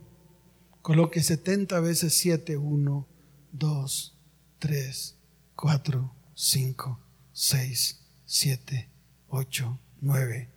Coloque 0.82 1.20
70 1.20 1.80
veces 1.80 2.14
7, 2.14 2.57
1, 2.57 3.09
2, 3.51 4.18
3, 4.61 5.16
4, 5.57 6.14
5, 6.34 7.01
6, 7.32 8.01
7, 8.24 8.88
8, 9.28 9.78
9. 10.01 10.49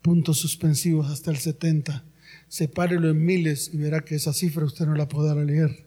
Puntos 0.00 0.38
suspensivos 0.38 1.10
hasta 1.10 1.30
el 1.30 1.36
70. 1.36 2.04
Sepárelo 2.48 3.10
en 3.10 3.22
miles 3.22 3.70
y 3.74 3.76
verá 3.76 4.02
que 4.02 4.14
esa 4.14 4.32
cifra 4.32 4.64
usted 4.64 4.86
no 4.86 4.94
la 4.94 5.08
podrá 5.08 5.44
leer. 5.44 5.86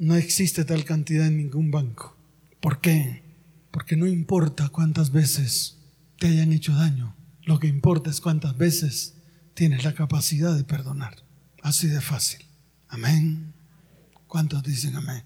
No 0.00 0.16
existe 0.16 0.64
tal 0.64 0.84
cantidad 0.84 1.28
en 1.28 1.36
ningún 1.36 1.70
banco. 1.70 2.15
¿Por 2.66 2.80
qué? 2.80 3.22
Porque 3.70 3.94
no 3.94 4.08
importa 4.08 4.70
cuántas 4.70 5.12
veces 5.12 5.78
te 6.18 6.26
hayan 6.26 6.52
hecho 6.52 6.74
daño. 6.74 7.14
Lo 7.44 7.60
que 7.60 7.68
importa 7.68 8.10
es 8.10 8.20
cuántas 8.20 8.58
veces 8.58 9.14
tienes 9.54 9.84
la 9.84 9.94
capacidad 9.94 10.52
de 10.56 10.64
perdonar. 10.64 11.14
Así 11.62 11.86
de 11.86 12.00
fácil. 12.00 12.44
Amén. 12.88 13.54
¿Cuántos 14.26 14.64
dicen 14.64 14.96
amén? 14.96 15.22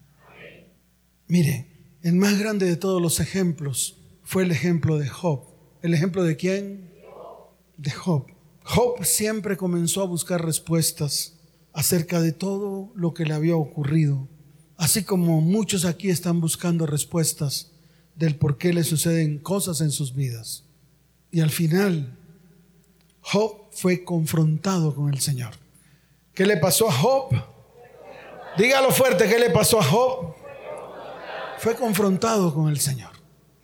Mire, 1.29 1.67
el 2.03 2.17
más 2.17 2.39
grande 2.39 2.67
de 2.67 2.77
todos 2.77 3.01
los 3.01 3.21
ejemplos 3.21 3.97
fue 4.23 4.43
el 4.43 4.51
ejemplo 4.51 4.99
de 4.99 5.09
Job. 5.09 5.41
¿El 5.81 5.95
ejemplo 5.95 6.25
de 6.25 6.37
quién? 6.37 6.93
De 7.79 7.91
Job. 7.91 8.27
Job 8.65 9.03
siempre 9.03 9.57
comenzó 9.57 10.03
a 10.03 10.07
buscar 10.07 10.45
respuestas 10.45 11.39
acerca 11.73 12.21
de 12.21 12.33
todo 12.33 12.93
lo 12.95 13.15
que 13.15 13.25
le 13.25 13.33
había 13.33 13.57
ocurrido 13.57 14.29
Así 14.81 15.05
como 15.05 15.43
muchos 15.43 15.85
aquí 15.85 16.09
están 16.09 16.41
buscando 16.41 16.87
respuestas 16.87 17.71
del 18.15 18.37
por 18.37 18.57
qué 18.57 18.73
le 18.73 18.83
suceden 18.83 19.39
cosas 19.39 19.83
en 19.83 19.91
sus 19.91 20.15
vidas. 20.15 20.65
Y 21.31 21.43
al 21.43 21.51
final, 21.51 22.17
Job 23.21 23.67
fue 23.73 24.05
confrontado 24.05 24.95
con 24.95 25.13
el 25.13 25.21
Señor. 25.21 25.53
¿Qué 26.33 26.47
le 26.47 26.57
pasó 26.57 26.89
a 26.89 26.93
Job? 26.95 27.29
Dígalo 28.57 28.91
fuerte, 28.91 29.29
¿qué 29.29 29.39
le 29.39 29.51
pasó 29.51 29.81
a 29.81 29.85
Job? 29.85 30.35
fue 31.59 31.75
confrontado 31.75 32.55
con 32.55 32.71
el 32.71 32.81
Señor. 32.81 33.13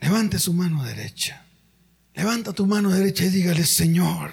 Levante 0.02 0.38
su 0.38 0.52
mano 0.52 0.84
derecha. 0.84 1.46
Levanta 2.12 2.52
tu 2.52 2.66
mano 2.66 2.90
derecha 2.90 3.24
y 3.24 3.30
dígale, 3.30 3.64
Señor, 3.64 4.32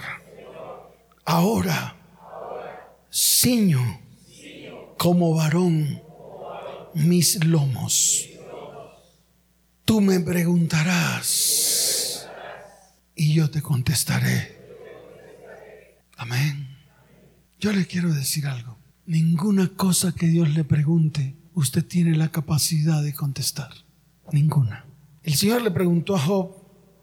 ahora 1.24 1.96
ciño 3.10 4.02
como 4.98 5.34
varón 5.34 6.04
mis 6.94 7.44
lomos. 7.46 8.28
Tú 9.86 10.02
me 10.02 10.20
preguntarás 10.20 12.28
y 13.16 13.34
yo 13.34 13.50
te 13.50 13.62
contestaré. 13.62 14.58
Amén. 16.18 16.68
Yo 17.60 17.74
le 17.74 17.86
quiero 17.86 18.14
decir 18.14 18.48
algo. 18.48 18.78
Ninguna 19.06 19.70
cosa 19.70 20.14
que 20.14 20.28
Dios 20.28 20.54
le 20.54 20.64
pregunte, 20.64 21.36
usted 21.54 21.86
tiene 21.86 22.16
la 22.16 22.30
capacidad 22.30 23.04
de 23.04 23.14
contestar. 23.14 23.72
Ninguna. 24.32 24.86
El 25.24 25.36
Señor 25.36 25.62
le 25.62 25.72
preguntó 25.72 26.16
a 26.16 26.20
Job, 26.20 26.56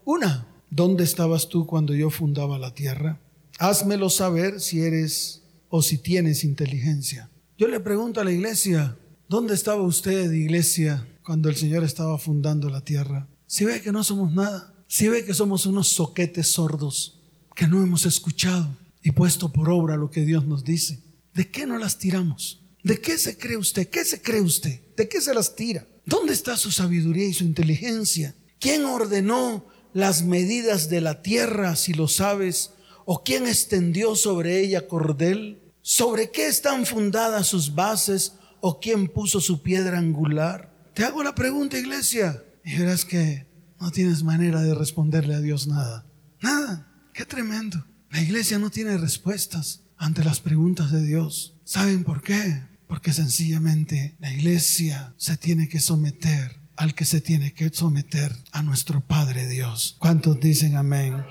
una, 0.05 0.47
¿dónde 0.69 1.03
estabas 1.03 1.49
tú 1.49 1.67
cuando 1.67 1.93
yo 1.93 2.09
fundaba 2.09 2.57
la 2.57 2.73
tierra? 2.73 3.19
Házmelo 3.59 4.09
saber 4.09 4.59
si 4.59 4.81
eres 4.81 5.43
o 5.69 5.81
si 5.81 5.99
tienes 5.99 6.43
inteligencia. 6.43 7.29
Yo 7.57 7.67
le 7.67 7.79
pregunto 7.79 8.19
a 8.19 8.23
la 8.23 8.31
iglesia, 8.31 8.97
¿dónde 9.31 9.53
estaba 9.53 9.81
usted, 9.81 10.29
iglesia, 10.33 11.07
cuando 11.23 11.47
el 11.47 11.55
Señor 11.55 11.85
estaba 11.85 12.19
fundando 12.19 12.69
la 12.69 12.83
tierra? 12.83 13.29
Si 13.47 13.63
ve 13.63 13.81
que 13.81 13.93
no 13.93 14.03
somos 14.03 14.33
nada, 14.33 14.73
si 14.89 15.07
ve 15.07 15.23
que 15.23 15.33
somos 15.33 15.65
unos 15.65 15.87
soquetes 15.87 16.47
sordos, 16.47 17.21
que 17.55 17.65
no 17.65 17.81
hemos 17.81 18.05
escuchado 18.05 18.77
y 19.01 19.11
puesto 19.11 19.53
por 19.53 19.69
obra 19.69 19.95
lo 19.95 20.11
que 20.11 20.25
Dios 20.25 20.45
nos 20.45 20.65
dice. 20.65 20.99
¿De 21.33 21.49
qué 21.49 21.65
no 21.65 21.77
las 21.77 21.97
tiramos? 21.97 22.59
¿De 22.83 22.99
qué 22.99 23.17
se 23.17 23.37
cree 23.37 23.55
usted? 23.55 23.87
¿Qué 23.87 24.03
se 24.03 24.21
cree 24.21 24.41
usted? 24.41 24.81
¿De 24.97 25.07
qué 25.07 25.21
se 25.21 25.33
las 25.33 25.55
tira? 25.55 25.87
¿Dónde 26.05 26.33
está 26.33 26.57
su 26.57 26.69
sabiduría 26.69 27.29
y 27.29 27.33
su 27.33 27.45
inteligencia? 27.45 28.35
¿Quién 28.59 28.83
ordenó 28.83 29.65
las 29.93 30.23
medidas 30.23 30.89
de 30.89 30.99
la 30.99 31.21
tierra, 31.21 31.77
si 31.77 31.93
lo 31.93 32.09
sabes? 32.09 32.71
¿O 33.05 33.23
quién 33.23 33.47
extendió 33.47 34.17
sobre 34.17 34.59
ella 34.59 34.89
cordel? 34.89 35.61
¿Sobre 35.81 36.31
qué 36.31 36.47
están 36.47 36.85
fundadas 36.85 37.47
sus 37.47 37.73
bases? 37.73 38.33
¿O 38.61 38.79
quién 38.79 39.07
puso 39.07 39.41
su 39.41 39.63
piedra 39.63 39.97
angular? 39.97 40.71
Te 40.93 41.03
hago 41.03 41.23
la 41.23 41.33
pregunta, 41.35 41.79
iglesia. 41.79 42.43
Y 42.63 42.77
verás 42.77 43.05
que 43.05 43.47
no 43.79 43.91
tienes 43.91 44.23
manera 44.23 44.61
de 44.61 44.75
responderle 44.75 45.33
a 45.33 45.41
Dios 45.41 45.67
nada. 45.67 46.05
Nada. 46.41 46.87
Qué 47.13 47.25
tremendo. 47.25 47.85
La 48.11 48.21
iglesia 48.21 48.59
no 48.59 48.69
tiene 48.69 48.97
respuestas 48.97 49.81
ante 49.97 50.23
las 50.23 50.39
preguntas 50.39 50.91
de 50.91 51.03
Dios. 51.03 51.55
¿Saben 51.63 52.03
por 52.03 52.21
qué? 52.21 52.61
Porque 52.87 53.13
sencillamente 53.13 54.15
la 54.19 54.31
iglesia 54.31 55.13
se 55.17 55.37
tiene 55.37 55.67
que 55.67 55.79
someter 55.79 56.59
al 56.75 56.93
que 56.93 57.05
se 57.05 57.21
tiene 57.21 57.53
que 57.53 57.69
someter 57.69 58.35
a 58.51 58.63
nuestro 58.63 59.01
Padre 59.01 59.47
Dios. 59.47 59.95
¿Cuántos 59.99 60.39
dicen 60.39 60.75
amén? 60.75 61.23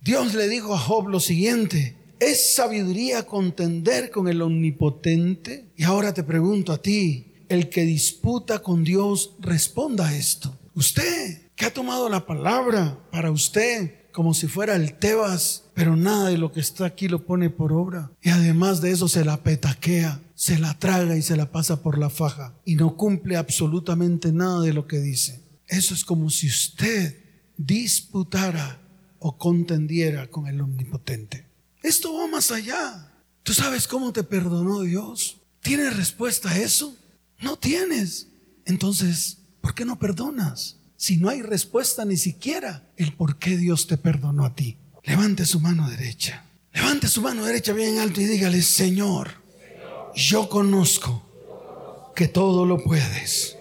Dios 0.00 0.34
le 0.34 0.48
dijo 0.48 0.74
a 0.74 0.78
Job 0.78 1.08
lo 1.08 1.20
siguiente, 1.20 1.97
¿es 2.20 2.54
sabiduría 2.54 3.24
contender 3.24 4.10
con 4.10 4.28
el 4.28 4.42
omnipotente? 4.42 5.66
Y 5.76 5.84
ahora 5.84 6.12
te 6.14 6.22
pregunto 6.22 6.72
a 6.72 6.82
ti, 6.82 7.32
el 7.48 7.68
que 7.68 7.82
disputa 7.82 8.60
con 8.60 8.84
Dios, 8.84 9.36
responda 9.40 10.08
a 10.08 10.16
esto. 10.16 10.56
Usted 10.74 11.48
que 11.56 11.66
ha 11.66 11.72
tomado 11.72 12.08
la 12.08 12.24
palabra 12.24 12.98
para 13.10 13.30
usted, 13.30 13.94
como 14.12 14.32
si 14.32 14.46
fuera 14.46 14.76
el 14.76 14.94
Tebas, 14.94 15.64
pero 15.74 15.96
nada 15.96 16.28
de 16.28 16.38
lo 16.38 16.52
que 16.52 16.60
está 16.60 16.86
aquí 16.86 17.08
lo 17.08 17.24
pone 17.24 17.50
por 17.50 17.72
obra. 17.72 18.12
Y 18.22 18.30
además 18.30 18.80
de 18.80 18.92
eso 18.92 19.08
se 19.08 19.24
la 19.24 19.42
petaquea, 19.42 20.20
se 20.34 20.58
la 20.58 20.78
traga 20.78 21.16
y 21.16 21.22
se 21.22 21.36
la 21.36 21.50
pasa 21.50 21.82
por 21.82 21.98
la 21.98 22.10
faja 22.10 22.54
y 22.64 22.76
no 22.76 22.96
cumple 22.96 23.36
absolutamente 23.36 24.32
nada 24.32 24.60
de 24.60 24.72
lo 24.72 24.86
que 24.86 25.00
dice. 25.00 25.42
Eso 25.66 25.94
es 25.94 26.04
como 26.04 26.30
si 26.30 26.46
usted 26.46 27.16
disputara 27.56 28.80
o 29.18 29.36
contendiera 29.36 30.28
con 30.28 30.46
el 30.46 30.60
omnipotente. 30.60 31.47
Esto 31.82 32.14
va 32.14 32.26
más 32.26 32.50
allá. 32.50 33.12
¿Tú 33.42 33.54
sabes 33.54 33.86
cómo 33.86 34.12
te 34.12 34.22
perdonó 34.22 34.82
Dios? 34.82 35.38
¿Tienes 35.60 35.96
respuesta 35.96 36.50
a 36.50 36.58
eso? 36.58 36.96
No 37.40 37.56
tienes. 37.56 38.28
Entonces, 38.64 39.38
¿por 39.60 39.74
qué 39.74 39.84
no 39.84 39.98
perdonas? 39.98 40.78
si 40.98 41.16
no 41.16 41.28
hay 41.28 41.42
respuesta 41.42 42.04
ni 42.04 42.16
siquiera 42.16 42.82
el 42.96 43.12
por 43.12 43.38
qué 43.38 43.56
Dios 43.56 43.86
te 43.86 43.96
perdonó 43.96 44.44
a 44.44 44.54
ti. 44.54 44.76
Levante 45.04 45.46
su 45.46 45.60
mano 45.60 45.88
derecha. 45.88 46.44
Levante 46.74 47.06
su 47.06 47.22
mano 47.22 47.46
derecha 47.46 47.72
bien 47.72 47.98
alto 47.98 48.20
y 48.20 48.24
dígale, 48.24 48.60
Señor, 48.60 49.30
yo 50.14 50.48
conozco 50.48 52.12
que 52.16 52.26
todo 52.26 52.66
lo 52.66 52.82
puedes 52.82 53.56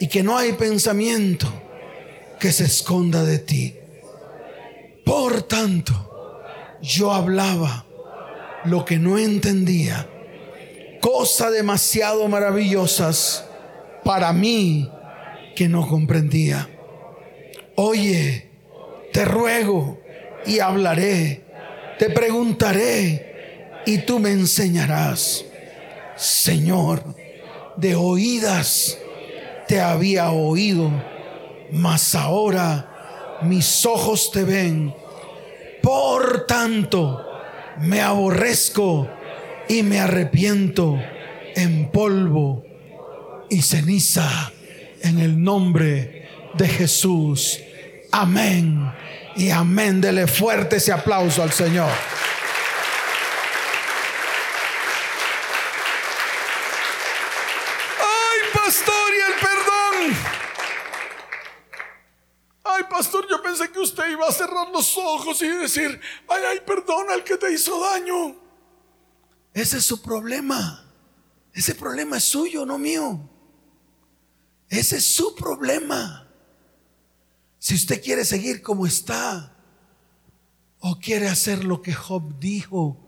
y 0.00 0.08
que 0.08 0.22
no 0.22 0.38
hay 0.38 0.54
pensamiento 0.54 1.46
que 2.40 2.50
se 2.50 2.64
esconda 2.64 3.22
de 3.22 3.38
ti. 3.38 3.74
Por 5.04 5.42
tanto, 5.42 6.05
yo 6.86 7.12
hablaba 7.12 7.84
lo 8.64 8.84
que 8.84 8.98
no 8.98 9.18
entendía, 9.18 10.06
cosas 11.00 11.52
demasiado 11.52 12.28
maravillosas 12.28 13.44
para 14.04 14.32
mí 14.32 14.88
que 15.56 15.68
no 15.68 15.88
comprendía. 15.88 16.68
Oye, 17.74 18.48
te 19.12 19.24
ruego 19.24 19.98
y 20.46 20.60
hablaré, 20.60 21.44
te 21.98 22.08
preguntaré 22.10 23.82
y 23.84 23.98
tú 23.98 24.20
me 24.20 24.30
enseñarás. 24.30 25.44
Señor, 26.16 27.02
de 27.76 27.96
oídas 27.96 28.96
te 29.66 29.80
había 29.80 30.30
oído, 30.30 30.90
mas 31.72 32.14
ahora 32.14 33.38
mis 33.42 33.84
ojos 33.84 34.30
te 34.30 34.44
ven. 34.44 34.94
Por 35.86 36.46
tanto, 36.46 37.24
me 37.78 38.00
aborrezco 38.00 39.08
y 39.68 39.84
me 39.84 40.00
arrepiento 40.00 41.00
en 41.54 41.92
polvo 41.92 42.64
y 43.48 43.62
ceniza 43.62 44.50
en 45.02 45.20
el 45.20 45.40
nombre 45.40 46.28
de 46.54 46.66
Jesús. 46.66 47.60
Amén. 48.10 48.92
Y 49.36 49.50
amén. 49.50 50.00
Dele 50.00 50.26
fuerte 50.26 50.78
ese 50.78 50.90
aplauso 50.90 51.40
al 51.40 51.52
Señor. 51.52 51.92
Ay, 58.00 58.38
pastor, 58.52 59.12
y 59.12 59.20
el 59.20 59.38
perdón. 59.38 60.16
Ay, 62.64 62.75
pastor, 62.88 63.26
yo 63.28 63.42
pensé 63.42 63.70
que 63.70 63.80
usted 63.80 64.10
iba 64.10 64.26
a 64.26 64.32
cerrar 64.32 64.68
los 64.70 64.96
ojos 64.96 65.40
y 65.42 65.48
decir, 65.48 66.00
ay, 66.28 66.42
ay, 66.50 66.60
perdona 66.66 67.14
al 67.14 67.24
que 67.24 67.36
te 67.36 67.52
hizo 67.52 67.80
daño. 67.80 68.36
Ese 69.52 69.78
es 69.78 69.84
su 69.84 70.02
problema. 70.02 70.84
Ese 71.52 71.74
problema 71.74 72.18
es 72.18 72.24
suyo, 72.24 72.66
no 72.66 72.78
mío. 72.78 73.30
Ese 74.68 74.96
es 74.96 75.06
su 75.06 75.34
problema. 75.34 76.28
Si 77.58 77.74
usted 77.74 78.02
quiere 78.02 78.24
seguir 78.24 78.62
como 78.62 78.86
está 78.86 79.56
o 80.78 80.98
quiere 80.98 81.28
hacer 81.28 81.64
lo 81.64 81.82
que 81.82 81.94
Job 81.94 82.38
dijo 82.38 82.98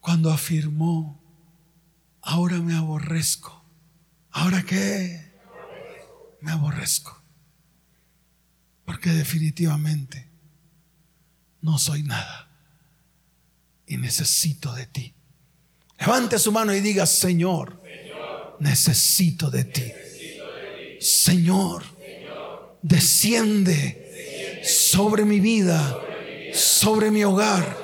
cuando 0.00 0.30
afirmó, 0.30 1.20
ahora 2.20 2.58
me 2.58 2.76
aborrezco. 2.76 3.64
¿Ahora 4.30 4.62
qué? 4.62 5.32
Me 6.40 6.52
aborrezco. 6.52 7.17
Porque 8.88 9.10
definitivamente 9.10 10.26
no 11.60 11.76
soy 11.76 12.04
nada 12.04 12.48
y 13.86 13.98
necesito 13.98 14.72
de 14.72 14.86
ti. 14.86 15.12
Levante 16.00 16.38
su 16.38 16.50
mano 16.52 16.72
y 16.74 16.80
diga, 16.80 17.04
Señor, 17.04 17.82
necesito 18.60 19.50
de 19.50 19.64
ti. 19.64 19.92
Señor, 21.02 21.82
desciende 22.80 24.62
sobre 24.64 25.26
mi 25.26 25.38
vida, 25.38 26.00
sobre 26.54 27.10
mi 27.10 27.24
hogar, 27.24 27.76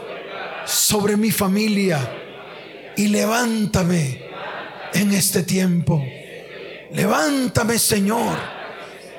sobre 0.64 1.18
mi 1.18 1.30
familia 1.30 2.16
y 2.96 3.09
levántame 3.09 4.22
en 4.94 5.12
este 5.12 5.42
tiempo. 5.42 6.02
Levántame, 6.92 7.78
Señor, 7.78 8.38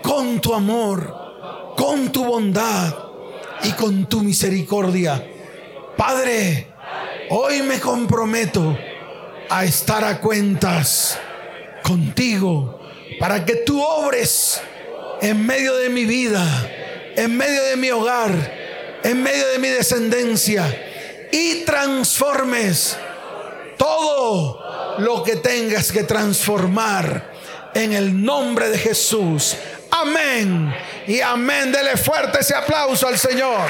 con 0.01 0.41
tu 0.41 0.51
amor, 0.55 1.24
con 1.75 2.11
tu 2.11 2.25
bondad 2.25 2.93
y 3.63 3.71
con 3.71 4.07
tu 4.07 4.21
misericordia. 4.21 5.23
Padre, 5.97 6.67
hoy 7.29 7.61
me 7.61 7.79
comprometo 7.79 8.77
a 9.49 9.65
estar 9.65 10.03
a 10.03 10.19
cuentas 10.19 11.17
contigo 11.83 12.79
para 13.19 13.45
que 13.45 13.55
tú 13.57 13.81
obres 13.81 14.61
en 15.21 15.45
medio 15.45 15.75
de 15.75 15.89
mi 15.89 16.05
vida, 16.05 16.45
en 17.15 17.35
medio 17.37 17.63
de 17.63 17.75
mi 17.77 17.89
hogar, 17.91 18.31
en 19.03 19.21
medio 19.21 19.47
de 19.49 19.59
mi 19.59 19.69
descendencia 19.69 20.65
y 21.31 21.63
transformes 21.65 22.97
todo 23.77 24.95
lo 24.99 25.23
que 25.23 25.35
tengas 25.37 25.91
que 25.91 26.03
transformar 26.03 27.33
en 27.73 27.93
el 27.93 28.23
nombre 28.23 28.69
de 28.69 28.77
Jesús. 28.77 29.55
Amén. 30.01 30.73
Y 31.07 31.21
amén. 31.21 31.71
Dele 31.71 31.97
fuerte 31.97 32.39
ese 32.39 32.55
aplauso 32.55 33.07
al 33.07 33.17
Señor. 33.17 33.61